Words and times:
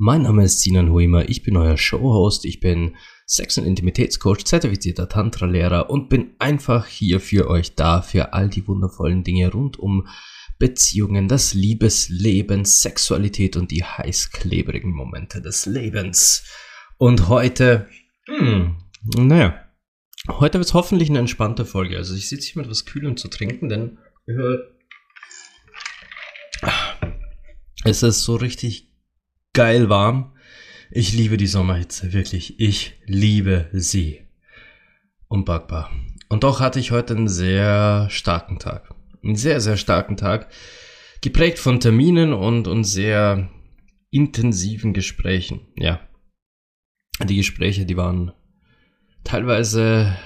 Mein 0.00 0.22
Name 0.22 0.44
ist 0.44 0.60
Sinan 0.60 0.92
Huimer, 0.92 1.28
ich 1.28 1.42
bin 1.42 1.56
euer 1.56 1.76
Showhost, 1.76 2.44
ich 2.44 2.60
bin 2.60 2.96
Sex- 3.26 3.58
und 3.58 3.64
Intimitätscoach, 3.64 4.44
zertifizierter 4.44 5.08
Tantra-Lehrer 5.08 5.90
und 5.90 6.08
bin 6.08 6.36
einfach 6.38 6.86
hier 6.86 7.18
für 7.18 7.50
euch 7.50 7.74
da, 7.74 8.00
für 8.00 8.32
all 8.32 8.48
die 8.48 8.66
wundervollen 8.68 9.24
Dinge 9.24 9.50
rund 9.50 9.76
um 9.76 10.06
Beziehungen, 10.58 11.26
das 11.26 11.52
Liebesleben, 11.52 12.64
Sexualität 12.64 13.56
und 13.56 13.72
die 13.72 13.82
heißklebrigen 13.82 14.92
Momente 14.92 15.42
des 15.42 15.66
Lebens. 15.66 16.44
Und 16.96 17.28
heute, 17.28 17.88
hm, 18.26 18.76
naja, 19.16 19.68
Heute 20.28 20.58
wird 20.58 20.66
es 20.66 20.74
hoffentlich 20.74 21.08
eine 21.08 21.20
entspannte 21.20 21.64
Folge. 21.64 21.96
Also 21.96 22.14
ich 22.14 22.28
sitze 22.28 22.52
hier 22.52 22.62
mit 22.62 22.70
was 22.70 22.84
Kühlem 22.84 23.16
zu 23.16 23.28
trinken, 23.28 23.68
denn 23.68 23.98
es 27.84 28.02
ist 28.02 28.22
so 28.22 28.36
richtig 28.36 28.87
geil 29.58 29.88
warm. 29.88 30.30
Ich 30.88 31.12
liebe 31.14 31.36
die 31.36 31.48
Sommerhitze, 31.48 32.12
wirklich. 32.12 32.60
Ich 32.60 32.94
liebe 33.06 33.68
sie. 33.72 34.20
Unpackbar. 35.26 35.90
Und 36.28 36.44
doch 36.44 36.60
hatte 36.60 36.78
ich 36.78 36.92
heute 36.92 37.16
einen 37.16 37.26
sehr 37.26 38.06
starken 38.08 38.60
Tag. 38.60 38.94
Einen 39.20 39.34
sehr, 39.34 39.60
sehr 39.60 39.76
starken 39.76 40.16
Tag. 40.16 40.48
Geprägt 41.22 41.58
von 41.58 41.80
Terminen 41.80 42.32
und, 42.34 42.68
und 42.68 42.84
sehr 42.84 43.50
intensiven 44.12 44.92
Gesprächen. 44.92 45.66
Ja. 45.74 46.08
Die 47.24 47.34
Gespräche, 47.34 47.84
die 47.84 47.96
waren 47.96 48.30
teilweise 49.24 50.16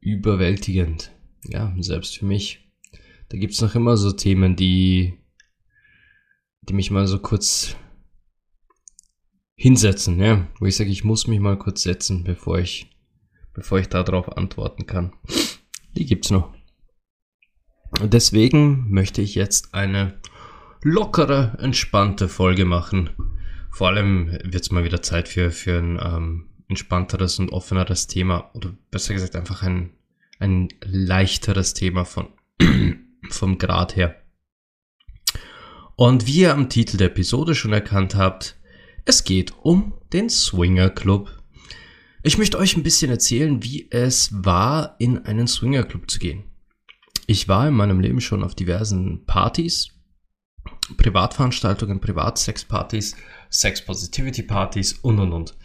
überwältigend. 0.00 1.12
Ja, 1.44 1.72
selbst 1.78 2.18
für 2.18 2.26
mich. 2.26 2.68
Da 3.28 3.38
gibt's 3.38 3.60
noch 3.60 3.76
immer 3.76 3.96
so 3.96 4.10
Themen, 4.10 4.56
die, 4.56 5.20
die 6.62 6.74
mich 6.74 6.90
mal 6.90 7.06
so 7.06 7.20
kurz 7.20 7.76
hinsetzen, 9.62 10.18
ja, 10.18 10.48
wo 10.58 10.66
ich 10.66 10.74
sage, 10.74 10.90
ich 10.90 11.04
muss 11.04 11.28
mich 11.28 11.38
mal 11.38 11.56
kurz 11.56 11.82
setzen, 11.82 12.24
bevor 12.24 12.58
ich, 12.58 12.90
bevor 13.54 13.78
ich 13.78 13.88
darauf 13.88 14.36
antworten 14.36 14.86
kann. 14.86 15.12
Die 15.96 16.04
gibt's 16.04 16.30
noch. 16.32 16.52
Und 18.00 18.12
deswegen 18.12 18.90
möchte 18.90 19.22
ich 19.22 19.36
jetzt 19.36 19.72
eine 19.72 20.18
lockere, 20.82 21.56
entspannte 21.60 22.28
Folge 22.28 22.64
machen. 22.64 23.10
Vor 23.70 23.86
allem 23.86 24.36
wird's 24.42 24.72
mal 24.72 24.82
wieder 24.82 25.00
Zeit 25.00 25.28
für, 25.28 25.52
für 25.52 25.78
ein 25.78 26.00
ähm, 26.02 26.48
entspannteres 26.68 27.38
und 27.38 27.50
offeneres 27.50 28.08
Thema 28.08 28.50
oder 28.54 28.74
besser 28.90 29.14
gesagt 29.14 29.36
einfach 29.36 29.62
ein, 29.62 29.90
ein 30.40 30.70
leichteres 30.80 31.72
Thema 31.72 32.04
von, 32.04 32.30
vom 33.30 33.58
Grad 33.58 33.94
her. 33.94 34.16
Und 35.94 36.26
wie 36.26 36.40
ihr 36.40 36.52
am 36.52 36.68
Titel 36.68 36.96
der 36.96 37.08
Episode 37.08 37.54
schon 37.54 37.72
erkannt 37.72 38.16
habt, 38.16 38.56
es 39.04 39.24
geht 39.24 39.52
um 39.62 39.94
den 40.12 40.30
Swinger 40.30 40.90
Club. 40.90 41.42
Ich 42.22 42.38
möchte 42.38 42.58
euch 42.58 42.76
ein 42.76 42.84
bisschen 42.84 43.10
erzählen, 43.10 43.62
wie 43.64 43.88
es 43.90 44.30
war, 44.32 44.94
in 44.98 45.18
einen 45.26 45.48
Swinger 45.48 45.82
Club 45.82 46.08
zu 46.10 46.18
gehen. 46.18 46.44
Ich 47.26 47.48
war 47.48 47.66
in 47.66 47.74
meinem 47.74 48.00
Leben 48.00 48.20
schon 48.20 48.44
auf 48.44 48.54
diversen 48.54 49.24
Partys, 49.26 49.88
Privatveranstaltungen, 50.96 52.00
Privatsexpartys, 52.00 53.16
Sex 53.50 53.84
Positivity 53.84 54.42
Partys 54.42 54.92
und 54.94 55.18
und 55.18 55.32
und. 55.32 55.56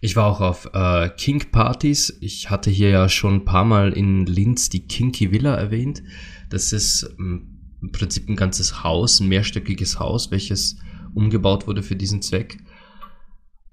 Ich 0.00 0.14
war 0.14 0.26
auch 0.26 0.40
auf 0.40 0.70
äh, 0.72 1.08
Kink-Partys. 1.08 2.18
Ich 2.20 2.50
hatte 2.50 2.70
hier 2.70 2.90
ja 2.90 3.08
schon 3.08 3.36
ein 3.36 3.44
paar 3.44 3.64
Mal 3.64 3.92
in 3.92 4.26
Linz 4.26 4.68
die 4.68 4.86
Kinky 4.86 5.32
Villa 5.32 5.54
erwähnt. 5.54 6.02
Das 6.50 6.72
ist 6.72 7.08
ähm, 7.18 7.58
im 7.80 7.90
Prinzip 7.90 8.28
ein 8.28 8.36
ganzes 8.36 8.84
Haus, 8.84 9.20
ein 9.20 9.28
mehrstöckiges 9.28 9.98
Haus, 9.98 10.30
welches 10.30 10.76
umgebaut 11.14 11.66
wurde 11.66 11.82
für 11.82 11.96
diesen 11.96 12.22
Zweck. 12.22 12.58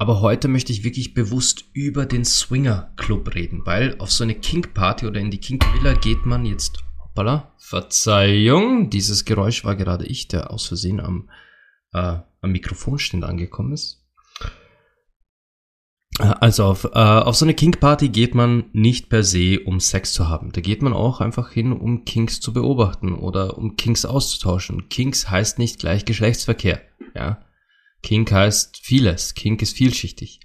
Aber 0.03 0.19
heute 0.19 0.49
möchte 0.49 0.73
ich 0.73 0.83
wirklich 0.83 1.13
bewusst 1.13 1.63
über 1.71 2.05
den 2.05 2.25
Swinger 2.25 2.91
Club 2.97 3.35
reden, 3.35 3.61
weil 3.63 3.95
auf 3.99 4.11
so 4.11 4.25
eine 4.25 4.35
Kink 4.35 4.73
Party 4.73 5.07
oder 5.07 5.21
in 5.21 5.31
die 5.31 5.37
Kink 5.37 5.63
Villa 5.73 5.93
geht 5.93 6.25
man 6.25 6.45
jetzt, 6.45 6.83
hoppala, 7.01 7.53
Verzeihung, 7.57 8.89
dieses 8.89 9.23
Geräusch 9.23 9.63
war 9.63 9.77
gerade 9.77 10.05
ich, 10.05 10.27
der 10.27 10.51
aus 10.51 10.65
Versehen 10.65 10.99
am, 10.99 11.29
äh, 11.93 12.17
am 12.41 12.51
Mikrofonständer 12.51 13.29
angekommen 13.29 13.71
ist. 13.71 14.05
Also 16.19 16.65
auf, 16.65 16.83
äh, 16.83 16.89
auf 16.89 17.37
so 17.37 17.45
eine 17.45 17.53
Kink-Party 17.53 18.09
geht 18.09 18.35
man 18.35 18.65
nicht 18.73 19.07
per 19.07 19.23
se, 19.23 19.61
um 19.61 19.79
Sex 19.79 20.11
zu 20.11 20.27
haben. 20.27 20.51
Da 20.51 20.59
geht 20.59 20.81
man 20.81 20.91
auch 20.91 21.21
einfach 21.21 21.49
hin, 21.49 21.71
um 21.71 22.03
Kinks 22.03 22.41
zu 22.41 22.51
beobachten 22.51 23.15
oder 23.15 23.57
um 23.57 23.77
Kinks 23.77 24.03
auszutauschen. 24.03 24.89
Kinks 24.89 25.29
heißt 25.29 25.59
nicht 25.59 25.79
gleich 25.79 26.03
Geschlechtsverkehr. 26.03 26.81
Ja? 27.15 27.41
Kink 28.03 28.31
heißt 28.31 28.77
vieles. 28.83 29.33
Kink 29.33 29.61
ist 29.61 29.75
vielschichtig. 29.75 30.39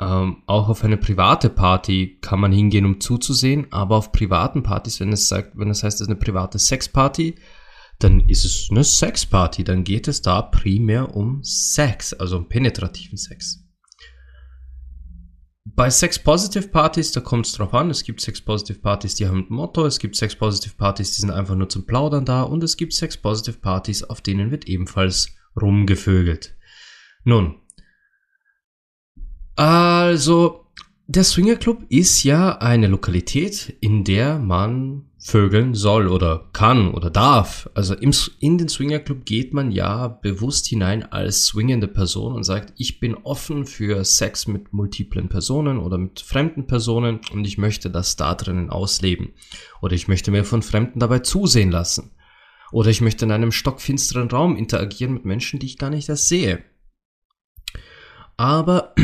Ähm, 0.00 0.42
auch 0.46 0.68
auf 0.68 0.84
eine 0.84 0.96
private 0.96 1.50
Party 1.50 2.18
kann 2.20 2.40
man 2.40 2.52
hingehen, 2.52 2.86
um 2.86 3.00
zuzusehen, 3.00 3.66
aber 3.70 3.96
auf 3.96 4.12
privaten 4.12 4.62
Partys, 4.62 5.00
wenn 5.00 5.12
es 5.12 5.28
sagt, 5.28 5.52
wenn 5.56 5.70
es 5.70 5.82
heißt, 5.82 5.96
es 5.96 6.02
ist 6.02 6.08
eine 6.08 6.18
private 6.18 6.58
Sexparty, 6.58 7.36
dann 7.98 8.20
ist 8.28 8.44
es 8.44 8.68
eine 8.70 8.84
Sexparty. 8.84 9.64
Dann 9.64 9.84
geht 9.84 10.08
es 10.08 10.22
da 10.22 10.42
primär 10.42 11.14
um 11.14 11.42
Sex, 11.42 12.12
also 12.12 12.36
um 12.36 12.48
penetrativen 12.48 13.16
Sex. 13.16 13.58
Bei 15.64 15.88
Sex-Positive-Partys, 15.88 17.12
da 17.12 17.20
kommt 17.20 17.46
es 17.46 17.52
drauf 17.52 17.72
an. 17.72 17.88
Es 17.88 18.02
gibt 18.02 18.20
Sex-Positive-Partys, 18.20 19.14
die 19.14 19.28
haben 19.28 19.46
ein 19.48 19.54
Motto. 19.54 19.86
Es 19.86 20.00
gibt 20.00 20.16
Sex-Positive-Partys, 20.16 21.14
die 21.14 21.20
sind 21.20 21.30
einfach 21.30 21.54
nur 21.54 21.68
zum 21.68 21.86
Plaudern 21.86 22.24
da. 22.24 22.42
Und 22.42 22.64
es 22.64 22.76
gibt 22.76 22.92
Sex-Positive-Partys, 22.92 24.02
auf 24.04 24.20
denen 24.20 24.50
wird 24.50 24.66
ebenfalls 24.66 25.28
rumgevögelt. 25.60 26.56
Nun, 27.24 27.56
also, 29.54 30.66
der 31.06 31.24
Swinger 31.24 31.56
Club 31.56 31.84
ist 31.88 32.24
ja 32.24 32.58
eine 32.58 32.86
Lokalität, 32.86 33.76
in 33.80 34.02
der 34.02 34.38
man 34.38 35.04
vögeln 35.18 35.74
soll 35.74 36.08
oder 36.08 36.48
kann 36.52 36.92
oder 36.92 37.10
darf. 37.10 37.70
Also 37.74 37.94
im, 37.94 38.12
in 38.40 38.58
den 38.58 38.68
Swinger 38.68 38.98
Club 38.98 39.24
geht 39.24 39.54
man 39.54 39.70
ja 39.70 40.08
bewusst 40.08 40.66
hinein 40.66 41.04
als 41.12 41.44
swingende 41.44 41.86
Person 41.86 42.34
und 42.34 42.44
sagt, 42.44 42.72
ich 42.76 42.98
bin 42.98 43.14
offen 43.14 43.66
für 43.66 44.04
Sex 44.04 44.48
mit 44.48 44.72
multiplen 44.72 45.28
Personen 45.28 45.78
oder 45.78 45.96
mit 45.96 46.20
fremden 46.20 46.66
Personen 46.66 47.20
und 47.32 47.44
ich 47.46 47.56
möchte 47.56 47.88
das 47.88 48.16
da 48.16 48.34
drinnen 48.34 48.70
ausleben. 48.70 49.34
Oder 49.80 49.94
ich 49.94 50.08
möchte 50.08 50.30
mir 50.30 50.44
von 50.44 50.62
Fremden 50.62 50.98
dabei 50.98 51.20
zusehen 51.20 51.70
lassen. 51.70 52.10
Oder 52.72 52.90
ich 52.90 53.02
möchte 53.02 53.26
in 53.26 53.30
einem 53.30 53.52
stockfinsteren 53.52 54.30
Raum 54.30 54.56
interagieren 54.56 55.14
mit 55.14 55.24
Menschen, 55.24 55.60
die 55.60 55.66
ich 55.66 55.78
gar 55.78 55.90
nicht 55.90 56.08
erst 56.08 56.28
sehe. 56.28 56.64
Aber 58.36 58.94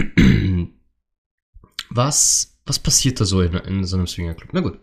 was, 1.91 2.59
was 2.67 2.79
passiert 2.79 3.21
da 3.21 3.25
so 3.25 3.43
in, 3.43 3.55
in 3.55 3.85
so 3.85 3.97
einem 3.97 4.07
Swinger 4.07 4.35
Club? 4.35 4.51
Na 4.53 4.61
gut. 4.61 4.79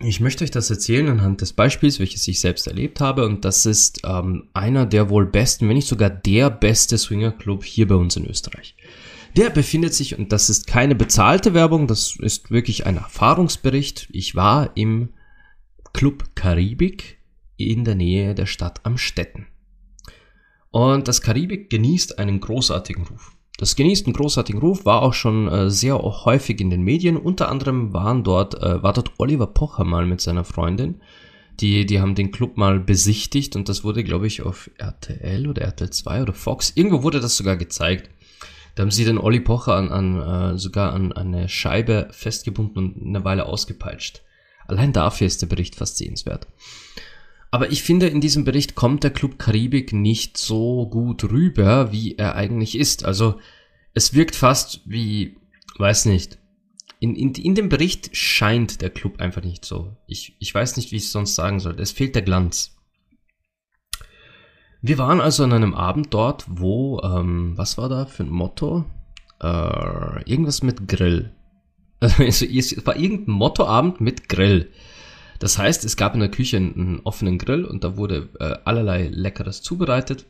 Ich 0.00 0.20
möchte 0.20 0.44
euch 0.44 0.50
das 0.50 0.70
erzählen 0.70 1.08
anhand 1.08 1.40
des 1.40 1.52
Beispiels, 1.52 2.00
welches 2.00 2.26
ich 2.26 2.40
selbst 2.40 2.66
erlebt 2.66 3.00
habe. 3.00 3.24
Und 3.26 3.44
das 3.44 3.64
ist 3.64 4.00
ähm, 4.04 4.48
einer 4.52 4.86
der 4.86 5.08
wohl 5.08 5.26
besten, 5.26 5.68
wenn 5.68 5.76
nicht 5.76 5.88
sogar 5.88 6.10
der 6.10 6.50
beste 6.50 6.98
Swingerclub 6.98 7.64
hier 7.64 7.86
bei 7.86 7.94
uns 7.94 8.16
in 8.16 8.26
Österreich. 8.26 8.76
Der 9.36 9.50
befindet 9.50 9.94
sich, 9.94 10.18
und 10.18 10.32
das 10.32 10.48
ist 10.48 10.66
keine 10.66 10.94
bezahlte 10.94 11.54
Werbung, 11.54 11.86
das 11.86 12.16
ist 12.20 12.50
wirklich 12.50 12.86
ein 12.86 12.96
Erfahrungsbericht. 12.96 14.08
Ich 14.10 14.34
war 14.34 14.76
im 14.76 15.10
Club 15.94 16.34
Karibik 16.34 17.18
in 17.56 17.84
der 17.84 17.94
Nähe 17.94 18.34
der 18.34 18.46
Stadt 18.46 18.84
Amstetten. 18.84 19.46
Und 20.72 21.06
das 21.06 21.22
Karibik 21.22 21.70
genießt 21.70 22.18
einen 22.18 22.40
großartigen 22.40 23.06
Ruf. 23.06 23.36
Das 23.58 23.76
genießt 23.76 24.06
einen 24.06 24.14
großartigen 24.14 24.60
Ruf, 24.60 24.84
war 24.84 25.02
auch 25.02 25.14
schon 25.14 25.46
äh, 25.46 25.70
sehr 25.70 25.96
häufig 25.96 26.60
in 26.60 26.70
den 26.70 26.82
Medien. 26.82 27.16
Unter 27.16 27.48
anderem 27.48 27.92
waren 27.92 28.24
dort, 28.24 28.60
äh, 28.60 28.82
war 28.82 28.92
dort 28.92 29.12
Oliver 29.18 29.46
Pocher 29.46 29.84
mal 29.84 30.04
mit 30.04 30.20
seiner 30.20 30.42
Freundin. 30.42 31.00
Die, 31.60 31.86
die 31.86 32.00
haben 32.00 32.16
den 32.16 32.32
Club 32.32 32.56
mal 32.56 32.80
besichtigt 32.80 33.54
und 33.54 33.68
das 33.68 33.84
wurde, 33.84 34.02
glaube 34.02 34.26
ich, 34.26 34.42
auf 34.42 34.68
RTL 34.76 35.46
oder 35.46 35.62
RTL 35.62 35.90
2 35.90 36.22
oder 36.22 36.32
Fox. 36.32 36.72
Irgendwo 36.74 37.04
wurde 37.04 37.20
das 37.20 37.36
sogar 37.36 37.56
gezeigt. 37.56 38.10
Da 38.74 38.82
haben 38.82 38.90
sie 38.90 39.04
den 39.04 39.18
Olli 39.18 39.38
Pocher 39.38 39.76
an, 39.76 39.90
an 39.90 40.54
äh, 40.54 40.58
sogar 40.58 40.92
an, 40.92 41.12
an 41.12 41.32
eine 41.32 41.48
Scheibe 41.48 42.08
festgebunden 42.10 42.94
und 42.94 43.06
eine 43.06 43.24
Weile 43.24 43.46
ausgepeitscht. 43.46 44.24
Allein 44.66 44.92
dafür 44.92 45.26
ist 45.26 45.42
der 45.42 45.46
Bericht 45.46 45.76
fast 45.76 45.98
sehenswert. 45.98 46.46
Aber 47.50 47.70
ich 47.70 47.82
finde, 47.82 48.08
in 48.08 48.20
diesem 48.20 48.44
Bericht 48.44 48.74
kommt 48.74 49.04
der 49.04 49.12
Club 49.12 49.38
Karibik 49.38 49.92
nicht 49.92 50.38
so 50.38 50.88
gut 50.88 51.24
rüber, 51.24 51.92
wie 51.92 52.16
er 52.16 52.34
eigentlich 52.34 52.76
ist. 52.76 53.04
Also, 53.04 53.38
es 53.92 54.12
wirkt 54.12 54.34
fast 54.34 54.80
wie, 54.86 55.36
weiß 55.78 56.06
nicht, 56.06 56.38
in, 56.98 57.14
in, 57.14 57.34
in 57.34 57.54
dem 57.54 57.68
Bericht 57.68 58.16
scheint 58.16 58.80
der 58.80 58.90
Club 58.90 59.20
einfach 59.20 59.42
nicht 59.42 59.64
so. 59.64 59.96
Ich, 60.06 60.36
ich 60.38 60.54
weiß 60.54 60.76
nicht, 60.76 60.90
wie 60.90 60.96
ich 60.96 61.04
es 61.04 61.12
sonst 61.12 61.34
sagen 61.34 61.60
soll. 61.60 61.78
Es 61.78 61.92
fehlt 61.92 62.14
der 62.14 62.22
Glanz. 62.22 62.74
Wir 64.80 64.98
waren 64.98 65.20
also 65.20 65.44
an 65.44 65.52
einem 65.52 65.74
Abend 65.74 66.12
dort, 66.12 66.44
wo, 66.48 67.00
ähm, 67.02 67.56
was 67.56 67.78
war 67.78 67.88
da 67.88 68.06
für 68.06 68.24
ein 68.24 68.30
Motto? 68.30 68.84
Äh, 69.40 70.28
irgendwas 70.28 70.62
mit 70.62 70.88
Grill. 70.88 71.32
Also 72.04 72.22
es 72.22 72.86
war 72.86 72.96
irgendein 72.96 73.32
Mottoabend 73.32 74.02
mit 74.02 74.28
Grill. 74.28 74.70
Das 75.38 75.56
heißt, 75.56 75.86
es 75.86 75.96
gab 75.96 76.12
in 76.12 76.20
der 76.20 76.30
Küche 76.30 76.58
einen, 76.58 77.00
offenen 77.04 77.38
Grill 77.38 77.64
und 77.64 77.82
da 77.82 77.96
wurde 77.96 78.28
äh, 78.38 78.56
allerlei 78.66 79.08
Leckeres 79.10 79.62
zubereitet. 79.62 80.26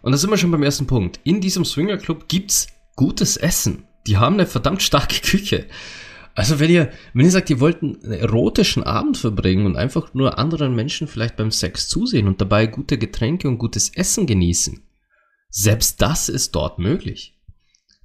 Und 0.00 0.12
da 0.12 0.18
sind 0.18 0.30
wir 0.30 0.38
schon 0.38 0.52
beim 0.52 0.62
ersten 0.62 0.86
Punkt. 0.86 1.18
In 1.24 1.40
diesem 1.40 1.64
Swinger 1.64 1.96
Club 1.96 2.28
gibt's 2.28 2.68
gutes 2.94 3.36
Essen. 3.36 3.82
Die 4.06 4.16
haben 4.16 4.34
eine 4.34 4.46
verdammt 4.46 4.80
starke 4.80 5.20
Küche. 5.22 5.66
Also 6.36 6.60
wenn 6.60 6.70
ihr, 6.70 6.92
wenn 7.14 7.24
ihr 7.24 7.32
sagt, 7.32 7.50
ihr 7.50 7.58
wollt 7.58 7.82
einen 7.82 8.00
erotischen 8.12 8.84
Abend 8.84 9.16
verbringen 9.16 9.66
und 9.66 9.76
einfach 9.76 10.14
nur 10.14 10.38
anderen 10.38 10.76
Menschen 10.76 11.08
vielleicht 11.08 11.34
beim 11.34 11.50
Sex 11.50 11.88
zusehen 11.88 12.28
und 12.28 12.40
dabei 12.40 12.68
gute 12.68 12.96
Getränke 12.96 13.48
und 13.48 13.58
gutes 13.58 13.90
Essen 13.92 14.28
genießen, 14.28 14.84
selbst 15.50 16.00
das 16.00 16.28
ist 16.28 16.54
dort 16.54 16.78
möglich. 16.78 17.37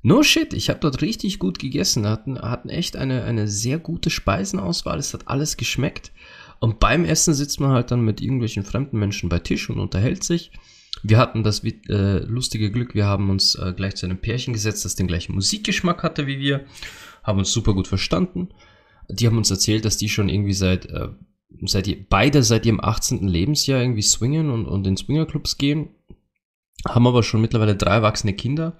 No 0.05 0.21
shit, 0.21 0.53
ich 0.53 0.69
habe 0.69 0.81
dort 0.81 1.01
richtig 1.01 1.39
gut 1.39 1.59
gegessen, 1.59 2.05
hatten, 2.05 2.37
hatten 2.39 2.67
echt 2.67 2.97
eine, 2.97 3.23
eine 3.23 3.47
sehr 3.47 3.79
gute 3.79 4.09
Speisenauswahl, 4.09 4.99
es 4.99 5.13
hat 5.13 5.29
alles 5.29 5.55
geschmeckt. 5.55 6.11
Und 6.59 6.79
beim 6.79 7.05
Essen 7.05 7.33
sitzt 7.33 7.61
man 7.61 7.71
halt 7.71 7.89
dann 7.89 8.01
mit 8.01 8.21
irgendwelchen 8.21 8.65
fremden 8.65 8.99
Menschen 8.99 9.29
bei 9.29 9.39
Tisch 9.39 9.69
und 9.69 9.79
unterhält 9.79 10.25
sich. 10.25 10.51
Wir 11.03 11.17
hatten 11.17 11.43
das 11.43 11.63
äh, 11.63 12.19
lustige 12.19 12.69
Glück, 12.69 12.95
wir 12.95 13.05
haben 13.05 13.29
uns 13.29 13.55
äh, 13.55 13.73
gleich 13.75 13.95
zu 13.95 14.05
einem 14.05 14.19
Pärchen 14.19 14.53
gesetzt, 14.53 14.83
das 14.83 14.95
den 14.95 15.07
gleichen 15.07 15.35
Musikgeschmack 15.35 16.03
hatte 16.03 16.27
wie 16.27 16.39
wir, 16.39 16.65
haben 17.23 17.39
uns 17.39 17.53
super 17.53 17.73
gut 17.73 17.87
verstanden. 17.87 18.49
Die 19.09 19.25
haben 19.25 19.37
uns 19.37 19.51
erzählt, 19.51 19.85
dass 19.85 19.97
die 19.97 20.09
schon 20.09 20.27
irgendwie 20.27 20.53
seit, 20.53 20.85
äh, 20.87 21.09
seit 21.65 22.09
beide 22.09 22.43
seit 22.43 22.65
ihrem 22.65 22.81
18. 22.81 23.25
Lebensjahr 23.25 23.81
irgendwie 23.81 24.01
swingen 24.01 24.49
und, 24.49 24.65
und 24.65 24.85
in 24.85 24.97
Swingerclubs 24.97 25.57
gehen, 25.57 25.89
haben 26.85 27.07
aber 27.07 27.23
schon 27.23 27.41
mittlerweile 27.41 27.77
drei 27.77 27.95
erwachsene 27.95 28.33
Kinder 28.33 28.77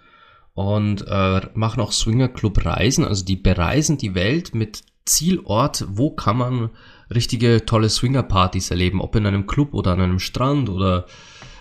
und 0.53 1.05
äh, 1.07 1.41
machen 1.53 1.81
auch 1.81 1.91
Swingerclub-Reisen, 1.91 3.05
also 3.05 3.25
die 3.25 3.35
bereisen 3.35 3.97
die 3.97 4.15
Welt 4.15 4.53
mit 4.53 4.83
Zielort, 5.05 5.85
wo 5.89 6.11
kann 6.11 6.38
man 6.38 6.69
richtige 7.13 7.65
tolle 7.65 7.89
Swinger-Partys 7.89 8.71
erleben, 8.71 9.01
ob 9.01 9.15
in 9.15 9.25
einem 9.25 9.47
Club 9.47 9.73
oder 9.73 9.91
an 9.91 10.01
einem 10.01 10.19
Strand 10.19 10.69
oder 10.69 11.05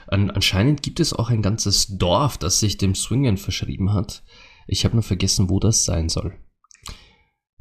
an, 0.06 0.30
anscheinend 0.30 0.82
gibt 0.82 1.00
es 1.00 1.12
auch 1.12 1.30
ein 1.30 1.42
ganzes 1.42 1.96
Dorf, 1.98 2.38
das 2.38 2.60
sich 2.60 2.76
dem 2.76 2.94
Swingen 2.94 3.38
verschrieben 3.38 3.92
hat. 3.92 4.22
Ich 4.66 4.84
habe 4.84 4.94
nur 4.94 5.02
vergessen, 5.02 5.48
wo 5.50 5.58
das 5.58 5.84
sein 5.84 6.08
soll. 6.08 6.38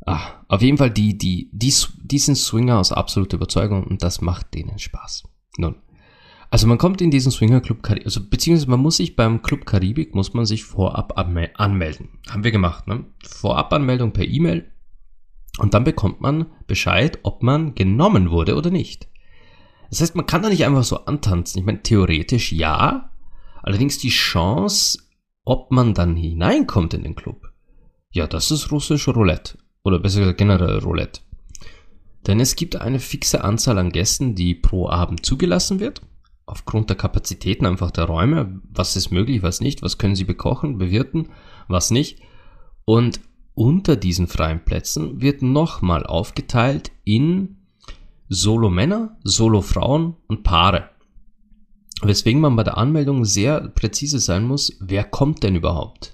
Ah, 0.05 0.43
auf 0.47 0.61
jeden 0.61 0.77
Fall, 0.77 0.91
die, 0.91 1.17
die, 1.17 1.49
die, 1.53 1.73
die 2.03 2.19
sind 2.19 2.35
Swinger 2.35 2.79
aus 2.79 2.91
absoluter 2.91 3.37
Überzeugung 3.37 3.83
und 3.85 4.03
das 4.03 4.21
macht 4.21 4.53
denen 4.53 4.79
Spaß. 4.79 5.23
Nun, 5.57 5.75
also 6.51 6.67
man 6.67 6.77
kommt 6.77 6.99
in 7.01 7.11
diesen 7.11 7.31
Swinger 7.31 7.61
Club 7.61 7.81
Karibik, 7.81 8.05
also 8.05 8.19
beziehungsweise 8.29 8.69
man 8.69 8.81
muss 8.81 8.97
sich 8.97 9.15
beim 9.15 9.41
Club 9.41 9.65
Karibik, 9.65 10.13
muss 10.13 10.33
man 10.33 10.45
sich 10.45 10.65
vorab 10.65 11.17
anmelden. 11.17 12.19
Haben 12.29 12.43
wir 12.43 12.51
gemacht, 12.51 12.87
ne? 12.87 13.05
Vorabanmeldung 13.25 14.11
per 14.11 14.27
E-Mail 14.27 14.69
und 15.59 15.73
dann 15.73 15.85
bekommt 15.85 16.19
man 16.19 16.47
Bescheid, 16.67 17.19
ob 17.23 17.41
man 17.41 17.73
genommen 17.73 18.31
wurde 18.31 18.55
oder 18.55 18.69
nicht. 18.69 19.07
Das 19.89 20.01
heißt, 20.01 20.15
man 20.15 20.25
kann 20.25 20.41
da 20.41 20.49
nicht 20.49 20.65
einfach 20.65 20.83
so 20.83 21.05
antanzen. 21.05 21.59
Ich 21.59 21.65
meine, 21.65 21.83
theoretisch 21.83 22.51
ja, 22.51 23.11
allerdings 23.63 23.97
die 23.99 24.09
Chance, 24.09 24.99
ob 25.45 25.71
man 25.71 25.93
dann 25.93 26.17
hineinkommt 26.17 26.93
in 26.93 27.03
den 27.03 27.15
Club, 27.15 27.49
ja, 28.11 28.27
das 28.27 28.51
ist 28.51 28.73
russisch 28.73 29.07
Roulette. 29.07 29.57
Oder 29.83 29.99
besser 29.99 30.19
gesagt 30.19 30.37
generell 30.37 30.79
Roulette. 30.79 31.21
Denn 32.27 32.41
es 32.41 32.57
gibt 32.57 32.75
eine 32.75 32.99
fixe 32.99 33.41
Anzahl 33.41 33.77
an 33.77 33.93
Gästen, 33.93 34.35
die 34.35 34.53
pro 34.53 34.89
Abend 34.89 35.25
zugelassen 35.25 35.79
wird 35.79 36.01
aufgrund 36.51 36.89
der 36.89 36.97
Kapazitäten 36.97 37.65
einfach 37.65 37.91
der 37.91 38.03
Räume, 38.03 38.59
was 38.69 38.97
ist 38.97 39.09
möglich, 39.09 39.41
was 39.41 39.61
nicht, 39.61 39.81
was 39.81 39.97
können 39.97 40.17
sie 40.17 40.25
bekochen, 40.25 40.77
bewirten, 40.77 41.29
was 41.69 41.91
nicht. 41.91 42.19
Und 42.83 43.21
unter 43.53 43.95
diesen 43.95 44.27
freien 44.27 44.65
Plätzen 44.65 45.21
wird 45.21 45.41
nochmal 45.41 46.05
aufgeteilt 46.05 46.91
in 47.05 47.55
Solo-Männer, 48.27 49.17
Solo-Frauen 49.23 50.17
und 50.27 50.43
Paare. 50.43 50.89
Weswegen 52.01 52.41
man 52.41 52.57
bei 52.57 52.63
der 52.63 52.77
Anmeldung 52.77 53.23
sehr 53.23 53.69
präzise 53.69 54.19
sein 54.19 54.43
muss, 54.43 54.75
wer 54.81 55.05
kommt 55.05 55.43
denn 55.43 55.55
überhaupt? 55.55 56.11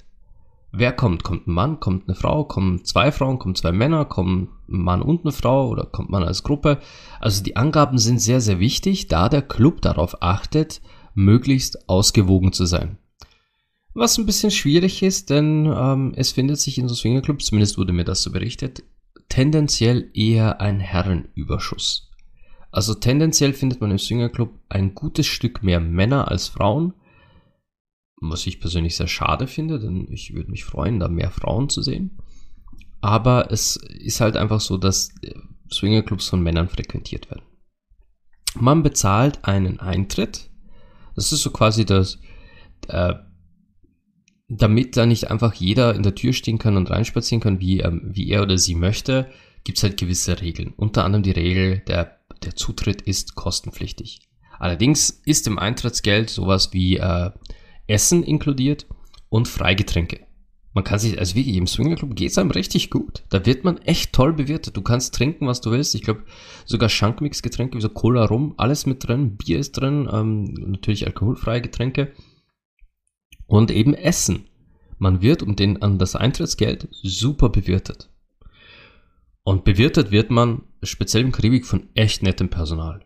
Wer 0.79 0.91
kommt? 0.91 1.23
Kommt 1.23 1.47
ein 1.47 1.53
Mann, 1.53 1.79
kommt 1.79 2.07
eine 2.07 2.13
Frau, 2.13 2.43
kommen 2.43 2.85
zwei 2.85 3.11
Frauen, 3.11 3.39
kommen 3.39 3.55
zwei 3.55 3.71
Männer, 3.71 4.05
kommen 4.05 4.49
ein 4.69 4.77
Mann 4.77 5.01
und 5.01 5.23
eine 5.23 5.31
Frau 5.31 5.69
oder 5.69 5.85
kommt 5.85 6.11
man 6.11 6.21
als 6.21 6.43
Gruppe? 6.43 6.77
Also 7.19 7.41
die 7.41 7.55
Angaben 7.55 7.97
sind 7.97 8.21
sehr, 8.21 8.41
sehr 8.41 8.59
wichtig, 8.59 9.07
da 9.07 9.27
der 9.27 9.41
Club 9.41 9.81
darauf 9.81 10.21
achtet, 10.21 10.81
möglichst 11.15 11.89
ausgewogen 11.89 12.53
zu 12.53 12.67
sein. 12.67 12.99
Was 13.95 14.19
ein 14.19 14.27
bisschen 14.27 14.51
schwierig 14.51 15.01
ist, 15.01 15.31
denn 15.31 15.65
ähm, 15.65 16.13
es 16.15 16.31
findet 16.31 16.59
sich 16.59 16.77
in 16.77 16.87
so 16.87 16.93
Swingerclubs, 16.93 17.45
zumindest 17.45 17.79
wurde 17.79 17.91
mir 17.91 18.05
das 18.05 18.21
so 18.21 18.31
berichtet, 18.31 18.83
tendenziell 19.29 20.11
eher 20.13 20.61
ein 20.61 20.79
Herrenüberschuss. 20.79 22.11
Also 22.69 22.93
tendenziell 22.93 23.53
findet 23.53 23.81
man 23.81 23.89
im 23.89 23.97
Swingerclub 23.97 24.51
ein 24.69 24.93
gutes 24.93 25.25
Stück 25.25 25.63
mehr 25.63 25.79
Männer 25.79 26.27
als 26.27 26.47
Frauen, 26.47 26.93
was 28.19 28.47
ich 28.47 28.59
persönlich 28.59 28.95
sehr 28.95 29.07
schade 29.07 29.47
finde, 29.47 29.79
denn 29.79 30.07
ich 30.11 30.33
würde 30.33 30.51
mich 30.51 30.65
freuen, 30.65 30.99
da 30.99 31.07
mehr 31.07 31.31
Frauen 31.31 31.69
zu 31.69 31.81
sehen. 31.81 32.17
Aber 33.01 33.51
es 33.51 33.75
ist 33.75 34.21
halt 34.21 34.37
einfach 34.37 34.59
so, 34.59 34.77
dass 34.77 35.13
Swingerclubs 35.71 36.27
von 36.27 36.41
Männern 36.41 36.67
frequentiert 36.67 37.29
werden. 37.29 37.43
Man 38.55 38.81
bezahlt 38.81 39.45
einen 39.45 39.79
Eintritt. 39.79 40.49
Das 41.15 41.31
ist 41.31 41.41
so 41.41 41.51
quasi 41.51 41.85
das, 41.85 42.19
äh, 42.87 43.13
damit 44.47 44.97
da 44.97 45.05
nicht 45.05 45.29
einfach 45.29 45.53
jeder 45.53 45.93
in 45.93 46.03
der 46.03 46.15
Tür 46.15 46.33
stehen 46.33 46.57
kann 46.57 46.77
und 46.77 46.89
reinspazieren 46.89 47.41
kann, 47.41 47.59
wie, 47.59 47.81
ähm, 47.81 48.01
wie 48.03 48.29
er 48.29 48.43
oder 48.43 48.57
sie 48.57 48.75
möchte, 48.75 49.29
gibt 49.63 49.77
es 49.77 49.83
halt 49.83 49.97
gewisse 49.97 50.41
Regeln. 50.41 50.73
Unter 50.75 51.03
anderem 51.03 51.23
die 51.23 51.31
Regel, 51.31 51.79
der, 51.87 52.19
der 52.43 52.55
Zutritt 52.55 53.01
ist 53.01 53.35
kostenpflichtig. 53.35 54.21
Allerdings 54.59 55.09
ist 55.25 55.45
im 55.47 55.59
Eintrittsgeld 55.59 56.29
sowas 56.29 56.73
wie 56.73 56.97
äh, 56.97 57.31
Essen 57.87 58.23
inkludiert 58.23 58.85
und 59.29 59.47
Freigetränke. 59.47 60.27
Man 60.77 60.83
kann 60.83 60.99
sich, 60.99 61.17
also 61.17 61.33
wirklich, 61.33 61.55
im 61.55 61.65
Swingerclub 61.65 62.15
geht 62.15 62.29
es 62.29 62.37
einem 62.37 62.51
richtig 62.51 62.91
gut. 62.91 63.23
Da 63.29 63.43
wird 63.47 63.63
man 63.63 63.79
echt 63.79 64.13
toll 64.13 64.31
bewirtet. 64.31 64.77
Du 64.77 64.83
kannst 64.83 65.15
trinken, 65.15 65.47
was 65.47 65.59
du 65.59 65.71
willst. 65.71 65.95
Ich 65.95 66.03
glaube, 66.03 66.23
sogar 66.65 66.87
Schankmix-Getränke, 66.87 67.77
wie 67.77 67.81
so 67.81 67.89
Cola, 67.89 68.25
Rum, 68.25 68.53
alles 68.57 68.85
mit 68.85 69.07
drin. 69.07 69.37
Bier 69.37 69.57
ist 69.57 69.71
drin, 69.71 70.07
ähm, 70.11 70.43
natürlich 70.53 71.07
alkoholfreie 71.07 71.61
Getränke. 71.61 72.13
Und 73.47 73.71
eben 73.71 73.95
Essen. 73.95 74.49
Man 74.99 75.23
wird 75.23 75.41
um 75.41 75.55
den, 75.55 75.81
an 75.81 75.97
das 75.97 76.15
Eintrittsgeld 76.15 76.89
super 76.91 77.49
bewirtet. 77.49 78.11
Und 79.43 79.63
bewirtet 79.63 80.11
wird 80.11 80.29
man, 80.29 80.61
speziell 80.83 81.23
im 81.23 81.31
Karibik, 81.31 81.65
von 81.65 81.89
echt 81.95 82.21
nettem 82.21 82.49
Personal. 82.49 83.03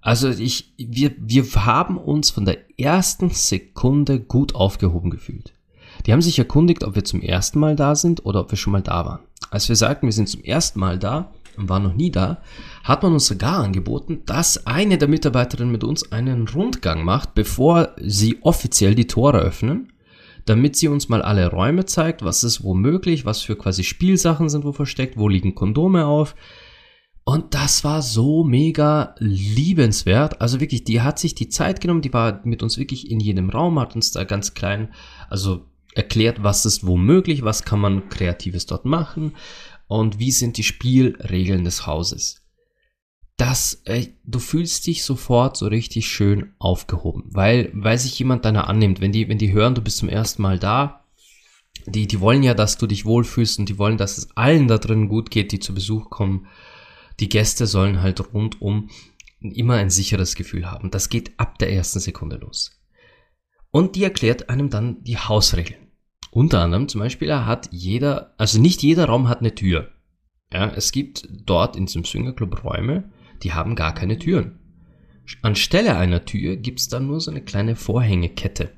Also 0.00 0.28
ich, 0.28 0.72
wir, 0.78 1.12
wir 1.18 1.44
haben 1.64 1.98
uns 1.98 2.30
von 2.30 2.44
der 2.44 2.58
ersten 2.78 3.30
Sekunde 3.30 4.20
gut 4.20 4.54
aufgehoben 4.54 5.10
gefühlt. 5.10 5.52
Die 6.06 6.12
haben 6.12 6.22
sich 6.22 6.38
erkundigt, 6.38 6.84
ob 6.84 6.94
wir 6.94 7.04
zum 7.04 7.20
ersten 7.20 7.58
Mal 7.58 7.76
da 7.76 7.94
sind 7.94 8.24
oder 8.24 8.40
ob 8.40 8.50
wir 8.50 8.56
schon 8.56 8.72
mal 8.72 8.82
da 8.82 9.04
waren. 9.04 9.20
Als 9.50 9.68
wir 9.68 9.76
sagten, 9.76 10.06
wir 10.06 10.12
sind 10.12 10.28
zum 10.28 10.42
ersten 10.42 10.80
Mal 10.80 10.98
da 10.98 11.32
und 11.56 11.68
waren 11.68 11.82
noch 11.82 11.94
nie 11.94 12.10
da, 12.10 12.38
hat 12.84 13.02
man 13.02 13.12
uns 13.12 13.26
sogar 13.26 13.62
angeboten, 13.62 14.22
dass 14.24 14.66
eine 14.66 14.96
der 14.96 15.08
Mitarbeiterinnen 15.08 15.72
mit 15.72 15.84
uns 15.84 16.10
einen 16.12 16.48
Rundgang 16.48 17.04
macht, 17.04 17.34
bevor 17.34 17.90
sie 18.00 18.38
offiziell 18.42 18.94
die 18.94 19.06
Tore 19.06 19.38
öffnen, 19.38 19.92
damit 20.46 20.76
sie 20.76 20.88
uns 20.88 21.08
mal 21.08 21.20
alle 21.20 21.50
Räume 21.50 21.84
zeigt, 21.84 22.24
was 22.24 22.44
ist 22.44 22.64
womöglich, 22.64 23.26
was 23.26 23.42
für 23.42 23.56
quasi 23.56 23.84
Spielsachen 23.84 24.48
sind 24.48 24.64
wo 24.64 24.72
versteckt, 24.72 25.18
wo 25.18 25.28
liegen 25.28 25.54
Kondome 25.54 26.06
auf, 26.06 26.34
und 27.30 27.54
das 27.54 27.84
war 27.84 28.02
so 28.02 28.42
mega 28.42 29.14
liebenswert. 29.20 30.40
Also 30.40 30.58
wirklich, 30.58 30.82
die 30.82 31.00
hat 31.00 31.20
sich 31.20 31.36
die 31.36 31.48
Zeit 31.48 31.80
genommen, 31.80 32.02
die 32.02 32.12
war 32.12 32.40
mit 32.42 32.60
uns 32.60 32.76
wirklich 32.76 33.08
in 33.08 33.20
jedem 33.20 33.50
Raum, 33.50 33.78
hat 33.78 33.94
uns 33.94 34.10
da 34.10 34.24
ganz 34.24 34.54
klein, 34.54 34.92
also 35.28 35.64
erklärt, 35.94 36.42
was 36.42 36.66
ist 36.66 36.84
womöglich, 36.84 37.44
was 37.44 37.62
kann 37.62 37.78
man 37.78 38.08
Kreatives 38.08 38.66
dort 38.66 38.84
machen 38.84 39.36
und 39.86 40.18
wie 40.18 40.32
sind 40.32 40.56
die 40.56 40.64
Spielregeln 40.64 41.62
des 41.62 41.86
Hauses. 41.86 42.42
Das, 43.36 43.80
äh, 43.84 44.08
du 44.24 44.40
fühlst 44.40 44.88
dich 44.88 45.04
sofort 45.04 45.56
so 45.56 45.68
richtig 45.68 46.08
schön 46.08 46.54
aufgehoben, 46.58 47.26
weil, 47.28 47.70
weil 47.74 47.98
sich 47.98 48.18
jemand 48.18 48.44
deiner 48.44 48.66
annimmt. 48.66 49.00
Wenn 49.00 49.12
die, 49.12 49.28
wenn 49.28 49.38
die 49.38 49.52
hören, 49.52 49.76
du 49.76 49.82
bist 49.82 49.98
zum 49.98 50.08
ersten 50.08 50.42
Mal 50.42 50.58
da, 50.58 51.04
die, 51.86 52.08
die 52.08 52.18
wollen 52.18 52.42
ja, 52.42 52.54
dass 52.54 52.76
du 52.76 52.88
dich 52.88 53.04
wohlfühlst 53.04 53.60
und 53.60 53.68
die 53.68 53.78
wollen, 53.78 53.98
dass 53.98 54.18
es 54.18 54.36
allen 54.36 54.66
da 54.66 54.78
drin 54.78 55.08
gut 55.08 55.30
geht, 55.30 55.52
die 55.52 55.60
zu 55.60 55.72
Besuch 55.72 56.10
kommen 56.10 56.48
die 57.20 57.28
Gäste 57.28 57.66
sollen 57.66 58.02
halt 58.02 58.32
rundum 58.32 58.90
immer 59.40 59.74
ein 59.74 59.90
sicheres 59.90 60.34
Gefühl 60.34 60.70
haben. 60.70 60.90
Das 60.90 61.08
geht 61.08 61.38
ab 61.38 61.58
der 61.58 61.72
ersten 61.72 62.00
Sekunde 62.00 62.36
los. 62.36 62.82
Und 63.70 63.96
die 63.96 64.04
erklärt 64.04 64.50
einem 64.50 64.70
dann 64.70 65.02
die 65.04 65.18
Hausregeln. 65.18 65.88
Unter 66.30 66.60
anderem 66.60 66.88
zum 66.88 67.00
Beispiel 67.00 67.32
hat 67.32 67.68
jeder, 67.72 68.34
also 68.38 68.60
nicht 68.60 68.82
jeder 68.82 69.06
Raum 69.06 69.28
hat 69.28 69.40
eine 69.40 69.54
Tür. 69.54 69.90
Ja, 70.52 70.70
es 70.70 70.92
gibt 70.92 71.28
dort 71.30 71.76
in 71.76 71.86
diesem 71.86 72.04
Swingerclub 72.04 72.64
Räume, 72.64 73.10
die 73.42 73.52
haben 73.52 73.76
gar 73.76 73.94
keine 73.94 74.18
Türen. 74.18 74.58
Anstelle 75.42 75.96
einer 75.96 76.24
Tür 76.24 76.56
gibt's 76.56 76.88
dann 76.88 77.06
nur 77.06 77.20
so 77.20 77.30
eine 77.30 77.42
kleine 77.42 77.76
Vorhängekette. 77.76 78.72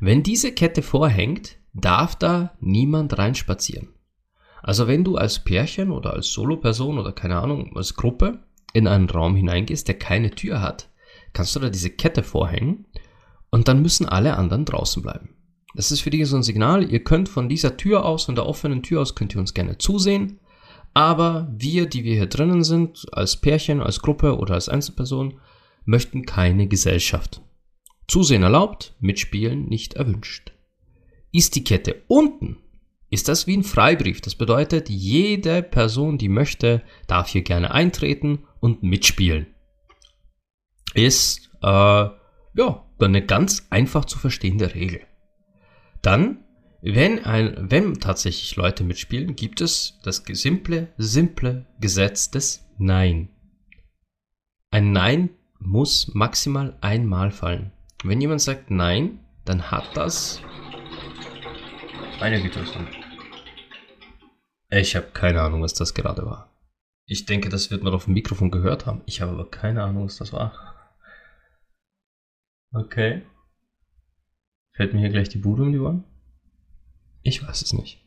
Wenn 0.00 0.22
diese 0.22 0.52
Kette 0.52 0.82
vorhängt, 0.82 1.56
darf 1.72 2.16
da 2.16 2.56
niemand 2.60 3.18
reinspazieren. 3.18 3.93
Also 4.64 4.88
wenn 4.88 5.04
du 5.04 5.16
als 5.16 5.40
Pärchen 5.40 5.90
oder 5.90 6.14
als 6.14 6.32
Soloperson 6.32 6.98
oder 6.98 7.12
keine 7.12 7.38
Ahnung, 7.38 7.76
als 7.76 7.96
Gruppe 7.96 8.38
in 8.72 8.88
einen 8.88 9.10
Raum 9.10 9.36
hineingehst, 9.36 9.86
der 9.86 9.98
keine 9.98 10.30
Tür 10.30 10.62
hat, 10.62 10.88
kannst 11.34 11.54
du 11.54 11.60
da 11.60 11.68
diese 11.68 11.90
Kette 11.90 12.22
vorhängen 12.22 12.86
und 13.50 13.68
dann 13.68 13.82
müssen 13.82 14.08
alle 14.08 14.38
anderen 14.38 14.64
draußen 14.64 15.02
bleiben. 15.02 15.36
Das 15.74 15.90
ist 15.90 16.00
für 16.00 16.08
dich 16.08 16.26
so 16.26 16.36
ein 16.36 16.42
Signal, 16.42 16.90
ihr 16.90 17.04
könnt 17.04 17.28
von 17.28 17.50
dieser 17.50 17.76
Tür 17.76 18.06
aus, 18.06 18.24
von 18.24 18.36
der 18.36 18.46
offenen 18.46 18.82
Tür 18.82 19.02
aus, 19.02 19.14
könnt 19.14 19.34
ihr 19.34 19.40
uns 19.40 19.52
gerne 19.52 19.76
zusehen, 19.76 20.40
aber 20.94 21.46
wir, 21.52 21.84
die 21.84 22.02
wir 22.04 22.14
hier 22.14 22.26
drinnen 22.26 22.64
sind, 22.64 23.04
als 23.12 23.36
Pärchen, 23.36 23.82
als 23.82 24.00
Gruppe 24.00 24.38
oder 24.38 24.54
als 24.54 24.70
Einzelperson, 24.70 25.40
möchten 25.84 26.24
keine 26.24 26.68
Gesellschaft. 26.68 27.42
Zusehen 28.08 28.42
erlaubt, 28.42 28.94
mitspielen 28.98 29.68
nicht 29.68 29.92
erwünscht. 29.92 30.52
Ist 31.32 31.54
die 31.54 31.64
Kette 31.64 32.02
unten, 32.06 32.63
ist 33.14 33.28
das 33.28 33.46
wie 33.46 33.56
ein 33.56 33.62
Freibrief. 33.62 34.20
Das 34.20 34.34
bedeutet, 34.34 34.90
jede 34.90 35.62
Person, 35.62 36.18
die 36.18 36.28
möchte, 36.28 36.82
darf 37.06 37.28
hier 37.28 37.42
gerne 37.42 37.70
eintreten 37.70 38.44
und 38.60 38.82
mitspielen. 38.82 39.46
Ist, 40.94 41.50
äh, 41.62 41.66
ja, 41.66 42.84
eine 42.98 43.24
ganz 43.24 43.66
einfach 43.70 44.04
zu 44.04 44.18
verstehende 44.18 44.74
Regel. 44.74 45.00
Dann, 46.02 46.44
wenn, 46.82 47.24
ein, 47.24 47.70
wenn 47.70 47.94
tatsächlich 47.94 48.56
Leute 48.56 48.82
mitspielen, 48.82 49.36
gibt 49.36 49.60
es 49.60 50.00
das 50.02 50.22
simple, 50.32 50.88
simple 50.96 51.66
Gesetz 51.80 52.30
des 52.30 52.66
Nein. 52.78 53.28
Ein 54.70 54.92
Nein 54.92 55.30
muss 55.60 56.12
maximal 56.14 56.76
einmal 56.80 57.30
fallen. 57.30 57.72
Wenn 58.02 58.20
jemand 58.20 58.40
sagt 58.40 58.70
Nein, 58.70 59.20
dann 59.44 59.70
hat 59.70 59.96
das 59.96 60.42
eine 62.20 62.40
Güte. 62.40 62.64
Ich 64.70 64.96
habe 64.96 65.06
keine 65.12 65.42
Ahnung, 65.42 65.62
was 65.62 65.74
das 65.74 65.94
gerade 65.94 66.24
war. 66.24 66.50
Ich 67.06 67.26
denke, 67.26 67.48
das 67.48 67.70
wird 67.70 67.82
man 67.82 67.92
auf 67.92 68.04
dem 68.04 68.14
Mikrofon 68.14 68.50
gehört 68.50 68.86
haben. 68.86 69.02
Ich 69.06 69.20
habe 69.20 69.32
aber 69.32 69.50
keine 69.50 69.82
Ahnung, 69.82 70.06
was 70.06 70.16
das 70.16 70.32
war. 70.32 70.52
Okay. 72.72 73.22
Fällt 74.72 74.94
mir 74.94 75.00
hier 75.00 75.10
gleich 75.10 75.28
die 75.28 75.38
Bude 75.38 75.62
um 75.62 75.72
die 75.72 75.78
Ohren? 75.78 76.04
Ich 77.22 77.46
weiß 77.46 77.62
es 77.62 77.72
nicht. 77.72 78.00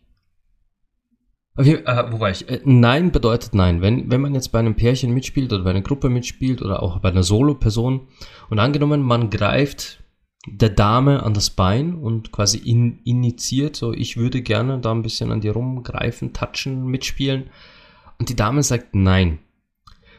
Okay, 1.55 1.83
äh, 1.85 2.11
wo 2.11 2.19
war 2.19 2.29
ich? 2.29 2.47
Äh, 2.49 2.61
nein 2.65 3.11
bedeutet 3.11 3.55
nein. 3.55 3.81
Wenn, 3.81 4.11
wenn 4.11 4.21
man 4.21 4.35
jetzt 4.35 4.49
bei 4.49 4.59
einem 4.59 4.75
Pärchen 4.75 5.13
mitspielt 5.13 5.51
oder 5.51 5.63
bei 5.63 5.71
einer 5.71 5.81
Gruppe 5.81 6.09
mitspielt 6.09 6.61
oder 6.61 6.83
auch 6.83 6.99
bei 6.99 7.09
einer 7.09 7.23
Solo-Person 7.23 8.07
und 8.49 8.59
angenommen, 8.59 9.01
man 9.01 9.29
greift 9.29 10.03
der 10.50 10.70
Dame 10.70 11.24
an 11.24 11.34
das 11.34 11.50
Bein 11.50 11.96
und 11.96 12.32
quasi 12.32 12.58
in, 12.58 13.00
initiiert, 13.04 13.75
so 13.75 13.94
ich 13.94 14.18
würde 14.18 14.42
gerne 14.42 14.80
da 14.80 14.92
ein 14.92 15.01
bisschen 15.01 15.32
an 15.32 15.42
dir 15.42 15.51
rumgreifen, 15.51 16.34
touchen, 16.34 16.86
mitspielen 16.86 17.50
und 18.18 18.30
die 18.30 18.36
Dame 18.36 18.63
sagt 18.63 18.96
nein, 18.96 19.39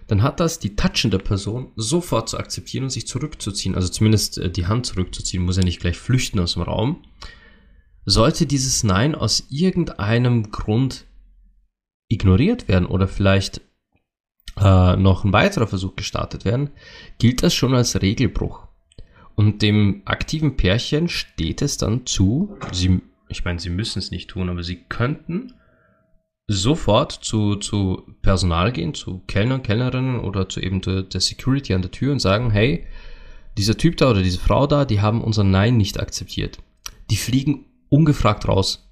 dann 0.07 0.23
hat 0.23 0.41
das 0.41 0.59
die 0.59 0.77
touchende 0.77 1.19
Person 1.19 1.73
sofort 1.77 2.29
zu 2.29 2.39
akzeptieren 2.39 2.85
und 2.85 2.91
sich 2.91 3.07
zurückzuziehen, 3.07 3.75
also 3.75 3.89
zumindest 3.89 4.39
äh, 4.39 4.51
die 4.51 4.67
Hand 4.67 4.87
zurückzuziehen, 4.87 5.45
muss 5.45 5.57
ja 5.57 5.65
nicht 5.65 5.81
gleich 5.81 5.99
flüchten 5.99 6.41
aus 6.41 6.55
dem 6.55 6.63
Raum. 6.63 7.03
Sollte 8.05 8.47
dieses 8.47 8.85
Nein 8.85 9.15
aus 9.15 9.47
irgendeinem 9.51 10.51
Grund 10.51 11.05
ignoriert 12.09 12.69
werden 12.69 12.87
oder 12.87 13.07
vielleicht 13.07 13.61
äh, 14.59 14.97
noch 14.97 15.25
ein 15.25 15.33
weiterer 15.35 15.67
Versuch 15.67 15.95
gestartet 15.95 16.47
werden, 16.47 16.71
gilt 17.19 17.43
das 17.43 17.55
schon 17.55 17.75
als 17.75 18.01
Regelbruch. 18.01 18.68
Und 19.39 19.63
dem 19.63 20.03
aktiven 20.05 20.57
Pärchen 20.57 21.09
steht 21.09 21.63
es 21.63 21.77
dann 21.77 22.07
zu, 22.07 22.59
sie, 22.73 23.03
ich 23.29 23.45
meine, 23.45 23.61
sie 23.61 23.71
müssen 23.71 24.01
es 24.01 24.11
nicht 24.11 24.31
tun, 24.31 24.49
aber 24.49 24.65
sie 24.65 24.83
könnten 24.89 25.53
sofort 26.49 27.13
zu, 27.13 27.55
zu 27.55 28.03
Personal 28.21 28.73
gehen, 28.73 28.95
zu 28.95 29.21
Kellnern, 29.29 29.63
Kellnerinnen 29.63 30.19
oder 30.19 30.49
zu 30.49 30.59
eben 30.59 30.81
der, 30.81 31.05
der 31.05 31.21
Security 31.21 31.73
an 31.73 31.83
der 31.83 31.93
Tür 31.93 32.11
und 32.11 32.19
sagen, 32.19 32.51
hey, 32.51 32.85
dieser 33.57 33.77
Typ 33.77 33.97
da 33.99 34.11
oder 34.11 34.23
diese 34.23 34.41
Frau 34.41 34.67
da, 34.67 34.85
die 34.85 35.01
haben 35.01 35.23
unser 35.23 35.45
Nein 35.45 35.77
nicht 35.77 36.01
akzeptiert. 36.01 36.59
Die 37.09 37.17
fliegen 37.17 37.67
ungefragt 37.91 38.49
raus. 38.49 38.91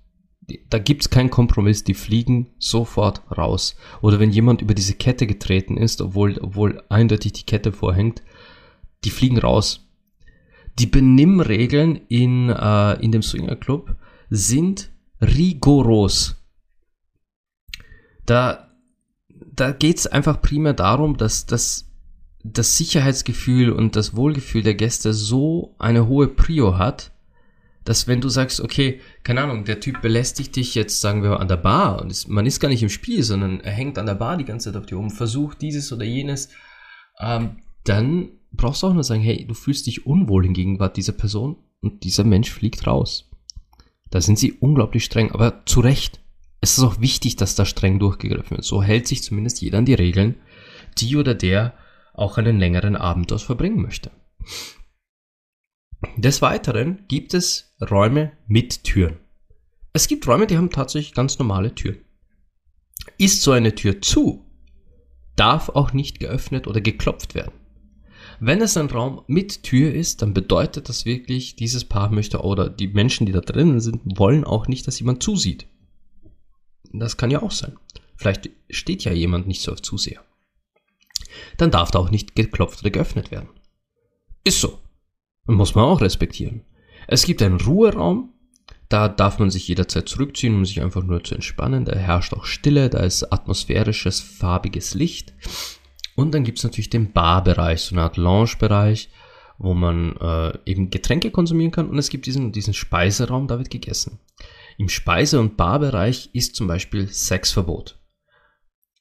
Da 0.70 0.78
gibt's 0.78 1.10
keinen 1.10 1.30
Kompromiss, 1.30 1.82
die 1.82 1.94
fliegen 1.94 2.50
sofort 2.60 3.20
raus. 3.36 3.74
Oder 4.00 4.20
wenn 4.20 4.30
jemand 4.30 4.62
über 4.62 4.74
diese 4.74 4.94
Kette 4.94 5.26
getreten 5.26 5.76
ist, 5.76 6.00
obwohl, 6.00 6.38
obwohl 6.38 6.84
eindeutig 6.88 7.32
die 7.32 7.46
Kette 7.46 7.72
vorhängt, 7.72 8.22
die 9.02 9.10
fliegen 9.10 9.38
raus. 9.38 9.82
Die 10.78 10.86
Benimmregeln 10.86 11.96
in, 12.08 12.50
äh, 12.50 12.94
in 13.02 13.12
dem 13.12 13.22
Swinger 13.22 13.56
Club 13.56 13.96
sind 14.28 14.90
rigoros. 15.20 16.36
Da, 18.26 18.70
da 19.28 19.70
geht 19.72 19.98
es 19.98 20.06
einfach 20.06 20.42
primär 20.42 20.74
darum, 20.74 21.16
dass 21.16 21.46
das, 21.46 21.88
das 22.42 22.76
Sicherheitsgefühl 22.76 23.70
und 23.70 23.96
das 23.96 24.16
Wohlgefühl 24.16 24.62
der 24.62 24.74
Gäste 24.74 25.14
so 25.14 25.74
eine 25.78 26.08
hohe 26.08 26.28
Prio 26.28 26.76
hat, 26.76 27.12
dass 27.84 28.08
wenn 28.08 28.20
du 28.20 28.28
sagst, 28.28 28.60
okay, 28.60 29.00
keine 29.22 29.42
Ahnung, 29.42 29.64
der 29.64 29.78
Typ 29.78 30.02
belästigt 30.02 30.56
dich 30.56 30.74
jetzt, 30.74 31.00
sagen 31.00 31.22
wir, 31.22 31.38
an 31.38 31.48
der 31.48 31.56
Bar 31.56 32.02
und 32.02 32.10
ist, 32.10 32.28
man 32.28 32.44
ist 32.44 32.58
gar 32.58 32.68
nicht 32.68 32.82
im 32.82 32.88
Spiel, 32.88 33.22
sondern 33.22 33.60
er 33.60 33.72
hängt 33.72 33.96
an 33.96 34.06
der 34.06 34.16
Bar 34.16 34.36
die 34.36 34.44
ganze 34.44 34.70
Zeit 34.72 34.80
auf 34.80 34.86
dir 34.86 34.96
rum, 34.96 35.10
versucht 35.10 35.62
dieses 35.62 35.92
oder 35.92 36.04
jenes, 36.04 36.48
ähm, 37.20 37.58
dann 37.84 38.30
brauchst 38.56 38.84
auch 38.84 38.94
nur 38.94 39.04
sagen, 39.04 39.22
hey, 39.22 39.46
du 39.46 39.54
fühlst 39.54 39.86
dich 39.86 40.06
unwohl 40.06 40.46
in 40.46 40.54
Gegenwart 40.54 40.96
dieser 40.96 41.12
Person 41.12 41.56
und 41.80 42.04
dieser 42.04 42.24
Mensch 42.24 42.50
fliegt 42.50 42.86
raus. 42.86 43.30
Da 44.10 44.20
sind 44.20 44.38
sie 44.38 44.52
unglaublich 44.52 45.04
streng, 45.04 45.32
aber 45.32 45.64
zu 45.66 45.80
Recht 45.80 46.20
es 46.60 46.78
ist 46.78 46.84
auch 46.84 47.00
wichtig, 47.00 47.36
dass 47.36 47.54
da 47.54 47.64
streng 47.64 47.98
durchgegriffen 47.98 48.56
wird. 48.56 48.64
So 48.64 48.82
hält 48.82 49.06
sich 49.06 49.22
zumindest 49.22 49.60
jeder 49.60 49.78
an 49.78 49.84
die 49.84 49.94
Regeln, 49.94 50.36
die 50.98 51.16
oder 51.16 51.34
der 51.34 51.74
auch 52.12 52.38
einen 52.38 52.58
längeren 52.58 52.96
Abend 52.96 53.30
dort 53.30 53.42
verbringen 53.42 53.80
möchte. 53.80 54.10
Des 56.16 56.42
Weiteren 56.42 57.04
gibt 57.08 57.34
es 57.34 57.76
Räume 57.80 58.32
mit 58.46 58.84
Türen. 58.84 59.18
Es 59.92 60.08
gibt 60.08 60.26
Räume, 60.26 60.46
die 60.46 60.56
haben 60.56 60.70
tatsächlich 60.70 61.14
ganz 61.14 61.38
normale 61.38 61.74
Türen. 61.74 61.98
Ist 63.18 63.42
so 63.42 63.52
eine 63.52 63.74
Tür 63.74 64.02
zu, 64.02 64.44
darf 65.36 65.68
auch 65.68 65.92
nicht 65.92 66.20
geöffnet 66.20 66.66
oder 66.66 66.80
geklopft 66.80 67.34
werden. 67.34 67.52
Wenn 68.40 68.60
es 68.60 68.76
ein 68.76 68.90
Raum 68.90 69.22
mit 69.26 69.62
Tür 69.62 69.92
ist, 69.92 70.22
dann 70.22 70.34
bedeutet 70.34 70.88
das 70.88 71.04
wirklich, 71.04 71.56
dieses 71.56 71.84
Paar 71.84 72.10
möchte 72.10 72.40
oder 72.40 72.68
die 72.68 72.88
Menschen, 72.88 73.26
die 73.26 73.32
da 73.32 73.40
drinnen 73.40 73.80
sind, 73.80 74.00
wollen 74.18 74.44
auch 74.44 74.68
nicht, 74.68 74.86
dass 74.86 74.98
jemand 74.98 75.22
zusieht. 75.22 75.66
Das 76.92 77.16
kann 77.16 77.30
ja 77.30 77.42
auch 77.42 77.50
sein. 77.50 77.76
Vielleicht 78.16 78.50
steht 78.70 79.04
ja 79.04 79.12
jemand 79.12 79.46
nicht 79.46 79.62
so 79.62 79.72
auf 79.72 79.82
Zuseher. 79.82 80.20
Dann 81.56 81.70
darf 81.70 81.90
da 81.90 81.98
auch 81.98 82.10
nicht 82.10 82.34
geklopft 82.34 82.80
oder 82.80 82.90
geöffnet 82.90 83.30
werden. 83.30 83.48
Ist 84.44 84.60
so. 84.60 84.78
Muss 85.46 85.74
man 85.74 85.84
auch 85.84 86.00
respektieren. 86.00 86.62
Es 87.06 87.24
gibt 87.24 87.42
einen 87.42 87.60
Ruheraum, 87.60 88.32
da 88.88 89.08
darf 89.08 89.38
man 89.38 89.50
sich 89.50 89.68
jederzeit 89.68 90.08
zurückziehen, 90.08 90.54
um 90.54 90.64
sich 90.64 90.80
einfach 90.80 91.02
nur 91.02 91.22
zu 91.24 91.34
entspannen. 91.34 91.84
Da 91.84 91.96
herrscht 91.96 92.32
auch 92.32 92.44
Stille, 92.44 92.88
da 92.88 93.00
ist 93.00 93.32
atmosphärisches, 93.32 94.20
farbiges 94.20 94.94
Licht. 94.94 95.34
Und 96.16 96.34
dann 96.34 96.42
gibt 96.44 96.58
es 96.58 96.64
natürlich 96.64 96.90
den 96.90 97.12
Barbereich, 97.12 97.82
so 97.82 97.94
eine 97.94 98.02
Art 98.02 98.16
Lounge-Bereich, 98.16 99.10
wo 99.58 99.74
man 99.74 100.16
äh, 100.16 100.58
eben 100.64 100.90
Getränke 100.90 101.30
konsumieren 101.30 101.70
kann. 101.70 101.88
Und 101.88 101.98
es 101.98 102.08
gibt 102.08 102.26
diesen, 102.26 102.52
diesen 102.52 102.74
Speiseraum, 102.74 103.46
da 103.46 103.58
wird 103.58 103.70
gegessen. 103.70 104.18
Im 104.78 104.88
Speise- 104.88 105.40
und 105.40 105.56
Barbereich 105.56 106.30
ist 106.32 106.56
zum 106.56 106.66
Beispiel 106.66 107.08
Sexverbot. 107.08 107.98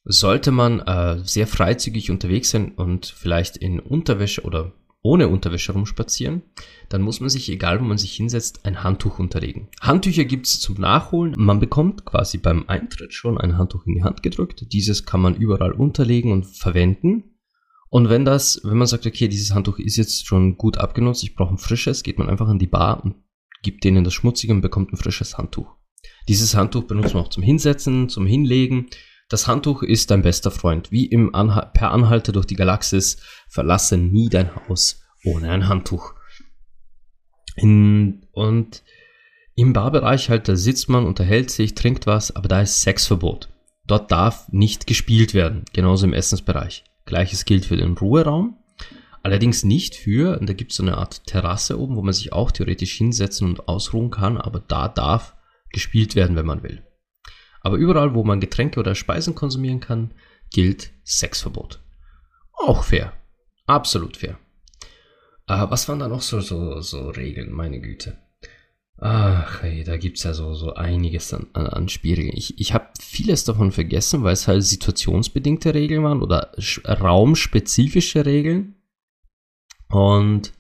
Sollte 0.04 0.52
man 0.52 0.82
äh, 0.82 1.20
sehr 1.24 1.48
freizügig 1.48 2.12
unterwegs 2.12 2.52
sein 2.52 2.74
und 2.74 3.08
vielleicht 3.08 3.58
in 3.58 3.80
Unterwäsche 3.80 4.44
oder 4.44 4.74
ohne 5.06 5.28
Unterwäsche 5.28 5.72
rumspazieren, 5.72 6.42
dann 6.90 7.04
muss 7.04 7.20
man 7.20 7.30
sich, 7.30 7.48
egal 7.50 7.80
wo 7.80 7.84
man 7.84 8.00
sich 8.00 8.14
hinsetzt, 8.14 8.66
ein 8.66 8.84
Handtuch 8.84 9.20
unterlegen. 9.20 9.68
Handtücher 9.80 10.26
gibt 10.26 10.48
es 10.48 10.60
zum 10.60 10.82
Nachholen. 10.82 11.36
Man 11.38 11.60
bekommt 11.60 12.06
quasi 12.06 12.40
beim 12.40 12.66
Eintritt 12.68 13.14
schon 13.14 13.38
ein 13.38 13.58
Handtuch 13.58 13.86
in 13.86 13.94
die 13.94 14.04
Hand 14.04 14.24
gedrückt. 14.24 14.66
Dieses 14.74 15.06
kann 15.06 15.22
man 15.22 15.36
überall 15.36 15.74
unterlegen 15.74 16.32
und 16.32 16.46
verwenden. 16.46 17.36
Und 17.90 18.10
wenn 18.10 18.26
das, 18.26 18.60
wenn 18.64 18.78
man 18.78 18.88
sagt, 18.88 19.06
okay, 19.06 19.28
dieses 19.28 19.54
Handtuch 19.54 19.78
ist 19.78 19.96
jetzt 19.96 20.26
schon 20.26 20.58
gut 20.58 20.80
abgenutzt, 20.80 21.22
ich 21.22 21.36
brauche 21.36 21.54
ein 21.54 21.60
frisches, 21.60 22.02
geht 22.02 22.18
man 22.18 22.28
einfach 22.28 22.48
an 22.48 22.58
die 22.58 22.66
Bar 22.66 23.04
und 23.04 23.16
gibt 23.62 23.84
denen 23.84 24.04
das 24.04 24.14
Schmutzige 24.16 24.54
und 24.54 24.62
bekommt 24.62 24.92
ein 24.92 24.98
frisches 24.98 25.38
Handtuch. 25.38 25.68
Dieses 26.28 26.56
Handtuch 26.56 26.86
benutzt 26.86 27.14
man 27.14 27.24
auch 27.24 27.30
zum 27.30 27.44
Hinsetzen, 27.44 28.10
zum 28.10 28.26
Hinlegen. 28.26 28.88
Das 29.28 29.48
Handtuch 29.48 29.82
ist 29.82 30.12
dein 30.12 30.22
bester 30.22 30.52
Freund. 30.52 30.92
Wie 30.92 31.06
im 31.06 31.34
Anhal 31.34 31.72
per 31.74 31.92
Anhalter 31.92 32.32
durch 32.32 32.46
die 32.46 32.56
Galaxis, 32.56 33.18
verlasse 33.56 33.98
nie 33.98 34.28
dein 34.28 34.54
Haus 34.54 35.02
ohne 35.24 35.50
ein 35.50 35.70
Handtuch. 35.70 36.14
In, 37.56 38.28
und 38.34 38.84
Im 39.56 39.72
Barbereich 39.72 40.30
halt, 40.30 40.50
da 40.50 40.58
sitzt 40.58 40.90
man, 40.90 41.06
unterhält 41.06 41.50
sich, 41.50 41.74
trinkt 41.74 42.06
was, 42.06 42.36
aber 42.36 42.50
da 42.50 42.62
ist 42.62 42.82
Sexverbot. 42.82 43.48
Dort 43.88 44.12
darf 44.12 44.52
nicht 44.52 44.88
gespielt 44.88 45.34
werden, 45.34 45.64
genauso 45.72 46.06
im 46.06 46.12
Essensbereich. 46.12 46.84
Gleiches 47.06 47.46
gilt 47.46 47.66
für 47.66 47.78
den 47.78 47.94
Ruheraum. 47.94 48.58
Allerdings 49.24 49.64
nicht 49.64 49.96
für, 49.96 50.38
da 50.42 50.52
gibt 50.52 50.72
es 50.72 50.78
so 50.78 50.84
eine 50.84 50.98
Art 50.98 51.26
Terrasse 51.26 51.80
oben, 51.80 51.96
wo 51.96 52.02
man 52.02 52.14
sich 52.14 52.34
auch 52.34 52.52
theoretisch 52.52 52.94
hinsetzen 52.98 53.48
und 53.48 53.70
ausruhen 53.70 54.12
kann, 54.12 54.38
aber 54.38 54.60
da 54.60 54.90
darf 54.90 55.34
gespielt 55.72 56.16
werden, 56.16 56.36
wenn 56.36 56.46
man 56.46 56.62
will. 56.62 56.84
Aber 57.62 57.78
überall, 57.78 58.14
wo 58.16 58.26
man 58.26 58.42
Getränke 58.42 58.82
oder 58.82 58.96
Speisen 58.96 59.34
konsumieren 59.34 59.80
kann, 59.80 60.14
gilt 60.52 60.92
Sexverbot. 61.06 61.80
Auch 62.52 62.84
fair. 62.84 63.14
Absolut 63.66 64.18
fair. 64.18 64.38
Äh, 65.48 65.66
was 65.70 65.88
waren 65.88 66.00
da 66.00 66.08
noch 66.08 66.22
so, 66.22 66.40
so, 66.42 66.82
so 66.82 67.10
Regeln, 67.10 67.52
meine 67.52 67.80
Güte? 67.80 68.18
Ach, 68.98 69.62
hey, 69.62 69.84
da 69.84 69.98
gibt's 69.98 70.24
ja 70.24 70.34
so, 70.34 70.54
so 70.54 70.74
einiges 70.74 71.34
an, 71.34 71.48
an, 71.54 71.68
an 71.68 71.90
Spielregeln. 71.90 72.38
Ich, 72.38 72.60
ich 72.60 72.74
habe 72.74 72.88
vieles 73.00 73.44
davon 73.44 73.72
vergessen, 73.72 74.24
weil 74.24 74.34
es 74.34 74.48
halt 74.48 74.64
situationsbedingte 74.64 75.74
Regeln 75.74 76.04
waren 76.04 76.22
oder 76.22 76.54
raumspezifische 76.88 78.26
Regeln. 78.26 78.76
Und 79.90 80.54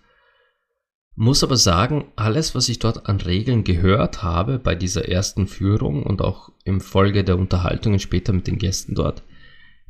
muss 1.15 1.43
aber 1.43 1.55
sagen, 1.55 2.11
alles, 2.17 2.55
was 2.55 2.67
ich 2.67 2.79
dort 2.79 3.07
an 3.07 3.21
Regeln 3.21 3.63
gehört 3.63 4.21
habe 4.21 4.59
bei 4.59 4.75
dieser 4.75 5.07
ersten 5.07 5.47
Führung 5.47 6.03
und 6.03 6.21
auch 6.21 6.51
im 6.65 6.81
Folge 6.81 7.23
der 7.23 7.37
Unterhaltungen 7.37 7.99
später 7.99 8.33
mit 8.33 8.47
den 8.47 8.57
Gästen 8.57 8.95
dort, 8.95 9.23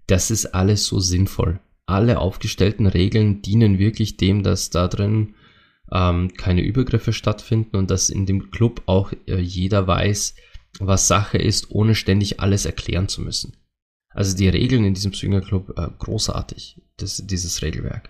das 0.05 0.29
ist 0.29 0.45
alles 0.53 0.85
so 0.85 0.99
sinnvoll. 0.99 1.59
Alle 1.85 2.19
aufgestellten 2.19 2.87
Regeln 2.87 3.41
dienen 3.41 3.77
wirklich 3.77 4.17
dem, 4.17 4.43
dass 4.43 4.69
da 4.69 4.87
drin 4.87 5.35
ähm, 5.91 6.33
keine 6.33 6.61
Übergriffe 6.61 7.13
stattfinden 7.13 7.77
und 7.77 7.91
dass 7.91 8.09
in 8.09 8.25
dem 8.25 8.49
Club 8.49 8.81
auch 8.87 9.11
äh, 9.27 9.39
jeder 9.39 9.85
weiß, 9.87 10.35
was 10.79 11.07
Sache 11.07 11.37
ist, 11.37 11.71
ohne 11.71 11.95
ständig 11.95 12.39
alles 12.39 12.65
erklären 12.65 13.07
zu 13.07 13.21
müssen. 13.21 13.57
Also 14.09 14.35
die 14.35 14.49
Regeln 14.49 14.85
in 14.85 14.93
diesem 14.93 15.13
Swingerclub 15.13 15.77
äh, 15.77 15.89
großartig, 15.99 16.81
das, 16.97 17.25
dieses 17.25 17.61
Regelwerk. 17.61 18.09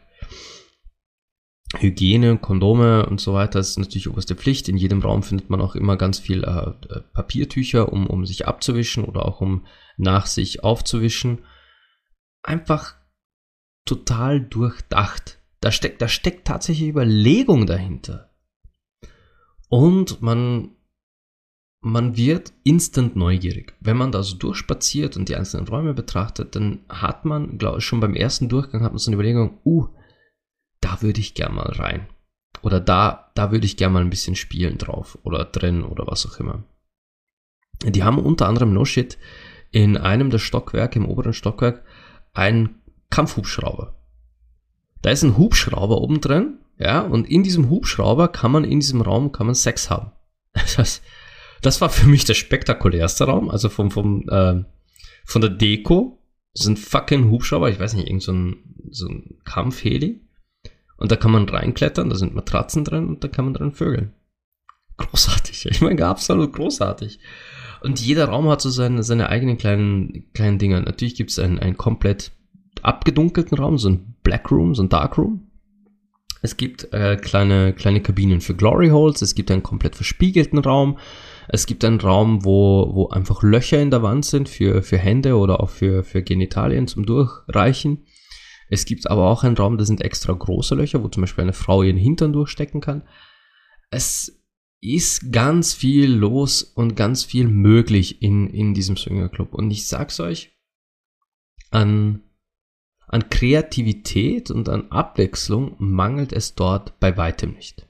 Hygiene, 1.78 2.38
Kondome 2.38 3.06
und 3.08 3.20
so 3.20 3.34
weiter 3.34 3.60
ist 3.60 3.78
natürlich 3.78 4.08
oberste 4.08 4.36
Pflicht. 4.36 4.70
In 4.70 4.78
jedem 4.78 5.02
Raum 5.02 5.24
findet 5.24 5.50
man 5.50 5.62
auch 5.62 5.76
immer 5.76 5.98
ganz 5.98 6.20
viel 6.20 6.44
äh, 6.44 6.94
äh, 6.94 7.02
Papiertücher, 7.14 7.92
um, 7.92 8.08
um 8.08 8.26
sich 8.26 8.48
abzuwischen 8.48 9.04
oder 9.04 9.26
auch 9.26 9.42
um 9.42 9.66
nach 9.98 10.26
sich 10.26 10.64
aufzuwischen. 10.64 11.40
Einfach 12.44 12.96
total 13.86 14.42
durchdacht. 14.42 15.40
Da 15.62 15.72
steckt, 15.72 16.02
da 16.02 16.08
steckt 16.08 16.46
tatsächlich 16.46 16.90
Überlegung 16.90 17.66
dahinter. 17.66 18.32
Und 19.70 20.22
man, 20.22 20.72
man 21.82 22.18
wird 22.18 22.54
instant 22.64 23.16
neugierig. 23.16 23.74
Wenn 23.80 23.98
man 23.98 24.12
da 24.12 24.22
so 24.22 24.36
durchspaziert 24.38 25.18
und 25.18 25.30
die 25.30 25.36
einzelnen 25.36 25.68
Räume 25.68 25.94
betrachtet, 25.94 26.56
dann 26.56 26.86
hat 26.90 27.26
man, 27.26 27.58
glaube 27.58 27.80
ich, 27.80 27.86
schon 27.86 28.00
beim 28.00 28.16
ersten 28.16 28.50
Durchgang 28.50 28.84
hat 28.84 28.92
man 28.92 29.00
so 29.00 29.10
eine 29.10 29.16
Überlegung, 29.16 29.60
uh, 29.66 29.88
da 30.82 31.02
würde 31.02 31.20
ich 31.20 31.34
gern 31.34 31.56
mal 31.56 31.72
rein. 31.72 32.08
Oder 32.62 32.80
da, 32.80 33.32
da 33.36 33.52
würde 33.52 33.66
ich 33.66 33.78
gern 33.78 33.94
mal 33.94 34.02
ein 34.02 34.10
bisschen 34.10 34.36
spielen 34.36 34.78
drauf 34.78 35.18
oder 35.24 35.46
drin 35.46 35.84
oder 35.84 36.08
was 36.08 36.26
auch 36.26 36.40
immer. 36.40 36.64
Die 37.84 38.04
haben 38.04 38.20
unter 38.20 38.48
anderem 38.48 38.74
No 38.74 38.86
Shit 38.86 39.18
in 39.72 39.98
einem 39.98 40.30
der 40.30 40.40
Stockwerke, 40.40 41.00
im 41.00 41.08
oberen 41.08 41.34
Stockwerk, 41.34 41.84
einen 42.34 42.82
Kampfhubschrauber. 43.10 43.96
Da 45.02 45.10
ist 45.12 45.24
ein 45.24 45.38
Hubschrauber 45.38 46.02
oben 46.02 46.22
drin, 46.22 46.60
ja, 46.78 47.02
und 47.02 47.30
in 47.30 47.44
diesem 47.44 47.70
Hubschrauber 47.70 48.28
kann 48.28 48.52
man 48.52 48.64
in 48.64 48.80
diesem 48.80 49.02
Raum 49.02 49.32
kann 49.32 49.46
man 49.46 49.56
Sex 49.56 49.90
haben. 49.90 50.12
Das, 50.78 51.02
das 51.62 51.82
war 51.82 51.90
für 51.90 52.08
mich 52.08 52.26
der 52.26 52.34
spektakulärste 52.34 53.26
Raum, 53.26 53.50
also 53.50 53.70
vom, 53.70 53.92
vom, 53.92 54.28
äh, 54.30 54.64
von 55.26 55.42
der 55.42 55.50
Deko. 55.50 56.22
Das 56.54 56.64
ist 56.64 56.68
ein 56.70 56.78
fucking 56.78 57.30
Hubschrauber, 57.30 57.70
ich 57.70 57.80
weiß 57.80 57.94
nicht, 57.94 58.08
irgend 58.08 58.24
so 58.24 58.32
ein, 58.32 58.56
so 58.92 59.08
ein 59.08 59.40
Kampfheli. 59.46 60.22
Und 60.98 61.12
da 61.12 61.16
kann 61.16 61.32
man 61.32 61.50
reinklettern, 61.50 62.10
da 62.10 62.16
sind 62.16 62.36
Matratzen 62.36 62.84
drin 62.84 63.08
und 63.08 63.24
da 63.24 63.28
kann 63.28 63.46
man 63.46 63.54
drin 63.54 63.72
vögeln. 63.72 64.14
Großartig. 64.98 65.66
Ich 65.66 65.82
meine, 65.82 66.06
absolut 66.06 66.54
großartig. 66.54 67.20
Und 67.82 68.00
jeder 68.00 68.26
Raum 68.26 68.48
hat 68.48 68.62
so 68.62 68.70
seine, 68.70 69.04
seine 69.04 69.30
eigenen 69.30 69.58
kleinen, 69.58 70.32
kleinen 70.34 70.58
Dinger. 70.58 70.80
Natürlich 70.82 71.16
gibt 71.16 71.32
es 71.32 71.40
einen, 71.40 71.60
einen 71.60 71.78
komplett 71.78 72.32
abgedunkelten 72.84 73.58
Raum, 73.58 73.78
so 73.78 73.90
ein 73.90 74.16
Black 74.24 74.52
Room, 74.52 74.76
so 74.76 74.84
ein 74.84 74.90
Dark 74.90 75.18
Room. 75.18 75.52
Es 76.42 76.58
gibt 76.58 76.94
äh, 76.94 77.18
kleine, 77.18 77.74
kleine 77.74 78.02
Kabinen 78.02 78.40
für 78.40 78.54
Glory 78.54 78.90
Holes, 78.90 79.22
es 79.22 79.34
gibt 79.34 79.50
einen 79.50 79.64
komplett 79.64 79.96
verspiegelten 79.96 80.60
Raum, 80.60 81.00
es 81.48 81.66
gibt 81.66 81.84
einen 81.84 82.00
Raum, 82.00 82.46
wo, 82.46 82.92
wo 82.94 83.08
einfach 83.10 83.42
Löcher 83.42 83.82
in 83.82 83.90
der 83.90 84.04
Wand 84.04 84.26
sind 84.26 84.50
für, 84.50 84.84
für 84.84 84.98
Hände 84.98 85.38
oder 85.38 85.60
auch 85.60 85.70
für, 85.70 86.04
für 86.04 86.22
Genitalien 86.22 86.88
zum 86.88 87.06
Durchreichen. 87.06 88.06
Es 88.70 88.86
gibt 88.86 89.10
aber 89.10 89.30
auch 89.30 89.44
einen 89.44 89.58
Raum, 89.58 89.78
da 89.78 89.86
sind 89.86 90.02
extra 90.02 90.34
große 90.34 90.76
Löcher, 90.76 91.04
wo 91.04 91.08
zum 91.08 91.22
Beispiel 91.22 91.44
eine 91.44 91.54
Frau 91.54 91.84
ihren 91.84 91.98
Hintern 91.98 92.34
durchstecken 92.34 92.82
kann. 92.82 93.04
Es 93.90 94.44
ist 94.82 95.32
ganz 95.32 95.74
viel 95.74 96.12
los 96.12 96.62
und 96.62 96.96
ganz 96.96 97.24
viel 97.24 97.48
möglich 97.48 98.22
in, 98.22 98.50
in 98.50 98.74
diesem 98.74 98.98
Swingerclub. 98.98 99.54
Und 99.54 99.72
ich 99.72 99.88
sag's 99.88 100.20
euch, 100.20 100.56
an, 101.72 102.22
an 103.08 103.30
Kreativität 103.30 104.52
und 104.52 104.70
an 104.70 104.92
Abwechslung 104.92 105.76
mangelt 105.80 106.34
es 106.34 106.56
dort 106.56 107.00
bei 107.00 107.18
weitem 107.18 107.54
nicht. 107.54 107.88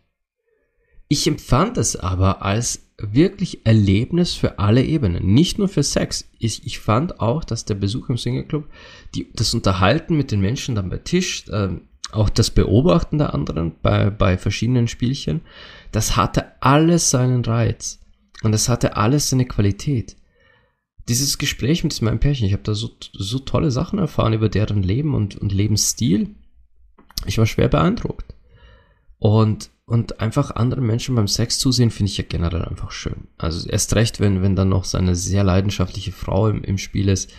Ich 1.08 1.28
empfand 1.28 1.78
es 1.78 1.96
aber 1.96 2.42
als 2.42 2.86
wirklich 2.98 3.66
Erlebnis 3.66 4.34
für 4.34 4.60
alle 4.60 4.84
Ebenen, 4.84 5.34
nicht 5.34 5.60
nur 5.60 5.68
für 5.68 5.84
Sex. 5.84 6.30
Ich, 6.40 6.66
ich 6.66 6.80
fand 6.80 7.20
auch, 7.20 7.44
dass 7.44 7.66
der 7.66 7.76
Besuch 7.76 8.10
im 8.10 8.18
Single 8.18 8.64
die, 9.14 9.32
das 9.34 9.54
Unterhalten 9.54 10.16
mit 10.16 10.32
den 10.32 10.42
Menschen 10.42 10.76
dann 10.76 10.90
bei 10.90 10.98
Tisch, 10.98 11.48
äh, 11.50 11.70
auch 12.12 12.30
das 12.30 12.50
Beobachten 12.50 13.18
der 13.18 13.34
anderen 13.34 13.74
bei, 13.82 14.10
bei 14.10 14.38
verschiedenen 14.38 14.88
Spielchen, 14.88 15.42
das 15.92 16.16
hatte 16.16 16.62
alles 16.62 17.10
seinen 17.10 17.44
Reiz 17.44 18.00
und 18.44 18.54
es 18.54 18.70
hatte 18.70 18.96
alles 18.96 19.30
seine 19.30 19.46
Qualität. 19.46 20.16
Dieses 21.08 21.38
Gespräch 21.38 21.84
mit 21.84 22.02
meinem 22.02 22.20
Pärchen, 22.20 22.48
ich 22.48 22.54
habe 22.54 22.64
da 22.64 22.74
so, 22.74 22.90
so 23.14 23.40
tolle 23.40 23.72
Sachen 23.72 24.00
erfahren 24.00 24.34
über 24.34 24.50
deren 24.50 24.82
Leben 24.82 25.14
und, 25.14 25.36
und 25.36 25.52
Lebensstil. 25.52 26.36
Ich 27.26 27.38
war 27.38 27.46
schwer 27.46 27.68
beeindruckt. 27.68 28.34
Und 29.20 29.70
und 29.86 30.20
einfach 30.20 30.52
anderen 30.52 30.86
Menschen 30.86 31.16
beim 31.16 31.28
Sex 31.28 31.60
zusehen, 31.60 31.92
finde 31.92 32.12
ich 32.12 32.18
ja 32.18 32.24
generell 32.28 32.64
einfach 32.64 32.92
schön. 32.92 33.28
Also 33.38 33.70
erst 33.70 33.96
recht, 33.96 34.20
wenn, 34.20 34.42
wenn 34.42 34.56
dann 34.56 34.70
noch 34.70 34.84
seine 34.84 35.16
sehr 35.16 35.44
leidenschaftliche 35.44 36.12
Frau 36.12 36.48
im, 36.48 36.64
im 36.64 36.78
Spiel 36.80 37.08
ist, 37.08 37.32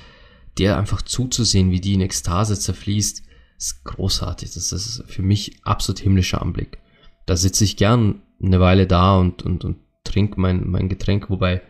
der 0.59 0.79
einfach 0.79 1.03
zuzusehen, 1.03 1.71
wie 1.71 1.81
die 1.81 1.95
in 1.95 2.01
Ekstase 2.01 2.59
zerfließt, 2.59 3.23
ist 3.59 3.85
großartig. 3.85 4.53
Das 4.53 4.73
ist 4.73 5.03
für 5.07 5.23
mich 5.23 5.59
absolut 5.65 5.99
himmlischer 5.99 6.41
Anblick. 6.41 6.79
Da 7.27 7.37
sitze 7.37 7.65
ich 7.65 7.77
gern 7.77 8.23
eine 8.41 8.61
Weile 8.61 8.87
da 8.87 9.19
und, 9.19 9.43
und, 9.43 9.65
und 9.65 9.79
trinke 10.05 10.41
mein, 10.41 10.69
mein 10.69 10.89
Getränk, 10.89 11.29
wobei 11.31 11.63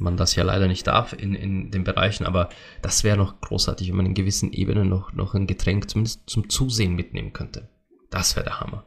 man 0.00 0.16
das 0.16 0.34
ja 0.34 0.42
leider 0.42 0.66
nicht 0.66 0.86
darf 0.86 1.12
in, 1.12 1.34
in 1.34 1.70
den 1.70 1.84
Bereichen, 1.84 2.26
aber 2.26 2.48
das 2.82 3.04
wäre 3.04 3.16
noch 3.16 3.40
großartig, 3.40 3.88
wenn 3.88 3.96
man 3.96 4.06
in 4.06 4.14
gewissen 4.14 4.52
Ebenen 4.52 4.88
noch, 4.88 5.12
noch 5.12 5.34
ein 5.34 5.46
Getränk 5.46 5.88
zumindest 5.90 6.28
zum 6.28 6.48
Zusehen 6.48 6.94
mitnehmen 6.94 7.32
könnte. 7.32 7.68
Das 8.10 8.36
wäre 8.36 8.44
der 8.44 8.60
Hammer. 8.60 8.84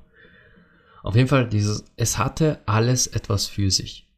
Auf 1.04 1.16
jeden 1.16 1.28
Fall, 1.28 1.48
dieses, 1.48 1.86
es 1.98 2.18
hatte 2.18 2.62
alles 2.66 3.08
etwas 3.08 3.48
für 3.48 3.70
sich. 3.70 4.10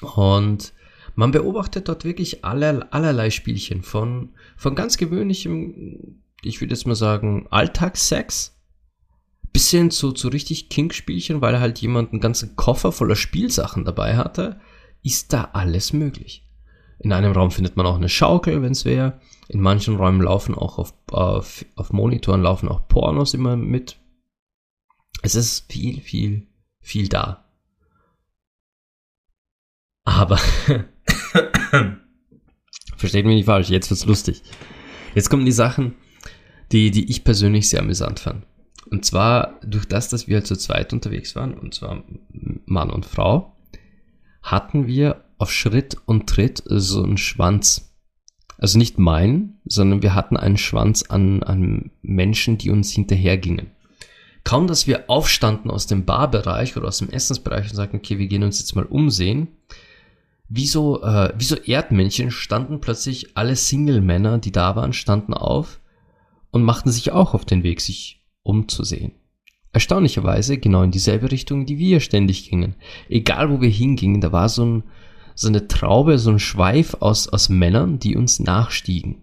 Und 0.00 0.72
man 1.14 1.32
beobachtet 1.32 1.88
dort 1.88 2.04
wirklich 2.04 2.44
aller, 2.44 2.86
allerlei 2.92 3.30
Spielchen 3.30 3.82
von, 3.82 4.34
von 4.56 4.76
ganz 4.76 4.96
gewöhnlichem, 4.96 6.22
ich 6.42 6.60
würde 6.60 6.74
jetzt 6.74 6.86
mal 6.86 6.94
sagen, 6.94 7.48
Alltagssex 7.50 8.56
bis 9.52 9.70
hin 9.70 9.90
zu, 9.90 10.12
zu 10.12 10.28
richtig 10.28 10.68
King-Spielchen, 10.68 11.40
weil 11.40 11.58
halt 11.58 11.80
jemand 11.80 12.12
einen 12.12 12.20
ganzen 12.20 12.54
Koffer 12.54 12.92
voller 12.92 13.16
Spielsachen 13.16 13.84
dabei 13.84 14.16
hatte, 14.16 14.60
ist 15.02 15.32
da 15.32 15.50
alles 15.52 15.92
möglich. 15.92 16.44
In 16.98 17.12
einem 17.12 17.32
Raum 17.32 17.50
findet 17.50 17.76
man 17.76 17.86
auch 17.86 17.96
eine 17.96 18.08
Schaukel, 18.08 18.62
wenn 18.62 18.72
es 18.72 18.84
wäre. 18.84 19.20
In 19.48 19.60
manchen 19.60 19.96
Räumen 19.96 20.20
laufen 20.20 20.54
auch 20.54 20.78
auf, 20.78 20.94
auf, 21.10 21.64
auf 21.76 21.92
Monitoren 21.92 22.42
laufen 22.42 22.68
auch 22.68 22.88
Pornos 22.88 23.34
immer 23.34 23.56
mit 23.56 23.98
es 25.22 25.34
ist 25.34 25.70
viel, 25.70 26.00
viel, 26.00 26.46
viel 26.80 27.08
da. 27.08 27.44
Aber 30.04 30.38
versteht 32.96 33.26
mich 33.26 33.36
nicht 33.36 33.46
falsch, 33.46 33.68
jetzt 33.68 33.90
wird's 33.90 34.06
lustig. 34.06 34.42
Jetzt 35.14 35.28
kommen 35.28 35.44
die 35.44 35.52
Sachen, 35.52 35.96
die, 36.72 36.90
die 36.90 37.10
ich 37.10 37.24
persönlich 37.24 37.68
sehr 37.68 37.80
amüsant 37.80 38.20
fand. 38.20 38.46
Und 38.90 39.04
zwar 39.04 39.60
durch 39.62 39.86
das, 39.86 40.08
dass 40.08 40.28
wir 40.28 40.44
zu 40.44 40.56
zweit 40.56 40.92
unterwegs 40.92 41.36
waren, 41.36 41.52
und 41.54 41.74
zwar 41.74 42.04
Mann 42.64 42.90
und 42.90 43.04
Frau, 43.04 43.54
hatten 44.50 44.86
wir 44.86 45.24
auf 45.38 45.52
Schritt 45.52 45.96
und 46.06 46.28
Tritt 46.28 46.62
so 46.66 47.02
einen 47.02 47.18
Schwanz. 47.18 47.94
Also 48.58 48.76
nicht 48.76 48.98
meinen, 48.98 49.60
sondern 49.64 50.02
wir 50.02 50.14
hatten 50.14 50.36
einen 50.36 50.56
Schwanz 50.56 51.04
an, 51.04 51.42
an 51.44 51.92
Menschen, 52.02 52.58
die 52.58 52.70
uns 52.70 52.90
hinterhergingen. 52.90 53.70
kaum, 54.44 54.66
dass 54.66 54.86
wir 54.86 55.10
aufstanden 55.10 55.70
aus 55.70 55.86
dem 55.86 56.04
Barbereich 56.06 56.76
oder 56.76 56.88
aus 56.88 56.98
dem 56.98 57.10
Essensbereich 57.10 57.70
und 57.70 57.76
sagten, 57.76 57.98
okay, 57.98 58.18
wir 58.18 58.26
gehen 58.28 58.42
uns 58.42 58.58
jetzt 58.58 58.74
mal 58.74 58.86
umsehen, 58.86 59.48
wie 60.48 60.66
so, 60.66 61.02
äh, 61.02 61.32
wie 61.36 61.44
so 61.44 61.56
Erdmännchen 61.56 62.30
standen 62.30 62.80
plötzlich 62.80 63.36
alle 63.36 63.54
Single-Männer, 63.54 64.38
die 64.38 64.52
da 64.52 64.74
waren, 64.74 64.94
standen 64.94 65.34
auf 65.34 65.80
und 66.50 66.62
machten 66.62 66.90
sich 66.90 67.12
auch 67.12 67.34
auf 67.34 67.44
den 67.44 67.62
Weg, 67.62 67.80
sich 67.82 68.24
umzusehen. 68.42 69.12
Erstaunlicherweise 69.72 70.58
genau 70.58 70.82
in 70.82 70.90
dieselbe 70.90 71.30
Richtung, 71.30 71.66
die 71.66 71.78
wir 71.78 72.00
ständig 72.00 72.48
gingen. 72.48 72.74
Egal 73.08 73.50
wo 73.50 73.60
wir 73.60 73.68
hingingen, 73.68 74.20
da 74.20 74.32
war 74.32 74.48
so, 74.48 74.64
ein, 74.64 74.82
so 75.34 75.48
eine 75.48 75.68
Traube, 75.68 76.18
so 76.18 76.30
ein 76.30 76.38
Schweif 76.38 76.96
aus, 77.00 77.28
aus 77.28 77.48
Männern, 77.48 77.98
die 77.98 78.16
uns 78.16 78.40
nachstiegen. 78.40 79.22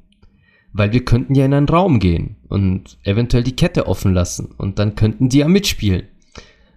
Weil 0.72 0.92
wir 0.92 1.04
könnten 1.04 1.36
ja 1.36 1.46
in 1.46 1.54
einen 1.54 1.70
Raum 1.70 2.00
gehen 2.00 2.36
und 2.48 2.98
eventuell 3.04 3.44
die 3.44 3.56
Kette 3.56 3.88
offen 3.88 4.14
lassen 4.14 4.54
und 4.58 4.78
dann 4.78 4.96
könnten 4.96 5.30
die 5.30 5.40
ja 5.40 5.48
mitspielen. 5.48 6.04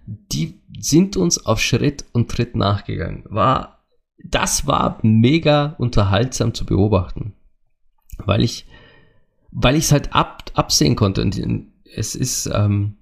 Die 0.05 0.59
sind 0.79 1.17
uns 1.17 1.45
auf 1.45 1.61
Schritt 1.61 2.05
und 2.13 2.31
Tritt 2.31 2.55
nachgegangen. 2.55 3.23
War 3.29 3.79
das 4.23 4.67
war 4.67 4.99
mega 5.01 5.75
unterhaltsam 5.77 6.53
zu 6.53 6.65
beobachten, 6.65 7.33
weil 8.17 8.43
ich, 8.43 8.65
weil 9.51 9.75
ich 9.75 9.85
es 9.85 9.91
halt 9.91 10.13
ab, 10.13 10.51
absehen 10.53 10.95
konnte. 10.95 11.23
Und 11.23 11.39
es 11.95 12.15
ist, 12.15 12.49
ähm, 12.53 12.97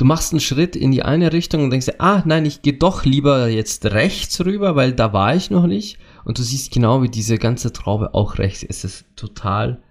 du 0.00 0.06
machst 0.06 0.32
einen 0.32 0.40
Schritt 0.40 0.76
in 0.76 0.92
die 0.92 1.02
eine 1.02 1.30
Richtung 1.30 1.62
und 1.62 1.70
denkst 1.70 1.84
dir, 1.84 2.00
ah, 2.00 2.22
nein, 2.24 2.46
ich 2.46 2.62
gehe 2.62 2.72
doch 2.72 3.04
lieber 3.04 3.48
jetzt 3.48 3.84
rechts 3.84 4.42
rüber, 4.42 4.74
weil 4.74 4.94
da 4.94 5.12
war 5.12 5.36
ich 5.36 5.50
noch 5.50 5.66
nicht. 5.66 5.98
Und 6.24 6.38
du 6.38 6.42
siehst 6.42 6.72
genau, 6.72 7.02
wie 7.02 7.10
diese 7.10 7.36
ganze 7.36 7.70
Traube 7.70 8.14
auch 8.14 8.38
rechts 8.38 8.62
ist. 8.62 8.82
Es 8.82 9.02
ist 9.02 9.16
total 9.16 9.82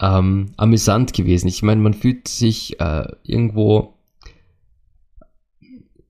ähm, 0.00 0.52
amüsant 0.56 1.12
gewesen. 1.12 1.48
Ich 1.48 1.62
meine, 1.62 1.82
man 1.82 1.92
fühlt 1.92 2.28
sich 2.28 2.80
äh, 2.80 3.08
irgendwo 3.24 3.98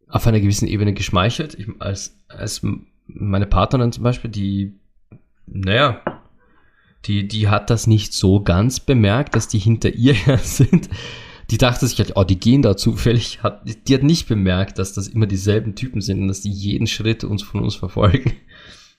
auf 0.09 0.25
einer 0.29 0.39
gewissen 0.39 0.69
Ebene 0.69 0.95
geschmeichelt. 0.95 1.55
Ich, 1.59 1.67
als, 1.81 2.17
als 2.29 2.65
meine 3.09 3.47
Partnerin 3.47 3.91
zum 3.91 4.05
Beispiel, 4.05 4.31
die, 4.31 4.79
naja, 5.47 6.01
die, 7.07 7.27
die 7.27 7.49
hat 7.49 7.71
das 7.71 7.89
nicht 7.89 8.13
so 8.13 8.41
ganz 8.41 8.79
bemerkt, 8.79 9.35
dass 9.35 9.49
die 9.49 9.59
hinter 9.59 9.93
ihr 9.93 10.15
sind. 10.43 10.89
Die 11.51 11.59
dachte 11.59 11.87
sich 11.87 11.99
halt, 11.99 12.13
oh, 12.17 12.25
die 12.25 12.41
gehen 12.41 12.63
da 12.63 12.77
zufällig. 12.77 13.43
Hat, 13.43 13.63
die 13.65 13.95
hat 13.95 14.03
nicht 14.03 14.27
bemerkt, 14.27 14.79
dass 14.79 14.93
das 14.93 15.07
immer 15.07 15.27
dieselben 15.27 15.75
Typen 15.75 16.01
sind 16.01 16.23
und 16.23 16.29
dass 16.29 16.41
die 16.41 16.51
jeden 16.51 16.87
Schritt 16.87 17.23
uns 17.23 17.43
von 17.43 17.63
uns 17.63 17.77
verfolgen. 17.77 18.33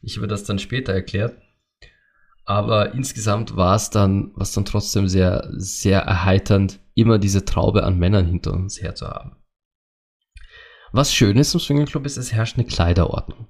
Ich 0.01 0.17
habe 0.17 0.27
das 0.27 0.43
dann 0.43 0.60
später 0.60 0.93
erklärt. 0.93 1.41
Aber 2.45 2.93
insgesamt 2.93 3.57
war 3.57 3.75
es 3.75 3.89
dann, 3.89 4.31
was 4.36 4.53
dann 4.53 4.63
trotzdem 4.63 5.10
sehr, 5.10 5.49
sehr 5.57 5.99
erheiternd, 5.99 6.79
immer 6.93 7.19
diese 7.19 7.43
Traube 7.43 7.83
an 7.83 7.99
Männern 7.99 8.25
hinter 8.25 8.53
uns 8.53 8.81
her 8.81 8.95
zu 8.95 9.07
haben. 9.07 9.36
Was 10.93 11.13
schön 11.13 11.38
ist 11.38 11.53
im 11.53 11.60
Swingerclub 11.60 12.05
ist, 12.05 12.15
es 12.15 12.31
herrscht 12.31 12.55
eine 12.55 12.65
Kleiderordnung. 12.65 13.47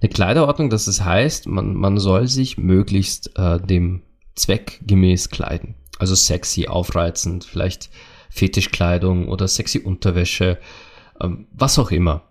Eine 0.00 0.10
Kleiderordnung, 0.10 0.68
das 0.68 0.88
es 0.88 1.04
heißt, 1.04 1.46
man, 1.46 1.74
man 1.74 1.98
soll 1.98 2.26
sich 2.26 2.58
möglichst 2.58 3.38
äh, 3.38 3.60
dem 3.60 4.02
Zweck 4.34 4.80
gemäß 4.84 5.30
kleiden. 5.30 5.76
Also 5.98 6.14
sexy, 6.14 6.66
aufreizend, 6.66 7.44
vielleicht 7.44 7.90
Fetischkleidung 8.30 9.28
oder 9.28 9.48
sexy 9.48 9.78
Unterwäsche, 9.78 10.58
ähm, 11.20 11.46
was 11.52 11.78
auch 11.78 11.90
immer. 11.90 12.24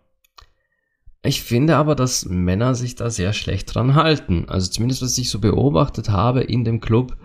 Ich 1.23 1.41
finde 1.41 1.75
aber, 1.75 1.95
dass 1.95 2.25
Männer 2.25 2.75
sich 2.75 2.95
da 2.95 3.09
sehr 3.09 3.33
schlecht 3.33 3.73
dran 3.73 3.95
halten. 3.95 4.45
Also 4.47 4.71
zumindest 4.71 5.01
was 5.01 5.17
ich 5.17 5.29
so 5.29 5.39
beobachtet 5.39 6.09
habe 6.09 6.41
in 6.41 6.63
dem 6.63 6.79
Club, 6.79 7.17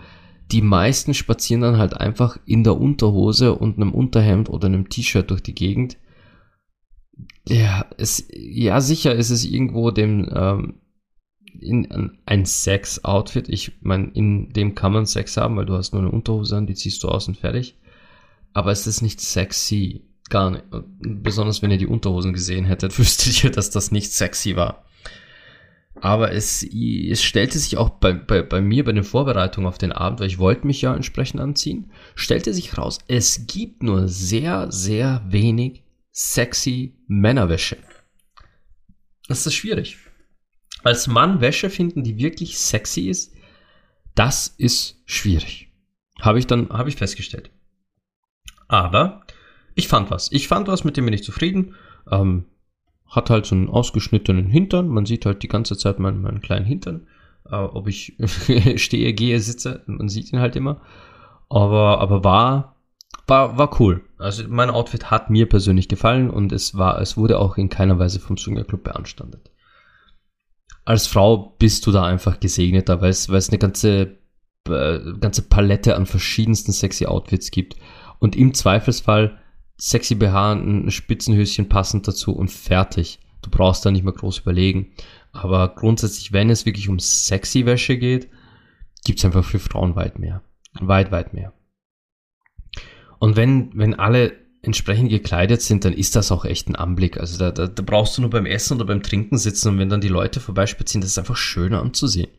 die 0.51 0.63
meisten 0.63 1.15
spazieren 1.15 1.63
dann 1.63 1.79
halt 1.79 1.95
einfach 1.95 2.39
in 2.47 2.65
der 2.65 2.77
Unterhose 2.77 3.55
und 3.55 3.77
einem 3.77 3.93
Unterhemd 3.93 4.51
oder 4.51 4.67
einem 4.67 4.89
T-Shirt 4.89 5.31
durch 5.31 5.43
die 5.43 5.55
Gegend 5.55 5.97
ja, 7.49 7.87
es, 7.99 8.29
ja, 8.33 8.81
sicher 8.81 9.15
ist 9.15 9.31
es 9.31 9.45
irgendwo 9.45 9.91
dem, 9.91 10.29
ähm, 10.35 10.75
in, 11.61 12.19
ein 12.27 12.45
Sex-Outfit. 12.45 13.49
Ich 13.49 13.73
meine, 13.83 14.11
in 14.15 14.53
dem 14.53 14.75
kann 14.75 14.93
man 14.93 15.07
Sex 15.07 15.37
haben, 15.37 15.57
weil 15.57 15.67
du 15.67 15.75
hast 15.75 15.93
nur 15.93 16.03
eine 16.03 16.11
Unterhose 16.11 16.57
an, 16.57 16.67
die 16.67 16.75
ziehst 16.75 17.03
du 17.03 17.09
aus 17.09 17.29
und 17.29 17.37
fertig. 17.37 17.77
Aber 18.53 18.71
es 18.71 18.87
ist 18.87 19.03
nicht 19.03 19.21
sexy. 19.21 20.03
Gar 20.29 20.51
nicht. 20.51 20.65
Besonders 21.01 21.63
wenn 21.63 21.71
ihr 21.71 21.79
die 21.79 21.87
Unterhosen 21.87 22.33
gesehen 22.33 22.65
hättet, 22.65 22.99
wüsstet 22.99 23.45
ihr, 23.45 23.51
dass 23.51 23.71
das 23.71 23.91
nicht 23.91 24.13
sexy 24.13 24.57
war. 24.57 24.85
Aber 26.01 26.33
es, 26.33 26.65
es 26.65 27.23
stellte 27.23 27.59
sich 27.59 27.77
auch 27.77 27.91
bei, 27.91 28.13
bei, 28.13 28.43
bei 28.43 28.61
mir 28.61 28.85
bei 28.85 28.93
den 28.93 29.05
Vorbereitungen 29.05 29.69
auf 29.69 29.79
den 29.79 29.93
Abend, 29.93 30.21
weil 30.21 30.27
ich 30.27 30.39
wollte 30.39 30.67
mich 30.67 30.83
ja 30.83 30.95
entsprechend 30.95 31.41
anziehen, 31.41 31.93
stellte 32.15 32.55
sich 32.55 32.77
raus, 32.77 32.99
es 33.07 33.47
gibt 33.47 33.83
nur 33.83 34.09
sehr, 34.09 34.73
sehr 34.73 35.23
wenig 35.29 35.85
sexy 36.11 36.97
Männerwäsche. 37.07 37.77
Das 39.29 39.47
ist 39.47 39.55
schwierig. 39.55 39.99
Als 40.83 41.07
Mann 41.07 41.41
Wäsche 41.41 41.71
finden, 41.71 42.03
die 42.03 42.19
wirklich 42.19 42.59
sexy 42.59 43.09
ist, 43.09 43.35
das 44.15 44.49
ist 44.59 45.01
schwierig. 45.07 45.73
Habe 46.21 46.39
ich 46.39 46.47
dann, 46.47 46.69
habe 46.71 46.89
ich 46.89 46.97
festgestellt. 46.97 47.51
Aber 48.69 49.23
ich 49.75 49.89
fand 49.89 50.11
was. 50.11 50.31
Ich 50.33 50.49
fand 50.49 50.69
was, 50.69 50.85
mit 50.85 50.97
dem 50.97 51.05
bin 51.05 51.15
ich 51.15 51.25
zufrieden. 51.25 51.75
Ähm, 52.11 52.47
hat 53.07 53.31
halt 53.31 53.47
so 53.47 53.55
einen 53.55 53.69
ausgeschnittenen 53.69 54.47
Hintern. 54.47 54.89
Man 54.89 55.07
sieht 55.07 55.27
halt 55.27 55.43
die 55.43 55.49
ganze 55.49 55.77
Zeit 55.77 55.99
meinen, 55.99 56.23
meinen 56.23 56.41
kleinen 56.41 56.65
Hintern. 56.65 57.07
Äh, 57.47 57.57
ob 57.57 57.89
ich 57.89 58.17
stehe, 58.77 59.13
gehe, 59.13 59.41
sitze, 59.41 59.83
man 59.87 60.09
sieht 60.09 60.33
ihn 60.33 60.41
halt 60.41 60.57
immer. 60.57 60.81
Aber, 61.49 62.01
aber 62.01 62.25
war 62.25 62.73
war, 63.27 63.57
war 63.57 63.81
cool. 63.81 64.03
Also 64.19 64.45
mein 64.49 64.71
Outfit 64.71 65.11
hat 65.11 65.31
mir 65.31 65.49
persönlich 65.49 65.89
gefallen 65.89 66.31
und 66.31 66.53
es 66.53 66.77
war, 66.77 67.01
es 67.01 67.17
wurde 67.17 67.39
auch 67.39 67.57
in 67.57 67.69
keiner 67.69 67.99
Weise 67.99 68.21
vom 68.21 68.37
Swingerclub 68.37 68.83
beanstandet. 68.83 69.51
Als 70.85 71.07
Frau 71.07 71.55
bist 71.59 71.87
du 71.87 71.93
da 71.93 72.05
einfach 72.05 72.41
gesegneter, 72.41 73.01
weil 73.01 73.11
es, 73.11 73.29
es 73.29 73.49
eine 73.49 73.59
ganze, 73.59 74.19
äh, 74.69 74.99
ganze 75.21 75.43
Palette 75.43 75.97
an 75.97 76.07
verschiedensten 76.07 76.73
sexy 76.73 77.07
Outfits 77.07 77.51
gibt. 77.51 77.77
Und 78.19 78.37
im 78.37 78.55
Zweifelsfall 78.55 79.39
sexy 79.77 80.15
BH, 80.15 80.53
ein 80.53 80.91
Spitzenhöschen 80.91 81.69
passend 81.69 82.07
dazu 82.07 82.33
und 82.33 82.51
fertig. 82.51 83.21
Du 83.43 83.51
brauchst 83.51 83.85
da 83.85 83.91
nicht 83.91 84.05
mehr 84.05 84.13
groß 84.13 84.41
überlegen. 84.41 84.93
Aber 85.33 85.75
grundsätzlich, 85.75 86.33
wenn 86.33 86.51
es 86.51 86.67
wirklich 86.67 86.89
um 86.89 86.99
sexy 86.99 87.67
Wäsche 87.67 87.97
geht, 87.97 88.29
gibt's 89.05 89.25
einfach 89.25 89.45
für 89.45 89.59
Frauen 89.59 89.97
weit 89.97 90.19
mehr. 90.19 90.43
Weit, 90.81 91.11
weit 91.11 91.35
mehr. 91.35 91.53
Und 93.19 93.37
wenn, 93.37 93.71
wenn 93.75 93.95
alle 93.95 94.42
entsprechend 94.63 95.11
gekleidet 95.11 95.61
sind, 95.61 95.85
dann 95.85 95.93
ist 95.93 96.15
das 96.15 96.31
auch 96.31 96.45
echt 96.45 96.69
ein 96.69 96.77
Anblick. 96.77 97.19
Also 97.19 97.37
da, 97.39 97.51
da, 97.51 97.67
da 97.67 97.83
brauchst 97.83 98.17
du 98.17 98.23
nur 98.23 98.31
beim 98.31 98.47
Essen 98.47 98.77
oder 98.77 98.87
beim 98.87 99.03
Trinken 99.03 99.37
sitzen 99.37 99.69
und 99.69 99.79
wenn 99.79 99.89
dann 99.89 100.01
die 100.01 100.09
Leute 100.09 100.39
vorbeispazieren, 100.41 101.03
das 101.03 101.11
ist 101.11 101.19
einfach 101.19 101.37
schöner 101.37 101.81
anzusehen. 101.81 102.31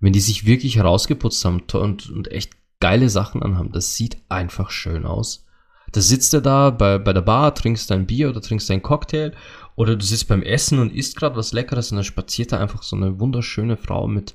Wenn 0.00 0.12
die 0.12 0.20
sich 0.20 0.46
wirklich 0.46 0.76
herausgeputzt 0.76 1.44
haben 1.44 1.62
und, 1.72 2.10
und 2.10 2.30
echt 2.30 2.52
geile 2.78 3.08
Sachen 3.08 3.42
anhaben, 3.42 3.72
das 3.72 3.96
sieht 3.96 4.18
einfach 4.28 4.70
schön 4.70 5.04
aus. 5.04 5.44
Da 5.92 6.00
sitzt 6.00 6.34
er 6.34 6.40
da 6.40 6.70
bei, 6.70 6.98
bei 6.98 7.12
der 7.12 7.22
Bar, 7.22 7.54
trinkst 7.54 7.90
dein 7.90 8.06
Bier 8.06 8.28
oder 8.28 8.40
trinkst 8.40 8.68
deinen 8.70 8.82
Cocktail 8.82 9.32
oder 9.74 9.96
du 9.96 10.04
sitzt 10.04 10.28
beim 10.28 10.42
Essen 10.42 10.78
und 10.78 10.92
isst 10.92 11.16
gerade 11.16 11.36
was 11.36 11.52
Leckeres 11.52 11.90
und 11.90 11.96
dann 11.96 12.04
spaziert 12.04 12.52
da 12.52 12.60
einfach 12.60 12.82
so 12.82 12.96
eine 12.96 13.18
wunderschöne 13.18 13.76
Frau 13.76 14.06
mit 14.06 14.34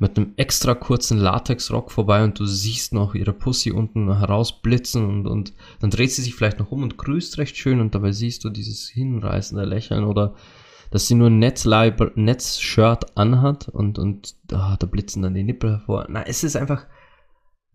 mit 0.00 0.16
einem 0.16 0.32
extra 0.36 0.74
kurzen 0.74 1.18
Latexrock 1.18 1.92
vorbei 1.92 2.24
und 2.24 2.38
du 2.38 2.46
siehst 2.46 2.94
noch 2.94 3.14
ihre 3.14 3.34
Pussy 3.34 3.70
unten 3.70 4.16
herausblitzen 4.16 5.04
und, 5.04 5.26
und 5.26 5.52
dann 5.78 5.90
dreht 5.90 6.10
sie 6.10 6.22
sich 6.22 6.34
vielleicht 6.34 6.58
noch 6.58 6.72
um 6.72 6.82
und 6.82 6.96
grüßt 6.96 7.36
recht 7.36 7.56
schön 7.56 7.80
und 7.80 7.94
dabei 7.94 8.10
siehst 8.12 8.42
du 8.42 8.48
dieses 8.48 8.88
hinreißende 8.88 9.64
Lächeln 9.64 10.04
oder 10.04 10.34
dass 10.90 11.06
sie 11.06 11.14
nur 11.14 11.28
ein 11.28 11.38
Netzleib, 11.38 12.16
Netzshirt 12.16 13.16
anhat 13.16 13.68
und, 13.68 13.98
und 13.98 14.36
ah, 14.52 14.76
da 14.78 14.86
blitzen 14.86 15.22
dann 15.22 15.34
die 15.34 15.44
Nippel 15.44 15.72
hervor. 15.72 16.06
Na, 16.08 16.22
es 16.26 16.44
ist 16.44 16.56
einfach, 16.56 16.86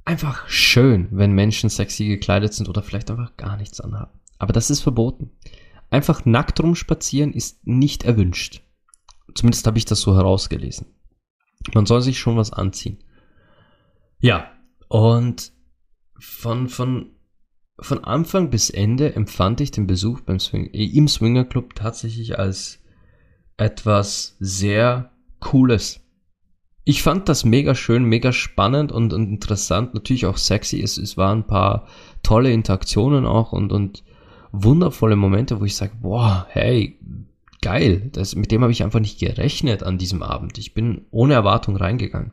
einfach 0.03 0.49
schön, 0.49 1.07
wenn 1.11 1.31
Menschen 1.31 1.69
sexy 1.69 2.07
gekleidet 2.07 2.55
sind 2.55 2.67
oder 2.67 2.81
vielleicht 2.81 3.11
einfach 3.11 3.37
gar 3.37 3.55
nichts 3.55 3.79
anhaben. 3.79 4.19
Aber 4.39 4.51
das 4.51 4.71
ist 4.71 4.81
verboten. 4.81 5.29
Einfach 5.91 6.25
nackt 6.25 6.59
rumspazieren 6.61 7.33
ist 7.33 7.65
nicht 7.67 8.03
erwünscht. 8.03 8.63
Zumindest 9.35 9.67
habe 9.67 9.77
ich 9.77 9.85
das 9.85 10.01
so 10.01 10.15
herausgelesen. 10.15 10.87
Man 11.73 11.85
soll 11.85 12.01
sich 12.01 12.19
schon 12.19 12.37
was 12.37 12.53
anziehen. 12.53 12.99
Ja, 14.19 14.51
und 14.87 15.51
von, 16.19 16.69
von, 16.69 17.11
von 17.79 18.03
Anfang 18.03 18.49
bis 18.49 18.69
Ende 18.69 19.15
empfand 19.15 19.61
ich 19.61 19.71
den 19.71 19.87
Besuch 19.87 20.21
beim 20.21 20.39
Swing, 20.39 20.67
äh, 20.73 20.85
im 20.85 21.07
Swinger 21.07 21.45
Club 21.45 21.75
tatsächlich 21.75 22.39
als 22.39 22.81
etwas 23.57 24.35
sehr 24.39 25.11
Cooles. 25.39 26.01
Ich 26.83 27.01
fand 27.01 27.27
das 27.29 27.45
mega 27.45 27.73
schön, 27.73 28.03
mega 28.03 28.31
spannend 28.31 28.91
und, 28.91 29.11
und 29.11 29.29
interessant, 29.29 29.95
natürlich 29.95 30.27
auch 30.27 30.37
sexy. 30.37 30.81
Es, 30.81 30.97
es 30.97 31.17
waren 31.17 31.39
ein 31.39 31.47
paar 31.47 31.87
tolle 32.21 32.51
Interaktionen 32.51 33.25
auch 33.25 33.53
und, 33.53 33.71
und 33.71 34.03
wundervolle 34.51 35.15
Momente, 35.15 35.59
wo 35.59 35.65
ich 35.65 35.75
sage, 35.75 35.93
boah, 35.99 36.45
hey, 36.49 36.99
geil. 37.65 38.11
Das, 38.13 38.35
mit 38.35 38.51
dem 38.51 38.61
habe 38.61 38.71
ich 38.71 38.83
einfach 38.83 38.99
nicht 38.99 39.19
gerechnet 39.19 39.81
an 39.81 39.97
diesem 39.97 40.21
Abend. 40.21 40.59
Ich 40.59 40.75
bin 40.75 41.07
ohne 41.09 41.33
Erwartung 41.33 41.75
reingegangen. 41.75 42.31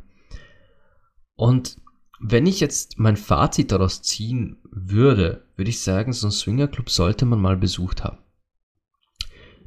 Und 1.35 1.79
wenn 2.21 2.47
ich 2.47 2.61
jetzt 2.61 2.99
mein 2.99 3.17
Fazit 3.17 3.73
daraus 3.73 4.03
ziehen 4.03 4.59
würde, 4.71 5.47
würde 5.57 5.71
ich 5.71 5.81
sagen, 5.81 6.13
so 6.13 6.29
ein 6.29 6.33
Swingerclub 6.33 6.91
sollte 6.91 7.25
man 7.25 7.41
mal 7.41 7.57
besucht 7.57 8.05
haben. 8.05 8.19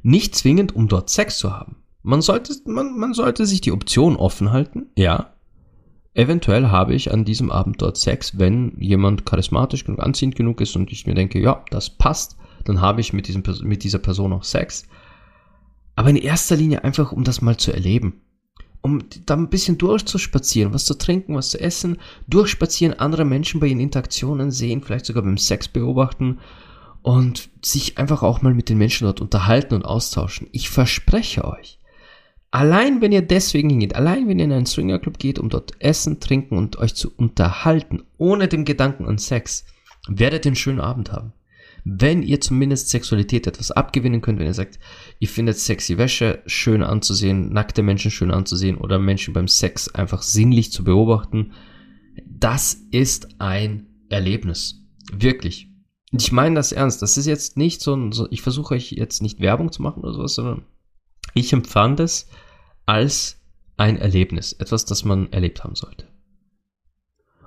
Nicht 0.02 0.36
zwingend, 0.36 0.74
um 0.76 0.86
dort 0.86 1.10
Sex 1.10 1.36
zu 1.38 1.52
haben. 1.52 1.82
Man 2.02 2.22
sollte, 2.22 2.54
man, 2.66 2.96
man 2.96 3.12
sollte 3.12 3.44
sich 3.44 3.60
die 3.60 3.72
Option 3.72 4.14
offen 4.14 4.52
halten, 4.52 4.86
ja. 4.96 5.34
Eventuell 6.14 6.68
habe 6.68 6.94
ich 6.94 7.12
an 7.12 7.24
diesem 7.24 7.50
Abend 7.50 7.82
dort 7.82 7.96
Sex, 7.96 8.38
wenn 8.38 8.74
jemand 8.78 9.26
charismatisch 9.26 9.84
genug, 9.84 10.00
anziehend 10.00 10.36
genug 10.36 10.60
ist 10.60 10.76
und 10.76 10.92
ich 10.92 11.06
mir 11.06 11.14
denke, 11.14 11.40
ja, 11.40 11.64
das 11.70 11.90
passt, 11.90 12.38
dann 12.64 12.80
habe 12.80 13.00
ich 13.00 13.12
mit, 13.12 13.26
diesem, 13.26 13.42
mit 13.64 13.82
dieser 13.82 13.98
Person 13.98 14.32
auch 14.32 14.44
Sex. 14.44 14.86
Aber 15.96 16.10
in 16.10 16.16
erster 16.16 16.56
Linie 16.56 16.84
einfach, 16.84 17.10
um 17.10 17.24
das 17.24 17.42
mal 17.42 17.56
zu 17.56 17.72
erleben 17.72 18.20
um 18.86 19.02
da 19.26 19.34
ein 19.34 19.50
bisschen 19.50 19.78
durchzuspazieren, 19.78 20.72
was 20.72 20.84
zu 20.84 20.94
trinken, 20.94 21.34
was 21.34 21.50
zu 21.50 21.60
essen, 21.60 21.98
durchspazieren, 22.28 22.96
andere 22.96 23.24
Menschen 23.24 23.58
bei 23.58 23.66
ihren 23.66 23.80
Interaktionen 23.80 24.52
sehen, 24.52 24.80
vielleicht 24.80 25.06
sogar 25.06 25.24
beim 25.24 25.38
Sex 25.38 25.66
beobachten 25.66 26.38
und 27.02 27.48
sich 27.62 27.98
einfach 27.98 28.22
auch 28.22 28.42
mal 28.42 28.54
mit 28.54 28.68
den 28.68 28.78
Menschen 28.78 29.06
dort 29.06 29.20
unterhalten 29.20 29.74
und 29.74 29.84
austauschen. 29.84 30.46
Ich 30.52 30.70
verspreche 30.70 31.44
euch, 31.44 31.80
allein 32.52 33.00
wenn 33.00 33.10
ihr 33.10 33.22
deswegen 33.22 33.70
hingeht, 33.70 33.96
allein 33.96 34.28
wenn 34.28 34.38
ihr 34.38 34.44
in 34.44 34.52
einen 34.52 34.66
Swingerclub 34.66 35.18
geht, 35.18 35.40
um 35.40 35.48
dort 35.48 35.72
essen, 35.80 36.20
trinken 36.20 36.56
und 36.56 36.78
euch 36.78 36.94
zu 36.94 37.10
unterhalten, 37.16 38.04
ohne 38.18 38.46
den 38.46 38.64
Gedanken 38.64 39.06
an 39.06 39.18
Sex, 39.18 39.64
werdet 40.06 40.44
ihr 40.44 40.50
einen 40.50 40.56
schönen 40.56 40.80
Abend 40.80 41.10
haben 41.10 41.32
wenn 41.88 42.24
ihr 42.24 42.40
zumindest 42.40 42.88
Sexualität 42.88 43.46
etwas 43.46 43.70
abgewinnen 43.70 44.20
könnt, 44.20 44.40
wenn 44.40 44.48
ihr 44.48 44.54
sagt, 44.54 44.80
ihr 45.20 45.28
findet 45.28 45.56
sexy 45.56 45.96
Wäsche 45.96 46.42
schön 46.44 46.82
anzusehen, 46.82 47.52
nackte 47.52 47.84
Menschen 47.84 48.10
schön 48.10 48.32
anzusehen 48.32 48.76
oder 48.76 48.98
Menschen 48.98 49.32
beim 49.32 49.46
Sex 49.46 49.94
einfach 49.94 50.22
sinnlich 50.22 50.72
zu 50.72 50.82
beobachten, 50.82 51.52
das 52.26 52.74
ist 52.90 53.40
ein 53.40 53.86
Erlebnis. 54.08 54.82
Wirklich. 55.12 55.70
Ich 56.10 56.32
meine 56.32 56.56
das 56.56 56.72
ernst. 56.72 57.02
Das 57.02 57.16
ist 57.16 57.26
jetzt 57.26 57.56
nicht 57.56 57.80
so 57.80 57.94
ein, 57.94 58.10
so, 58.10 58.26
ich 58.32 58.42
versuche 58.42 58.74
euch 58.74 58.90
jetzt 58.90 59.22
nicht 59.22 59.38
Werbung 59.38 59.70
zu 59.70 59.80
machen 59.80 60.02
oder 60.02 60.12
sowas, 60.12 60.34
sondern 60.34 60.64
ich 61.34 61.52
empfand 61.52 62.00
es 62.00 62.28
als 62.84 63.40
ein 63.76 63.96
Erlebnis. 63.96 64.52
Etwas, 64.54 64.86
das 64.86 65.04
man 65.04 65.30
erlebt 65.32 65.62
haben 65.62 65.76
sollte. 65.76 66.08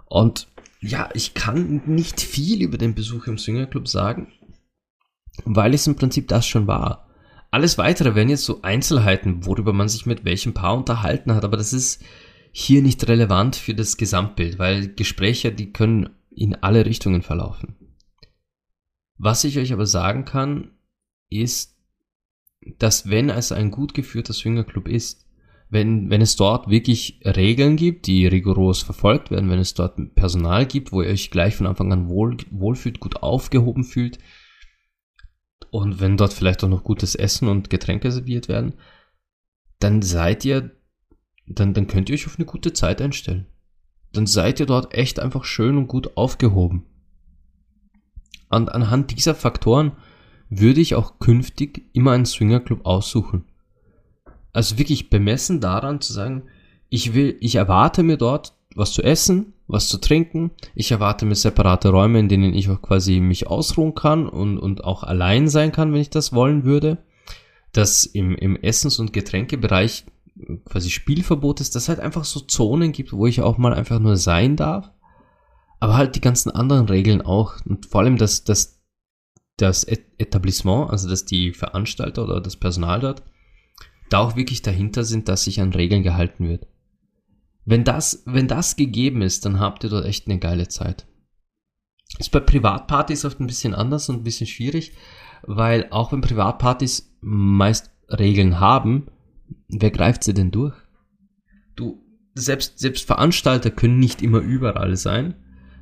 Und 0.05 0.47
ja, 0.79 1.09
ich 1.13 1.33
kann 1.33 1.81
nicht 1.85 2.21
viel 2.21 2.61
über 2.61 2.77
den 2.77 2.95
Besuch 2.95 3.27
im 3.27 3.37
Swingerclub 3.37 3.87
sagen, 3.87 4.31
weil 5.45 5.73
es 5.73 5.87
im 5.87 5.95
Prinzip 5.95 6.27
das 6.27 6.47
schon 6.47 6.67
war. 6.67 7.09
Alles 7.51 7.77
weitere 7.77 8.15
wären 8.15 8.29
jetzt 8.29 8.45
so 8.45 8.61
Einzelheiten, 8.61 9.45
worüber 9.45 9.73
man 9.73 9.89
sich 9.89 10.05
mit 10.05 10.23
welchem 10.23 10.53
Paar 10.53 10.77
unterhalten 10.77 11.33
hat, 11.33 11.43
aber 11.43 11.57
das 11.57 11.73
ist 11.73 12.03
hier 12.51 12.81
nicht 12.81 13.07
relevant 13.07 13.55
für 13.55 13.73
das 13.73 13.97
Gesamtbild, 13.97 14.59
weil 14.59 14.93
Gespräche, 14.93 15.51
die 15.51 15.71
können 15.71 16.09
in 16.29 16.55
alle 16.55 16.85
Richtungen 16.85 17.21
verlaufen. 17.21 17.75
Was 19.17 19.43
ich 19.43 19.57
euch 19.57 19.73
aber 19.73 19.85
sagen 19.85 20.25
kann, 20.25 20.71
ist, 21.29 21.75
dass 22.77 23.09
wenn 23.09 23.29
es 23.29 23.51
ein 23.51 23.71
gut 23.71 23.93
geführter 23.93 24.33
Swingerclub 24.33 24.87
ist, 24.87 25.28
wenn, 25.69 26.09
wenn 26.09 26.21
es 26.21 26.35
dort 26.35 26.69
wirklich 26.69 27.21
Regeln 27.23 27.75
gibt, 27.75 28.07
die 28.07 28.25
rigoros 28.25 28.81
verfolgt 28.81 29.29
werden, 29.29 29.49
wenn 29.49 29.59
es 29.59 29.75
dort 29.75 30.15
Personal 30.15 30.65
gibt, 30.65 30.91
wo 30.91 31.01
ihr 31.01 31.09
euch 31.09 31.29
gleich 31.29 31.55
von 31.55 31.67
Anfang 31.67 31.93
an 31.93 32.09
wohl, 32.09 32.37
wohlfühlt, 32.49 32.99
gut 32.99 33.21
aufgehoben 33.21 33.83
fühlt 33.83 34.17
und 35.69 35.99
wenn 35.99 36.17
dort 36.17 36.33
vielleicht 36.33 36.63
auch 36.63 36.69
noch 36.69 36.83
gutes 36.83 37.13
Essen 37.13 37.47
und 37.47 37.69
Getränke 37.69 38.11
serviert 38.11 38.47
werden, 38.47 38.73
dann 39.79 40.01
seid 40.01 40.43
ihr, 40.43 40.71
dann, 41.45 41.73
dann 41.73 41.87
könnt 41.87 42.09
ihr 42.09 42.15
euch 42.15 42.25
auf 42.25 42.37
eine 42.37 42.45
gute 42.45 42.73
Zeit 42.73 43.01
einstellen. 43.01 43.45
Dann 44.11 44.25
seid 44.25 44.59
ihr 44.59 44.65
dort 44.65 44.95
echt 44.95 45.19
einfach 45.19 45.43
schön 45.43 45.77
und 45.77 45.87
gut 45.87 46.17
aufgehoben. 46.17 46.85
Und 48.49 48.69
anhand 48.69 49.15
dieser 49.15 49.35
Faktoren 49.35 49.91
würde 50.49 50.81
ich 50.81 50.95
auch 50.95 51.19
künftig 51.19 51.85
immer 51.93 52.13
einen 52.13 52.25
Swingerclub 52.25 52.83
aussuchen 52.87 53.45
also 54.53 54.77
wirklich 54.77 55.09
bemessen 55.09 55.59
daran 55.59 56.01
zu 56.01 56.13
sagen, 56.13 56.43
ich 56.89 57.13
will, 57.13 57.37
ich 57.39 57.55
erwarte 57.55 58.03
mir 58.03 58.17
dort 58.17 58.53
was 58.75 58.93
zu 58.93 59.03
essen, 59.03 59.53
was 59.67 59.87
zu 59.87 59.99
trinken. 59.99 60.51
Ich 60.75 60.91
erwarte 60.91 61.25
mir 61.25 61.35
separate 61.35 61.89
Räume, 61.89 62.19
in 62.19 62.29
denen 62.29 62.53
ich 62.53 62.69
auch 62.69 62.81
quasi 62.81 63.19
mich 63.19 63.47
ausruhen 63.47 63.93
kann 63.95 64.27
und, 64.27 64.57
und 64.57 64.83
auch 64.83 65.03
allein 65.03 65.47
sein 65.47 65.71
kann, 65.71 65.93
wenn 65.93 66.01
ich 66.01 66.09
das 66.09 66.33
wollen 66.33 66.63
würde. 66.63 66.97
Dass 67.71 68.05
im, 68.05 68.35
im 68.35 68.55
Essens- 68.55 68.99
und 68.99 69.13
Getränkebereich 69.13 70.05
quasi 70.65 70.89
Spielverbot 70.89 71.61
ist, 71.61 71.75
dass 71.75 71.89
halt 71.89 71.99
einfach 71.99 72.23
so 72.23 72.39
Zonen 72.39 72.91
gibt, 72.91 73.13
wo 73.13 73.27
ich 73.27 73.41
auch 73.41 73.57
mal 73.57 73.73
einfach 73.73 73.99
nur 73.99 74.17
sein 74.17 74.55
darf. 74.55 74.89
Aber 75.79 75.95
halt 75.95 76.15
die 76.15 76.21
ganzen 76.21 76.51
anderen 76.51 76.87
Regeln 76.87 77.21
auch. 77.21 77.53
Und 77.65 77.85
vor 77.85 78.01
allem, 78.01 78.17
dass, 78.17 78.43
dass 78.43 78.79
das 79.57 79.83
Etablissement, 79.83 80.89
also 80.89 81.09
dass 81.09 81.25
die 81.25 81.53
Veranstalter 81.53 82.23
oder 82.23 82.41
das 82.41 82.55
Personal 82.55 83.01
dort 83.01 83.23
da 84.09 84.19
auch 84.19 84.35
wirklich 84.35 84.61
dahinter 84.61 85.03
sind, 85.03 85.27
dass 85.27 85.43
sich 85.43 85.61
an 85.61 85.73
Regeln 85.73 86.03
gehalten 86.03 86.47
wird. 86.47 86.67
Wenn 87.65 87.83
das, 87.83 88.23
wenn 88.25 88.47
das 88.47 88.75
gegeben 88.75 89.21
ist, 89.21 89.45
dann 89.45 89.59
habt 89.59 89.83
ihr 89.83 89.89
dort 89.89 90.05
echt 90.05 90.27
eine 90.27 90.39
geile 90.39 90.67
Zeit. 90.67 91.05
Ist 92.17 92.31
bei 92.31 92.39
Privatpartys 92.39 93.25
oft 93.25 93.39
ein 93.39 93.47
bisschen 93.47 93.75
anders 93.75 94.09
und 94.09 94.17
ein 94.17 94.23
bisschen 94.23 94.47
schwierig, 94.47 94.93
weil 95.43 95.87
auch 95.91 96.11
wenn 96.11 96.21
Privatpartys 96.21 97.15
meist 97.21 97.91
Regeln 98.09 98.59
haben, 98.59 99.07
wer 99.67 99.91
greift 99.91 100.23
sie 100.23 100.33
denn 100.33 100.51
durch? 100.51 100.75
Du, 101.75 102.03
selbst, 102.33 102.79
selbst 102.79 103.05
Veranstalter 103.05 103.69
können 103.69 103.99
nicht 103.99 104.21
immer 104.21 104.39
überall 104.39 104.95
sein. 104.95 105.35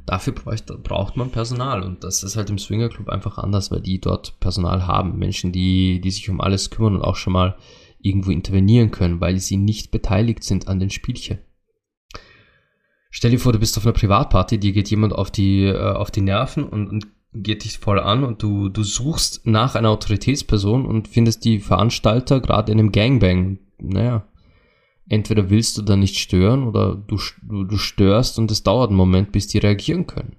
Dafür 0.05 0.33
braucht, 0.33 0.65
braucht 0.83 1.17
man 1.17 1.31
Personal 1.31 1.83
und 1.83 2.03
das 2.03 2.23
ist 2.23 2.37
halt 2.37 2.49
im 2.49 2.57
Swingerclub 2.57 3.09
einfach 3.09 3.37
anders, 3.37 3.71
weil 3.71 3.81
die 3.81 3.99
dort 3.99 4.39
Personal 4.39 4.87
haben. 4.87 5.17
Menschen, 5.17 5.51
die, 5.51 5.99
die 5.99 6.11
sich 6.11 6.29
um 6.29 6.39
alles 6.39 6.69
kümmern 6.69 6.95
und 6.95 7.01
auch 7.01 7.15
schon 7.15 7.33
mal 7.33 7.57
irgendwo 7.99 8.31
intervenieren 8.31 8.91
können, 8.91 9.21
weil 9.21 9.39
sie 9.39 9.57
nicht 9.57 9.91
beteiligt 9.91 10.43
sind 10.43 10.67
an 10.67 10.79
den 10.79 10.89
Spielchen. 10.89 11.39
Stell 13.09 13.31
dir 13.31 13.39
vor, 13.39 13.53
du 13.53 13.59
bist 13.59 13.77
auf 13.77 13.85
einer 13.85 13.93
Privatparty, 13.93 14.59
dir 14.59 14.73
geht 14.73 14.89
jemand 14.89 15.13
auf 15.13 15.31
die, 15.31 15.63
äh, 15.63 15.93
auf 15.93 16.11
die 16.11 16.21
Nerven 16.21 16.63
und, 16.63 16.87
und 16.89 17.07
geht 17.33 17.63
dich 17.63 17.77
voll 17.77 17.99
an 17.99 18.23
und 18.23 18.41
du, 18.43 18.69
du 18.69 18.83
suchst 18.83 19.45
nach 19.45 19.75
einer 19.75 19.89
Autoritätsperson 19.89 20.85
und 20.85 21.07
findest 21.07 21.45
die 21.45 21.59
Veranstalter 21.59 22.39
gerade 22.39 22.71
in 22.71 22.79
einem 22.79 22.91
Gangbang. 22.91 23.59
Naja, 23.79 24.27
entweder 25.07 25.49
willst 25.49 25.77
du 25.77 25.81
da 25.81 25.95
nicht 25.95 26.17
stören 26.17 26.63
oder 26.63 26.95
du, 26.95 27.19
du, 27.41 27.63
du 27.63 27.77
störst 27.77 28.39
und 28.39 28.51
es 28.51 28.63
dauert 28.63 28.89
einen 28.89 28.97
Moment, 28.97 29.31
bis 29.31 29.47
die 29.47 29.59
reagieren 29.59 30.07
können. 30.07 30.35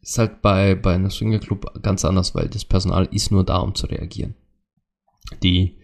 Ist 0.00 0.18
halt 0.18 0.42
bei, 0.42 0.74
bei 0.74 0.94
einem 0.94 1.10
Swingerclub 1.10 1.82
ganz 1.82 2.04
anders, 2.04 2.34
weil 2.34 2.48
das 2.48 2.64
Personal 2.64 3.08
ist 3.10 3.30
nur 3.30 3.44
da, 3.44 3.58
um 3.58 3.74
zu 3.74 3.86
reagieren. 3.86 4.34
Die 5.42 5.77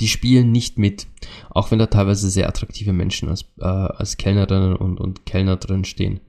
die 0.00 0.08
spielen 0.08 0.52
nicht 0.52 0.78
mit. 0.78 1.06
Auch 1.50 1.70
wenn 1.70 1.78
da 1.78 1.86
teilweise 1.86 2.30
sehr 2.30 2.48
attraktive 2.48 2.92
Menschen 2.92 3.28
als, 3.28 3.44
äh, 3.58 3.64
als 3.64 4.16
Kellnerinnen 4.16 4.76
und, 4.76 5.00
und 5.00 5.26
Kellner 5.26 5.56
drin 5.56 5.84
stehen. 5.84 6.20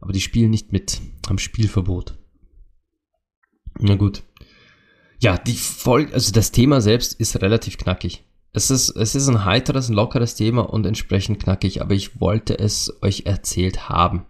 Aber 0.00 0.12
die 0.12 0.20
spielen 0.20 0.50
nicht 0.50 0.72
mit, 0.72 1.00
haben 1.28 1.38
Spielverbot. 1.38 2.16
Na 3.78 3.96
gut. 3.96 4.22
Ja, 5.20 5.38
die 5.38 5.54
Folge, 5.54 6.12
also 6.12 6.32
das 6.32 6.52
Thema 6.52 6.80
selbst 6.80 7.14
ist 7.14 7.40
relativ 7.40 7.78
knackig. 7.78 8.24
Es 8.52 8.70
ist, 8.70 8.90
es 8.90 9.14
ist 9.14 9.28
ein 9.28 9.44
heiteres, 9.44 9.88
ein 9.88 9.94
lockeres 9.94 10.36
Thema 10.36 10.62
und 10.62 10.86
entsprechend 10.86 11.42
knackig, 11.42 11.82
aber 11.82 11.94
ich 11.94 12.20
wollte 12.20 12.58
es 12.58 12.92
euch 13.02 13.22
erzählt 13.26 13.88
haben. 13.88 14.26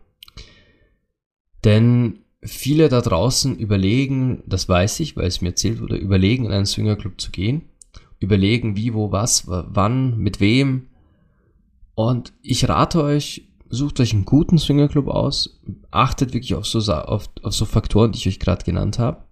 Denn 1.65 2.21
viele 2.43 2.89
da 2.89 3.01
draußen 3.01 3.59
überlegen, 3.59 4.43
das 4.47 4.69
weiß 4.69 5.01
ich, 5.01 5.17
weil 5.17 5.27
es 5.27 5.41
mir 5.41 5.49
erzählt 5.51 5.81
wurde, 5.81 5.97
überlegen 5.97 6.47
in 6.47 6.53
einen 6.53 6.67
Swingerclub 6.67 7.21
zu 7.21 7.31
gehen 7.33 7.69
überlegen, 8.25 8.77
wie, 8.77 8.95
wo, 8.95 9.13
was, 9.13 9.47
wann, 9.47 10.19
mit 10.19 10.41
wem. 10.41 10.89
Und 11.95 12.33
ich 12.43 12.69
rate 12.69 13.03
euch, 13.03 13.49
sucht 13.69 14.01
euch 14.01 14.13
einen 14.13 14.25
guten 14.25 14.59
Swingerclub 14.59 15.09
aus, 15.09 15.61
achtet 15.91 16.35
wirklich 16.35 16.55
auf 16.55 16.67
so, 16.67 16.81
auf, 16.93 17.29
auf 17.43 17.55
so 17.55 17.65
Faktoren, 17.65 18.13
die 18.13 18.19
ich 18.19 18.29
euch 18.29 18.41
gerade 18.41 18.65
genannt 18.65 18.99
habe, 18.99 19.25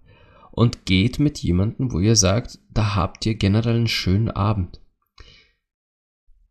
und 0.51 0.85
geht 0.85 1.19
mit 1.19 1.39
jemandem, 1.39 1.91
wo 1.91 1.99
ihr 1.99 2.15
sagt, 2.15 2.59
da 2.69 2.95
habt 2.95 3.25
ihr 3.25 3.35
generell 3.35 3.75
einen 3.75 3.87
schönen 3.87 4.29
Abend. 4.29 4.79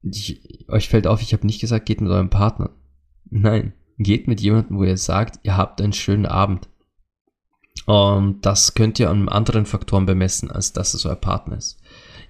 Ich, 0.02 0.66
euch 0.68 0.88
fällt 0.88 1.06
auf, 1.06 1.22
ich 1.22 1.32
habe 1.32 1.46
nicht 1.46 1.60
gesagt, 1.60 1.86
geht 1.86 2.00
mit 2.00 2.10
eurem 2.10 2.30
Partner. 2.30 2.70
Nein, 3.30 3.72
geht 3.98 4.26
mit 4.26 4.40
jemandem, 4.40 4.78
wo 4.78 4.84
ihr 4.84 4.96
sagt, 4.96 5.38
ihr 5.44 5.56
habt 5.56 5.80
einen 5.80 5.92
schönen 5.92 6.26
Abend. 6.26 6.68
Und 7.86 8.44
das 8.44 8.74
könnt 8.74 8.98
ihr 8.98 9.08
an 9.08 9.28
anderen 9.28 9.66
Faktoren 9.66 10.06
bemessen, 10.06 10.50
als 10.50 10.72
dass 10.72 10.94
es 10.94 11.06
euer 11.06 11.16
Partner 11.16 11.56
ist 11.56 11.81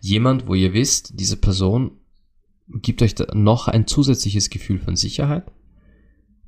jemand, 0.03 0.49
wo 0.49 0.55
ihr 0.55 0.75
wisst, 0.75 1.19
diese 1.19 1.37
Person 1.37 1.93
gibt 2.69 3.03
euch 3.03 3.15
noch 3.35 3.69
ein 3.69 3.87
zusätzliches 3.87 4.51
Gefühl 4.51 4.79
von 4.79 4.97
Sicherheit. 4.97 5.51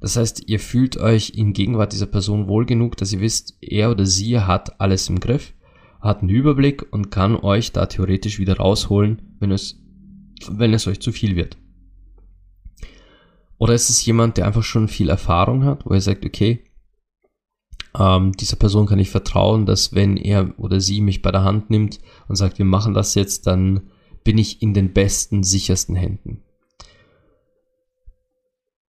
Das 0.01 0.17
heißt, 0.17 0.49
ihr 0.49 0.59
fühlt 0.59 0.97
euch 0.97 1.31
in 1.31 1.53
Gegenwart 1.53 1.93
dieser 1.93 2.07
Person 2.07 2.49
wohl 2.49 2.67
genug, 2.67 2.97
dass 2.97 3.13
ihr 3.13 3.21
wisst, 3.21 3.57
er 3.61 3.91
oder 3.91 4.05
sie 4.07 4.39
hat 4.41 4.81
alles 4.81 5.09
im 5.09 5.21
Griff, 5.21 5.55
hat 6.01 6.21
einen 6.21 6.31
Überblick 6.31 6.93
und 6.93 7.11
kann 7.11 7.37
euch 7.37 7.73
da 7.73 7.87
theoretisch 7.87 8.39
wieder 8.39 8.57
rausholen, 8.57 9.37
wenn 9.39 9.53
es, 9.53 9.81
wenn 10.51 10.75
es 10.75 10.87
euch 10.89 11.01
zu 11.01 11.13
viel 11.13 11.37
wird. 11.37 11.57
Oder 13.57 13.75
ist 13.75 13.89
es 13.89 14.05
jemand, 14.05 14.37
der 14.37 14.47
einfach 14.47 14.65
schon 14.65 14.89
viel 14.89 15.09
Erfahrung 15.09 15.65
hat, 15.65 15.87
wo 15.87 15.95
er 15.95 16.01
sagt, 16.01 16.27
okay, 16.27 16.64
ähm, 17.99 18.33
dieser 18.33 18.57
Person 18.57 18.87
kann 18.87 18.99
ich 18.99 19.11
vertrauen, 19.11 19.67
dass 19.67 19.95
wenn 19.95 20.17
er 20.17 20.59
oder 20.59 20.81
sie 20.81 21.01
mich 21.01 21.23
bei 21.23 21.31
der 21.31 21.45
Hand 21.45 21.71
nimmt 21.71 22.01
und 22.29 22.37
sagt, 22.37 22.59
wir 22.59 22.65
machen 22.65 22.95
das 22.95 23.15
jetzt, 23.15 23.47
dann 23.47 23.91
bin 24.25 24.39
ich 24.39 24.63
in 24.63 24.75
den 24.75 24.93
besten, 24.93 25.43
sichersten 25.43 25.95
Händen. 25.95 26.43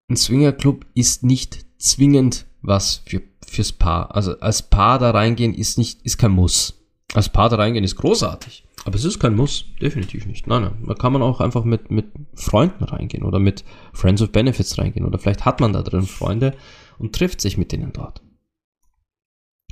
Ein 0.08 0.16
Swingerclub 0.16 0.86
ist 0.94 1.22
nicht 1.24 1.66
zwingend 1.78 2.46
was 2.62 3.02
für, 3.06 3.22
fürs 3.46 3.72
Paar. 3.72 4.14
Also 4.14 4.38
als 4.40 4.62
Paar 4.62 4.98
da 4.98 5.10
reingehen 5.10 5.54
ist 5.54 5.78
nicht, 5.78 6.02
ist 6.02 6.18
kein 6.18 6.32
Muss. 6.32 6.74
Als 7.14 7.28
Paar 7.28 7.48
da 7.48 7.56
reingehen 7.56 7.84
ist 7.84 7.96
großartig. 7.96 8.64
Aber 8.84 8.96
es 8.96 9.04
ist 9.04 9.18
kein 9.18 9.34
Muss, 9.34 9.66
definitiv 9.80 10.26
nicht. 10.26 10.46
Nein, 10.46 10.62
nein. 10.62 10.84
Da 10.86 10.94
kann 10.94 11.12
man 11.12 11.22
auch 11.22 11.40
einfach 11.40 11.64
mit, 11.64 11.90
mit 11.90 12.06
Freunden 12.34 12.84
reingehen 12.84 13.24
oder 13.24 13.38
mit 13.38 13.64
Friends 13.92 14.22
of 14.22 14.30
Benefits 14.30 14.78
reingehen. 14.78 15.06
Oder 15.06 15.18
vielleicht 15.18 15.44
hat 15.44 15.60
man 15.60 15.72
da 15.72 15.82
drin 15.82 16.02
Freunde 16.02 16.54
und 16.98 17.14
trifft 17.14 17.40
sich 17.40 17.58
mit 17.58 17.72
denen 17.72 17.92
dort. 17.92 18.22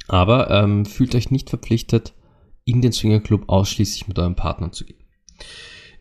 Aber 0.09 0.51
ähm, 0.51 0.85
fühlt 0.85 1.15
euch 1.15 1.31
nicht 1.31 1.51
verpflichtet, 1.51 2.15
in 2.65 2.83
den 2.83 2.93
Swingerclub 2.93 3.49
ausschließlich 3.49 4.09
mit 4.09 4.19
eurem 4.19 4.37
Partner 4.37 4.73
zu 4.73 4.85
gehen. 4.85 5.03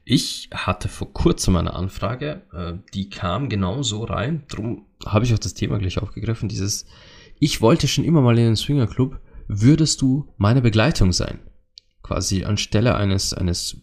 Ich 0.06 0.50
hatte 0.54 0.90
vor 0.90 1.14
kurzem 1.14 1.56
eine 1.56 1.74
Anfrage, 1.74 2.44
äh, 2.54 2.74
die 2.94 3.10
kam 3.10 3.50
genau 3.50 3.84
so 3.84 4.04
rein. 4.04 4.44
Darum 4.50 4.86
habe 5.06 5.26
ich 5.26 5.34
auch 5.34 5.40
das 5.40 5.54
Thema 5.54 5.78
gleich 5.80 5.98
aufgegriffen. 6.00 6.50
Dieses, 6.50 6.86
ich 7.40 7.62
wollte 7.62 7.88
schon 7.88 8.04
immer 8.04 8.22
mal 8.22 8.38
in 8.38 8.46
den 8.46 8.56
Swingerclub. 8.56 9.20
Würdest 9.48 10.02
du 10.02 10.34
meine 10.38 10.62
Begleitung 10.62 11.12
sein? 11.12 11.40
quasi 12.04 12.44
anstelle 12.44 12.96
eines, 12.96 13.34
eines, 13.34 13.82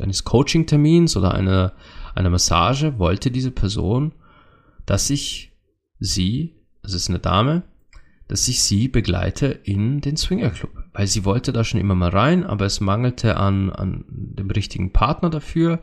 eines 0.00 0.24
Coaching-Termins 0.24 1.16
oder 1.16 1.34
einer, 1.34 1.72
einer 2.14 2.30
Massage 2.30 2.98
wollte 2.98 3.30
diese 3.30 3.50
Person, 3.50 4.12
dass 4.86 5.10
ich 5.10 5.52
sie, 5.98 6.54
das 6.82 6.92
ist 6.92 7.08
eine 7.08 7.18
Dame, 7.18 7.64
dass 8.32 8.48
ich 8.48 8.62
sie 8.62 8.88
begleite 8.88 9.48
in 9.48 10.00
den 10.00 10.16
Swingerclub. 10.16 10.70
Weil 10.94 11.06
sie 11.06 11.26
wollte 11.26 11.52
da 11.52 11.64
schon 11.64 11.78
immer 11.78 11.94
mal 11.94 12.08
rein, 12.08 12.44
aber 12.44 12.64
es 12.64 12.80
mangelte 12.80 13.36
an, 13.36 13.68
an 13.68 14.06
dem 14.08 14.50
richtigen 14.50 14.90
Partner 14.90 15.28
dafür. 15.28 15.80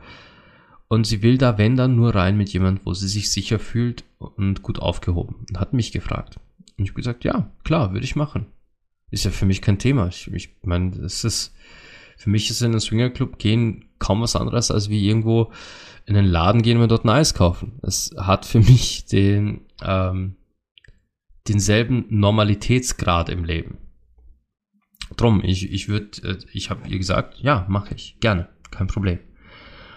Und 0.87 1.05
sie 1.05 1.21
will 1.21 1.37
da, 1.37 1.59
wenn 1.59 1.75
dann, 1.75 1.95
nur 1.95 2.15
rein 2.15 2.37
mit 2.37 2.49
jemand, 2.51 2.87
wo 2.87 2.95
sie 2.95 3.07
sich 3.07 3.29
sicher 3.29 3.59
fühlt 3.59 4.03
und 4.17 4.63
gut 4.63 4.79
aufgehoben. 4.79 5.45
Und 5.47 5.59
hat 5.59 5.73
mich 5.73 5.91
gefragt. 5.91 6.39
Und 6.75 6.85
ich 6.85 6.89
habe 6.89 6.95
gesagt, 6.95 7.23
ja, 7.23 7.51
klar, 7.63 7.93
würde 7.93 8.05
ich 8.05 8.15
machen. 8.15 8.47
Ist 9.11 9.25
ja 9.25 9.29
für 9.29 9.45
mich 9.45 9.61
kein 9.61 9.77
Thema. 9.77 10.07
Ich, 10.07 10.33
ich 10.33 10.49
meine, 10.63 10.95
es 11.03 11.23
ist, 11.23 11.53
für 12.17 12.31
mich 12.31 12.49
ist 12.49 12.63
in 12.63 12.71
einen 12.71 12.79
Swingerclub 12.79 13.37
gehen 13.37 13.85
kaum 13.99 14.23
was 14.23 14.35
anderes, 14.35 14.71
als 14.71 14.89
wie 14.89 15.07
irgendwo 15.07 15.51
in 16.07 16.17
einen 16.17 16.27
Laden 16.27 16.63
gehen 16.63 16.81
und 16.81 16.89
dort 16.89 17.05
ein 17.05 17.09
Eis 17.09 17.35
kaufen. 17.35 17.73
Es 17.83 18.09
hat 18.17 18.47
für 18.47 18.59
mich 18.59 19.05
den, 19.05 19.61
ähm, 19.83 20.33
denselben 21.49 22.05
Normalitätsgrad 22.09 23.29
im 23.29 23.43
Leben. 23.43 23.77
Drum, 25.17 25.41
ich, 25.43 25.71
ich 25.71 25.89
würde, 25.89 26.21
äh, 26.23 26.37
ich 26.53 26.69
habe 26.69 26.87
ihr 26.87 26.97
gesagt, 26.97 27.39
ja, 27.39 27.65
mache 27.67 27.95
ich, 27.95 28.19
gerne, 28.19 28.47
kein 28.71 28.87
Problem. 28.87 29.19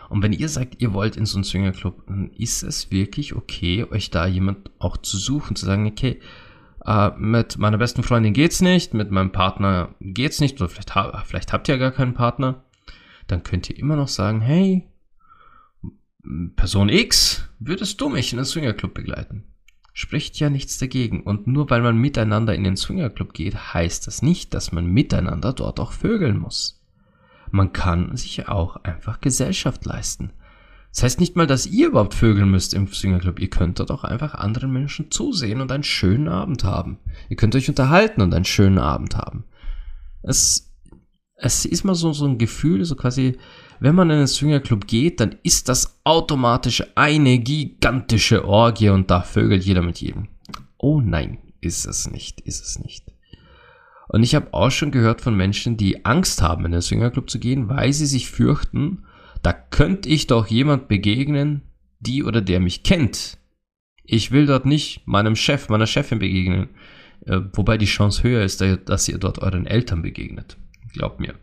Und 0.09 0.23
wenn 0.23 0.33
ihr 0.33 0.49
sagt, 0.49 0.81
ihr 0.83 0.93
wollt 0.93 1.17
in 1.17 1.25
so 1.25 1.37
einen 1.37 1.45
Swingerclub, 1.45 2.07
dann 2.07 2.31
ist 2.31 2.63
es 2.63 2.91
wirklich 2.91 3.35
okay, 3.35 3.85
euch 3.91 4.11
da 4.11 4.27
jemand 4.27 4.71
auch 4.79 4.97
zu 4.97 5.17
suchen, 5.17 5.57
zu 5.57 5.65
sagen, 5.65 5.87
okay, 5.87 6.21
äh, 6.85 7.11
mit 7.17 7.59
meiner 7.59 7.79
besten 7.79 8.03
Freundin 8.03 8.35
geht's 8.35 8.61
nicht, 8.61 8.95
mit 8.95 9.11
meinem 9.11 9.33
Partner 9.33 9.95
geht's 10.01 10.41
nicht, 10.41 10.61
oder 10.61 10.69
vielleicht, 10.69 10.93
vielleicht 11.27 11.53
habt 11.53 11.69
ihr 11.69 11.77
ja 11.77 11.79
gar 11.79 11.93
keinen 11.93 12.15
Partner, 12.15 12.65
dann 13.27 13.43
könnt 13.43 13.71
ihr 13.71 13.79
immer 13.79 13.97
noch 13.97 14.09
sagen, 14.09 14.41
hey, 14.41 14.89
Person 16.57 16.89
X, 16.89 17.49
würdest 17.59 18.01
du 18.01 18.09
mich 18.09 18.33
in 18.33 18.37
den 18.37 18.45
Swingerclub 18.45 18.95
begleiten? 18.95 19.52
Spricht 19.93 20.39
ja 20.39 20.49
nichts 20.49 20.79
dagegen. 20.79 21.23
Und 21.23 21.47
nur 21.47 21.69
weil 21.71 21.83
man 21.83 21.99
miteinander 21.99 22.55
in 22.55 22.65
den 22.65 22.77
Swingerclub 22.77 23.35
geht, 23.35 23.75
heißt 23.75 24.07
das 24.07 24.23
nicht, 24.23 24.55
dass 24.55 24.73
man 24.73 24.87
miteinander 24.87 25.53
dort 25.53 25.81
auch 25.81 25.93
vögeln 25.93 26.39
muss. 26.39 26.83
Man 27.51 27.73
kann 27.73 28.17
sich 28.17 28.49
auch 28.49 28.77
einfach 28.77 29.21
Gesellschaft 29.21 29.85
leisten. 29.85 30.33
Das 30.93 31.03
heißt 31.03 31.21
nicht 31.21 31.37
mal, 31.37 31.47
dass 31.47 31.67
ihr 31.67 31.89
überhaupt 31.89 32.15
vögeln 32.15 32.51
müsst 32.51 32.75
im 32.75 32.87
Swingerclub. 32.87 33.41
Ihr 33.41 33.49
könnt 33.49 33.81
dort 33.81 33.91
auch 33.91 34.05
einfach 34.05 34.35
anderen 34.35 34.73
Menschen 34.73 35.11
zusehen 35.11 35.61
und 35.61 35.73
einen 35.73 35.85
schönen 35.85 36.29
Abend 36.29 36.65
haben. 36.65 36.99
Ihr 37.31 37.37
könnt 37.37 37.55
euch 37.55 37.69
unterhalten 37.69 38.21
und 38.21 38.35
einen 38.35 38.45
schönen 38.45 38.79
Abend 38.79 39.17
haben. 39.17 39.45
Es, 40.23 40.71
es 41.37 41.65
ist 41.65 41.85
mal 41.85 41.95
so, 41.95 42.13
so 42.13 42.27
ein 42.27 42.37
Gefühl, 42.37 42.85
so 42.85 42.95
quasi, 42.95 43.39
wenn 43.83 43.97
man 43.97 44.11
in 44.11 44.19
einen 44.19 44.27
Swingerclub 44.29 44.87
geht, 44.87 45.19
dann 45.19 45.35
ist 45.43 45.69
das 45.69 46.01
automatisch 46.05 46.85
eine 46.95 47.41
gigantische 47.41 48.45
Orgie 48.45 48.91
und 48.91 49.11
da 49.11 49.23
vögelt 49.23 49.65
jeder 49.65 49.83
mit 49.83 50.01
jedem. 50.01 50.29
Oh 50.79 51.01
nein, 51.01 51.39
ist 51.61 51.85
es 51.87 52.09
nicht, 52.09 52.41
ist 52.43 52.65
es 52.65 52.79
nicht. 52.79 53.05
Und 54.07 54.23
ich 54.23 54.37
habe 54.37 54.55
auch 54.55 54.71
schon 54.71 54.93
gehört 54.93 55.21
von 55.21 55.37
Menschen, 55.37 55.77
die 55.77 56.05
Angst 56.05 56.43
haben, 56.43 56.65
in 56.65 56.71
den 56.71 56.81
Swingerclub 56.81 57.29
zu 57.29 57.41
gehen, 57.41 57.69
weil 57.69 57.93
sie 57.93 58.07
sich 58.07 58.31
fürchten, 58.31 59.03
da 59.43 59.53
könnte 59.53 60.09
ich 60.09 60.29
doch 60.29 60.47
jemand 60.47 60.87
begegnen, 60.87 61.63
die 61.99 62.23
oder 62.23 62.41
der 62.41 62.61
mich 62.61 62.85
kennt. 62.85 63.39
Ich 64.05 64.31
will 64.31 64.47
dort 64.47 64.65
nicht 64.65 65.09
meinem 65.09 65.35
Chef, 65.35 65.69
meiner 65.69 65.89
Chefin 65.89 66.21
begegnen. 66.21 66.69
Äh, 67.27 67.41
wobei 67.53 67.79
die 67.79 67.87
Chance 67.87 68.23
höher 68.23 68.45
ist, 68.45 68.61
dass 68.61 69.09
ihr 69.09 69.19
dort 69.19 69.41
euren 69.41 69.67
Eltern 69.67 70.03
begegnet. 70.03 70.57
Glaubt 70.93 71.19
mir. 71.19 71.35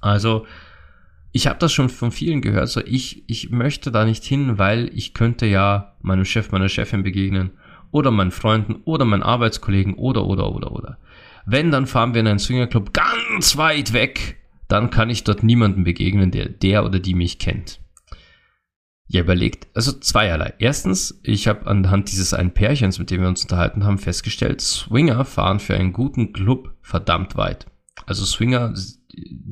Also, 0.00 0.46
ich 1.34 1.46
habe 1.46 1.58
das 1.58 1.74
schon 1.74 1.90
von 1.90 2.10
vielen 2.10 2.40
gehört. 2.40 2.70
So, 2.70 2.80
ich, 2.80 3.28
ich 3.28 3.50
möchte 3.50 3.92
da 3.92 4.06
nicht 4.06 4.24
hin, 4.24 4.56
weil 4.56 4.90
ich 4.94 5.12
könnte 5.12 5.44
ja 5.44 5.96
meinem 6.00 6.24
Chef, 6.24 6.50
meiner 6.50 6.70
Chefin 6.70 7.02
begegnen. 7.02 7.50
Oder 7.90 8.10
meinen 8.10 8.30
Freunden 8.30 8.76
oder 8.84 9.04
meinen 9.04 9.22
Arbeitskollegen 9.22 9.94
oder, 9.94 10.24
oder, 10.24 10.52
oder, 10.52 10.72
oder. 10.72 10.98
Wenn, 11.44 11.70
dann 11.70 11.86
fahren 11.86 12.14
wir 12.14 12.22
in 12.22 12.26
einen 12.26 12.38
Swingerclub 12.38 12.92
ganz 12.92 13.56
weit 13.56 13.92
weg 13.92 14.38
dann 14.68 14.90
kann 14.90 15.10
ich 15.10 15.24
dort 15.24 15.42
niemanden 15.42 15.84
begegnen, 15.84 16.30
der 16.30 16.48
der 16.48 16.84
oder 16.84 16.98
die 16.98 17.14
mich 17.14 17.38
kennt. 17.38 17.80
Ja, 19.06 19.20
überlegt, 19.20 19.68
also 19.74 19.92
zweierlei. 19.92 20.54
Erstens, 20.58 21.20
ich 21.22 21.46
habe 21.46 21.66
anhand 21.66 22.10
dieses 22.10 22.32
einen 22.32 22.52
Pärchens, 22.52 22.98
mit 22.98 23.10
dem 23.10 23.20
wir 23.20 23.28
uns 23.28 23.42
unterhalten 23.42 23.84
haben, 23.84 23.98
festgestellt, 23.98 24.62
Swinger 24.62 25.24
fahren 25.24 25.60
für 25.60 25.74
einen 25.74 25.92
guten 25.92 26.32
Club 26.32 26.74
verdammt 26.80 27.36
weit. 27.36 27.66
Also 28.06 28.24
Swinger 28.24 28.72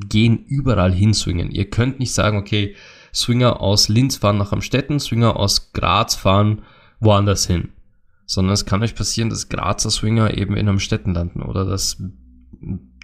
gehen 0.08 0.44
überall 0.44 0.92
hin 0.92 1.14
swingen. 1.14 1.50
Ihr 1.50 1.70
könnt 1.70 1.98
nicht 1.98 2.12
sagen, 2.12 2.38
okay, 2.38 2.74
Swinger 3.14 3.60
aus 3.60 3.88
Linz 3.88 4.16
fahren 4.16 4.38
nach 4.38 4.52
Amstetten, 4.52 4.98
Swinger 4.98 5.36
aus 5.36 5.72
Graz 5.72 6.14
fahren 6.14 6.62
woanders 7.00 7.46
hin. 7.46 7.70
Sondern 8.26 8.54
es 8.54 8.64
kann 8.64 8.82
euch 8.82 8.94
passieren, 8.94 9.30
dass 9.30 9.48
Grazer 9.48 9.90
Swinger 9.90 10.36
eben 10.36 10.56
in 10.56 10.68
Amstetten 10.68 11.12
landen 11.12 11.42
oder 11.42 11.64
dass 11.64 12.02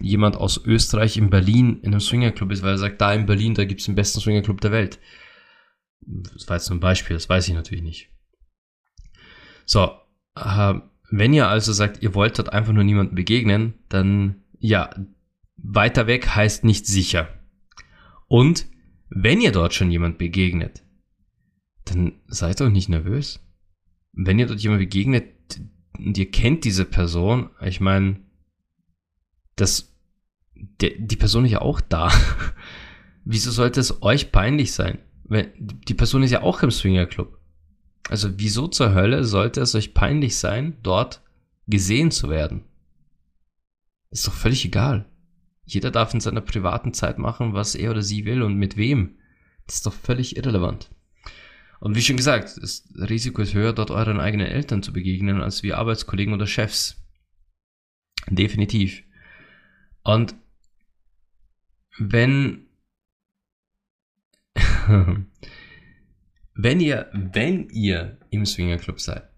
jemand 0.00 0.36
aus 0.36 0.64
Österreich 0.64 1.16
in 1.16 1.30
Berlin 1.30 1.80
in 1.82 1.92
einem 1.92 2.00
Swingerclub 2.00 2.52
ist, 2.52 2.62
weil 2.62 2.70
er 2.70 2.78
sagt, 2.78 3.00
da 3.00 3.12
in 3.12 3.26
Berlin, 3.26 3.54
da 3.54 3.64
gibt 3.64 3.80
es 3.80 3.86
den 3.86 3.96
besten 3.96 4.20
Swingerclub 4.20 4.60
der 4.60 4.72
Welt. 4.72 4.98
Das 6.00 6.48
war 6.48 6.56
jetzt 6.56 6.70
nur 6.70 6.76
ein 6.76 6.80
Beispiel, 6.80 7.16
das 7.16 7.28
weiß 7.28 7.48
ich 7.48 7.54
natürlich 7.54 7.82
nicht. 7.82 8.10
So, 9.66 9.90
äh, 10.36 10.74
wenn 11.10 11.34
ihr 11.34 11.48
also 11.48 11.72
sagt, 11.72 12.02
ihr 12.02 12.14
wollt 12.14 12.38
dort 12.38 12.52
einfach 12.52 12.72
nur 12.72 12.84
niemanden 12.84 13.14
begegnen, 13.14 13.74
dann 13.88 14.44
ja, 14.60 14.90
weiter 15.58 16.06
weg 16.06 16.28
heißt 16.28 16.64
nicht 16.64 16.86
sicher. 16.86 17.28
Und 18.26 18.66
wenn 19.10 19.40
ihr 19.40 19.52
dort 19.52 19.74
schon 19.74 19.90
jemand 19.90 20.18
begegnet, 20.18 20.82
dann 21.84 22.20
seid 22.26 22.60
doch 22.60 22.70
nicht 22.70 22.88
nervös. 22.88 23.40
Wenn 24.12 24.38
ihr 24.38 24.46
dort 24.46 24.60
jemand 24.60 24.80
begegnet 24.80 25.60
und 25.98 26.16
ihr 26.16 26.30
kennt 26.30 26.64
diese 26.64 26.84
Person, 26.84 27.50
ich 27.60 27.80
meine, 27.80 28.20
dass 29.56 29.94
der, 30.54 30.90
die 30.98 31.16
Person 31.16 31.44
ist 31.44 31.52
ja 31.52 31.60
auch 31.60 31.80
da. 31.80 32.10
wieso 33.24 33.50
sollte 33.50 33.80
es 33.80 34.02
euch 34.02 34.32
peinlich 34.32 34.72
sein? 34.72 34.98
Weil 35.24 35.52
die 35.58 35.94
Person 35.94 36.22
ist 36.22 36.30
ja 36.30 36.42
auch 36.42 36.62
im 36.62 36.70
Swingerclub. 36.70 37.38
Also 38.08 38.38
wieso 38.38 38.68
zur 38.68 38.94
Hölle 38.94 39.24
sollte 39.24 39.60
es 39.60 39.74
euch 39.74 39.92
peinlich 39.92 40.36
sein, 40.36 40.78
dort 40.82 41.22
gesehen 41.66 42.10
zu 42.10 42.30
werden? 42.30 42.64
Ist 44.10 44.26
doch 44.26 44.32
völlig 44.32 44.64
egal. 44.64 45.06
Jeder 45.68 45.90
darf 45.90 46.14
in 46.14 46.20
seiner 46.20 46.40
privaten 46.40 46.94
Zeit 46.94 47.18
machen, 47.18 47.52
was 47.52 47.74
er 47.74 47.90
oder 47.90 48.00
sie 48.00 48.24
will 48.24 48.42
und 48.42 48.56
mit 48.56 48.78
wem. 48.78 49.18
Das 49.66 49.76
ist 49.76 49.86
doch 49.86 49.92
völlig 49.92 50.36
irrelevant. 50.38 50.90
Und 51.78 51.94
wie 51.94 52.00
schon 52.00 52.16
gesagt, 52.16 52.56
das 52.60 52.88
Risiko 52.94 53.42
ist 53.42 53.52
höher, 53.52 53.74
dort 53.74 53.90
euren 53.90 54.18
eigenen 54.18 54.46
Eltern 54.46 54.82
zu 54.82 54.94
begegnen, 54.94 55.42
als 55.42 55.62
wie 55.62 55.74
Arbeitskollegen 55.74 56.32
oder 56.32 56.46
Chefs. 56.46 56.96
Definitiv. 58.28 59.04
Und 60.02 60.34
wenn, 61.98 62.66
wenn 66.54 66.80
ihr, 66.80 67.10
wenn 67.12 67.68
ihr 67.68 68.18
im 68.30 68.46
Swingerclub 68.46 69.00
seid 69.00 69.28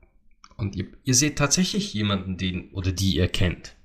und 0.56 0.76
ihr, 0.76 0.86
ihr 1.02 1.14
seht 1.14 1.36
tatsächlich 1.36 1.92
jemanden, 1.92 2.36
den 2.36 2.70
oder 2.70 2.92
die 2.92 3.16
ihr 3.16 3.26
kennt, 3.26 3.76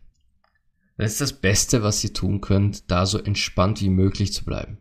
dann 0.97 1.07
ist 1.07 1.21
das 1.21 1.33
Beste, 1.33 1.83
was 1.83 2.03
ihr 2.03 2.13
tun 2.13 2.41
könnt, 2.41 2.89
da 2.89 3.05
so 3.05 3.17
entspannt 3.17 3.81
wie 3.81 3.89
möglich 3.89 4.33
zu 4.33 4.45
bleiben. 4.45 4.77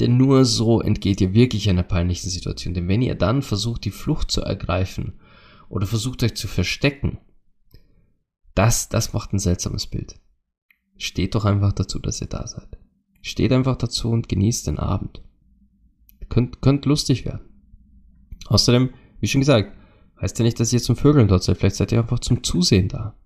Denn 0.00 0.16
nur 0.16 0.44
so 0.44 0.80
entgeht 0.80 1.20
ihr 1.20 1.34
wirklich 1.34 1.68
einer 1.68 1.82
peinlichen 1.82 2.30
Situation. 2.30 2.74
Denn 2.74 2.88
wenn 2.88 3.02
ihr 3.02 3.14
dann 3.14 3.42
versucht, 3.42 3.84
die 3.84 3.90
Flucht 3.90 4.30
zu 4.30 4.42
ergreifen 4.42 5.20
oder 5.68 5.86
versucht 5.86 6.22
euch 6.22 6.34
zu 6.34 6.48
verstecken, 6.48 7.18
das, 8.54 8.88
das 8.88 9.12
macht 9.12 9.32
ein 9.32 9.38
seltsames 9.38 9.86
Bild. 9.86 10.20
Steht 10.96 11.34
doch 11.34 11.44
einfach 11.44 11.72
dazu, 11.72 11.98
dass 11.98 12.20
ihr 12.20 12.26
da 12.26 12.46
seid. 12.46 12.78
Steht 13.22 13.52
einfach 13.52 13.76
dazu 13.76 14.10
und 14.10 14.28
genießt 14.28 14.66
den 14.66 14.78
Abend. 14.78 15.22
Könnt, 16.28 16.60
könnt 16.60 16.84
lustig 16.86 17.24
werden. 17.24 17.48
Außerdem, 18.46 18.90
wie 19.20 19.28
schon 19.28 19.40
gesagt, 19.40 19.76
heißt 20.20 20.38
ja 20.38 20.44
nicht, 20.44 20.60
dass 20.60 20.72
ihr 20.72 20.82
zum 20.82 20.96
Vögeln 20.96 21.28
dort 21.28 21.42
seid. 21.42 21.58
Vielleicht 21.58 21.76
seid 21.76 21.92
ihr 21.92 22.00
einfach 22.00 22.18
zum 22.18 22.42
Zusehen 22.42 22.88
da. 22.88 23.16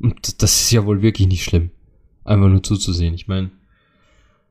Und 0.00 0.42
das 0.42 0.60
ist 0.60 0.70
ja 0.70 0.86
wohl 0.86 1.02
wirklich 1.02 1.28
nicht 1.28 1.44
schlimm. 1.44 1.70
Einfach 2.24 2.48
nur 2.48 2.62
zuzusehen. 2.62 3.14
Ich 3.14 3.26
meine, 3.26 3.50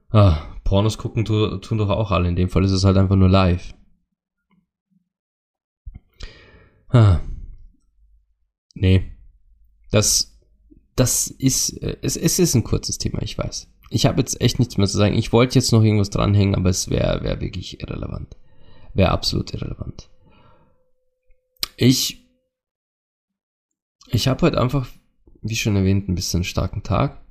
ah, 0.09 0.41
Pornos 0.63 0.97
gucken 0.97 1.25
tu, 1.25 1.57
tun 1.57 1.77
doch 1.77 1.89
auch 1.89 2.11
alle. 2.11 2.27
In 2.27 2.35
dem 2.35 2.49
Fall 2.49 2.65
ist 2.65 2.71
es 2.71 2.83
halt 2.83 2.97
einfach 2.97 3.15
nur 3.15 3.29
live. 3.29 3.73
Ah. 6.89 7.19
Nee. 8.73 9.11
Das, 9.91 10.37
das 10.95 11.27
ist, 11.27 11.81
äh, 11.81 11.97
es, 12.01 12.17
es 12.17 12.39
ist 12.39 12.55
ein 12.55 12.63
kurzes 12.63 12.97
Thema, 12.97 13.21
ich 13.21 13.37
weiß. 13.37 13.71
Ich 13.89 14.05
habe 14.05 14.19
jetzt 14.19 14.41
echt 14.41 14.59
nichts 14.59 14.77
mehr 14.77 14.87
zu 14.87 14.97
sagen. 14.97 15.15
Ich 15.15 15.31
wollte 15.31 15.55
jetzt 15.55 15.71
noch 15.71 15.83
irgendwas 15.83 16.09
dranhängen, 16.09 16.55
aber 16.55 16.69
es 16.69 16.89
wäre 16.89 17.23
wär 17.23 17.39
wirklich 17.39 17.79
irrelevant. 17.81 18.35
Wäre 18.93 19.11
absolut 19.11 19.53
irrelevant. 19.53 20.09
Ich, 21.77 22.25
ich 24.09 24.27
habe 24.27 24.41
heute 24.41 24.59
einfach, 24.59 24.87
wie 25.41 25.55
schon 25.55 25.75
erwähnt, 25.75 26.07
ein 26.09 26.15
bisschen 26.15 26.43
starken 26.43 26.83
Tag 26.83 27.21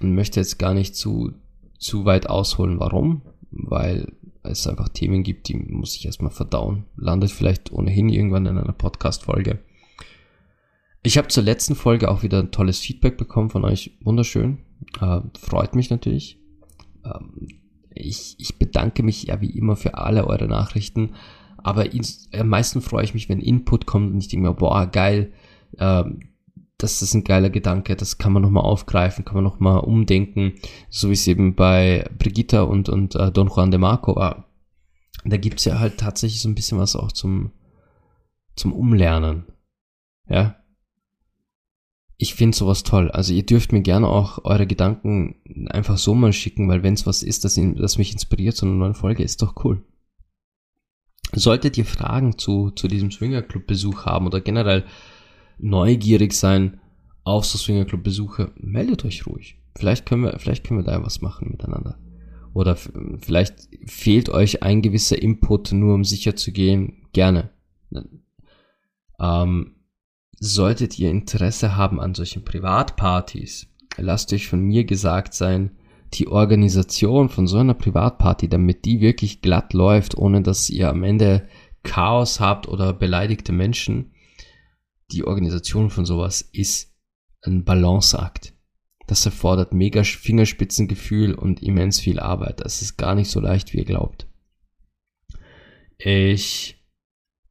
und 0.00 0.14
möchte 0.14 0.40
jetzt 0.40 0.58
gar 0.58 0.74
nicht 0.74 0.96
zu, 0.96 1.32
zu 1.78 2.04
weit 2.04 2.28
ausholen, 2.28 2.78
warum, 2.80 3.22
weil 3.50 4.12
es 4.42 4.66
einfach 4.66 4.88
Themen 4.88 5.22
gibt, 5.22 5.48
die 5.48 5.56
muss 5.56 5.96
ich 5.96 6.06
erstmal 6.06 6.30
verdauen. 6.30 6.84
Landet 6.96 7.30
vielleicht 7.30 7.72
ohnehin 7.72 8.08
irgendwann 8.08 8.46
in 8.46 8.58
einer 8.58 8.72
Podcast-Folge. 8.72 9.58
Ich 11.02 11.18
habe 11.18 11.28
zur 11.28 11.44
letzten 11.44 11.74
Folge 11.74 12.10
auch 12.10 12.22
wieder 12.22 12.40
ein 12.40 12.50
tolles 12.50 12.80
Feedback 12.80 13.16
bekommen 13.16 13.50
von 13.50 13.64
euch. 13.64 13.96
Wunderschön. 14.02 14.58
Äh, 15.00 15.20
freut 15.38 15.74
mich 15.74 15.90
natürlich. 15.90 16.38
Ähm, 17.04 17.48
ich, 17.94 18.36
ich 18.38 18.58
bedanke 18.58 19.02
mich 19.02 19.24
ja 19.24 19.40
wie 19.40 19.50
immer 19.50 19.76
für 19.76 19.94
alle 19.94 20.26
eure 20.26 20.48
Nachrichten. 20.48 21.14
Aber 21.58 21.86
am 22.32 22.48
meisten 22.48 22.80
freue 22.80 23.04
ich 23.04 23.14
mich, 23.14 23.28
wenn 23.28 23.40
Input 23.40 23.86
kommt 23.86 24.12
und 24.12 24.18
ich 24.18 24.28
denke 24.28 24.48
mir, 24.48 24.54
boah, 24.54 24.86
geil, 24.86 25.32
ähm, 25.78 26.20
das 26.78 27.00
ist 27.02 27.14
ein 27.14 27.24
geiler 27.24 27.50
Gedanke, 27.50 27.96
das 27.96 28.18
kann 28.18 28.32
man 28.32 28.42
nochmal 28.42 28.64
aufgreifen, 28.64 29.24
kann 29.24 29.36
man 29.36 29.44
nochmal 29.44 29.80
umdenken, 29.80 30.54
so 30.90 31.08
wie 31.08 31.14
es 31.14 31.26
eben 31.26 31.54
bei 31.54 32.08
Brigitta 32.18 32.62
und, 32.62 32.88
und 32.88 33.14
äh, 33.14 33.32
Don 33.32 33.48
Juan 33.48 33.70
de 33.70 33.78
Marco 33.78 34.14
war. 34.16 34.50
Da 35.24 35.36
gibt's 35.36 35.64
ja 35.64 35.78
halt 35.78 35.98
tatsächlich 35.98 36.40
so 36.40 36.48
ein 36.48 36.54
bisschen 36.54 36.78
was 36.78 36.94
auch 36.94 37.12
zum, 37.12 37.52
zum 38.54 38.72
Umlernen. 38.72 39.46
Ja, 40.28 40.56
ich 42.18 42.34
finde 42.34 42.56
sowas 42.56 42.82
toll. 42.82 43.10
Also 43.10 43.32
ihr 43.32 43.44
dürft 43.44 43.72
mir 43.72 43.82
gerne 43.82 44.08
auch 44.08 44.44
eure 44.44 44.66
Gedanken 44.66 45.68
einfach 45.68 45.98
so 45.98 46.14
mal 46.14 46.32
schicken, 46.32 46.68
weil 46.68 46.82
wenn 46.82 46.94
es 46.94 47.06
was 47.06 47.22
ist, 47.22 47.44
das, 47.44 47.60
das 47.76 47.98
mich 47.98 48.12
inspiriert, 48.12 48.56
so 48.56 48.66
eine 48.66 48.74
neue 48.74 48.94
Folge, 48.94 49.22
ist 49.22 49.42
doch 49.42 49.64
cool. 49.64 49.84
Solltet 51.32 51.76
ihr 51.76 51.84
Fragen 51.84 52.38
zu, 52.38 52.70
zu 52.70 52.88
diesem 52.88 53.10
Swingerclub-Besuch 53.10 54.06
haben 54.06 54.26
oder 54.26 54.40
generell 54.40 54.84
neugierig 55.58 56.32
sein 56.32 56.80
auf 57.24 57.44
so 57.44 57.58
Swingerclub-Besuche, 57.58 58.52
meldet 58.56 59.04
euch 59.04 59.26
ruhig. 59.26 59.58
Vielleicht 59.76 60.06
können 60.06 60.22
wir, 60.22 60.38
vielleicht 60.38 60.64
können 60.64 60.80
wir 60.80 60.84
da 60.84 61.02
was 61.02 61.20
machen 61.20 61.48
miteinander. 61.50 61.98
Oder 62.54 62.76
vielleicht 62.76 63.68
fehlt 63.84 64.28
euch 64.30 64.62
ein 64.62 64.80
gewisser 64.80 65.20
Input, 65.20 65.72
nur 65.72 65.94
um 65.94 66.04
sicher 66.04 66.36
zu 66.36 66.52
gehen. 66.52 67.08
Gerne. 67.12 67.50
Ähm, 69.20 69.76
Solltet 70.38 70.98
ihr 70.98 71.10
Interesse 71.10 71.76
haben 71.76 71.98
an 71.98 72.14
solchen 72.14 72.44
Privatpartys, 72.44 73.68
lasst 73.96 74.32
euch 74.34 74.48
von 74.48 74.60
mir 74.60 74.84
gesagt 74.84 75.32
sein, 75.32 75.70
die 76.12 76.28
Organisation 76.28 77.30
von 77.30 77.46
so 77.46 77.56
einer 77.56 77.74
Privatparty, 77.74 78.48
damit 78.48 78.84
die 78.84 79.00
wirklich 79.00 79.40
glatt 79.40 79.72
läuft, 79.72 80.16
ohne 80.16 80.42
dass 80.42 80.68
ihr 80.68 80.90
am 80.90 81.02
Ende 81.04 81.48
Chaos 81.82 82.38
habt 82.38 82.68
oder 82.68 82.92
beleidigte 82.92 83.52
Menschen, 83.52 84.12
die 85.10 85.24
Organisation 85.24 85.90
von 85.90 86.04
sowas 86.04 86.42
ist 86.52 86.94
ein 87.42 87.64
Balanceakt. 87.64 88.54
Das 89.06 89.24
erfordert 89.24 89.72
mega 89.72 90.02
Fingerspitzengefühl 90.02 91.34
und 91.34 91.62
immens 91.62 92.00
viel 92.00 92.18
Arbeit. 92.18 92.60
Das 92.60 92.82
ist 92.82 92.96
gar 92.96 93.14
nicht 93.14 93.30
so 93.30 93.40
leicht, 93.40 93.72
wie 93.72 93.78
ihr 93.78 93.84
glaubt. 93.84 94.26
Ich, 95.98 96.84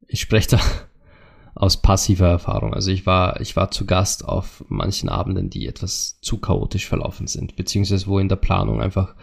ich 0.06 0.20
spreche 0.20 0.50
da 0.50 0.60
aus 1.54 1.80
passiver 1.80 2.28
Erfahrung. 2.28 2.74
Also 2.74 2.90
ich 2.90 3.06
war, 3.06 3.40
ich 3.40 3.56
war 3.56 3.70
zu 3.70 3.86
Gast 3.86 4.24
auf 4.24 4.64
manchen 4.68 5.08
Abenden, 5.08 5.48
die 5.48 5.66
etwas 5.66 6.20
zu 6.20 6.38
chaotisch 6.38 6.86
verlaufen 6.86 7.26
sind, 7.26 7.56
beziehungsweise 7.56 8.06
wo 8.06 8.18
in 8.18 8.28
der 8.28 8.36
Planung 8.36 8.82
einfach 8.82 9.16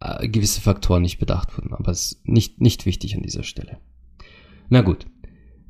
äh, 0.00 0.26
gewisse 0.28 0.62
Faktoren 0.62 1.02
nicht 1.02 1.18
bedacht 1.18 1.56
wurden. 1.56 1.74
Aber 1.74 1.92
es 1.92 2.12
ist 2.12 2.28
nicht, 2.28 2.62
nicht 2.62 2.86
wichtig 2.86 3.14
an 3.14 3.22
dieser 3.22 3.42
Stelle. 3.42 3.78
Na 4.70 4.80
gut. 4.80 5.06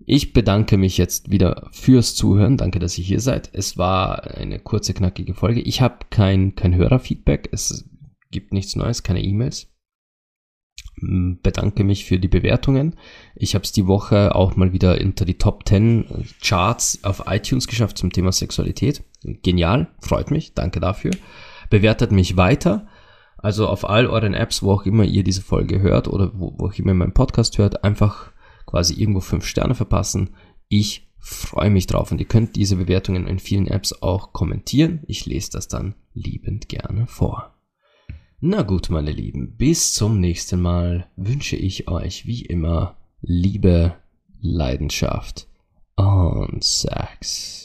Ich 0.06 0.32
bedanke 0.32 0.76
mich 0.76 0.98
jetzt 0.98 1.30
wieder 1.30 1.68
fürs 1.72 2.14
Zuhören. 2.14 2.56
Danke, 2.56 2.78
dass 2.78 2.98
ihr 2.98 3.04
hier 3.04 3.20
seid. 3.20 3.50
Es 3.52 3.78
war 3.78 4.24
eine 4.36 4.58
kurze, 4.58 4.94
knackige 4.94 5.34
Folge. 5.34 5.60
Ich 5.60 5.80
habe 5.80 6.06
kein, 6.10 6.54
kein 6.54 6.74
Hörerfeedback. 6.74 7.48
Es 7.52 7.88
gibt 8.30 8.52
nichts 8.52 8.76
Neues, 8.76 9.02
keine 9.02 9.22
E-Mails 9.22 9.72
bedanke 11.42 11.84
mich 11.84 12.04
für 12.04 12.18
die 12.18 12.28
Bewertungen. 12.28 12.96
Ich 13.34 13.54
habe 13.54 13.64
es 13.64 13.72
die 13.72 13.86
Woche 13.86 14.34
auch 14.34 14.56
mal 14.56 14.72
wieder 14.72 15.00
unter 15.00 15.24
die 15.24 15.38
Top 15.38 15.66
10 15.66 16.26
Charts 16.40 17.00
auf 17.02 17.24
iTunes 17.26 17.66
geschafft 17.66 17.98
zum 17.98 18.12
Thema 18.12 18.32
Sexualität. 18.32 19.02
Genial, 19.22 19.88
freut 20.00 20.30
mich, 20.30 20.54
danke 20.54 20.80
dafür. 20.80 21.12
Bewertet 21.70 22.12
mich 22.12 22.36
weiter. 22.36 22.86
Also 23.36 23.66
auf 23.66 23.88
all 23.88 24.06
euren 24.06 24.34
Apps, 24.34 24.62
wo 24.62 24.72
auch 24.72 24.86
immer 24.86 25.04
ihr 25.04 25.24
diese 25.24 25.42
Folge 25.42 25.80
hört 25.80 26.06
oder 26.06 26.30
wo, 26.34 26.54
wo 26.58 26.68
auch 26.68 26.74
immer 26.74 26.94
meinen 26.94 27.14
Podcast 27.14 27.58
hört, 27.58 27.82
einfach 27.82 28.30
quasi 28.66 28.94
irgendwo 28.94 29.20
fünf 29.20 29.46
Sterne 29.46 29.74
verpassen. 29.74 30.30
Ich 30.68 31.08
freue 31.18 31.70
mich 31.70 31.86
drauf 31.86 32.10
und 32.10 32.18
ihr 32.20 32.26
könnt 32.26 32.56
diese 32.56 32.76
Bewertungen 32.76 33.26
in 33.26 33.38
vielen 33.38 33.66
Apps 33.66 34.02
auch 34.02 34.32
kommentieren. 34.32 35.00
Ich 35.06 35.26
lese 35.26 35.50
das 35.52 35.68
dann 35.68 35.94
liebend 36.14 36.68
gerne 36.68 37.06
vor. 37.06 37.54
Na 38.40 38.62
gut, 38.62 38.90
meine 38.90 39.12
Lieben, 39.12 39.56
bis 39.56 39.94
zum 39.94 40.18
nächsten 40.18 40.60
Mal 40.60 41.06
wünsche 41.14 41.54
ich 41.54 41.88
euch 41.88 42.26
wie 42.26 42.42
immer 42.42 42.96
Liebe, 43.20 43.94
Leidenschaft 44.40 45.46
und 45.94 46.64
Sex. 46.64 47.61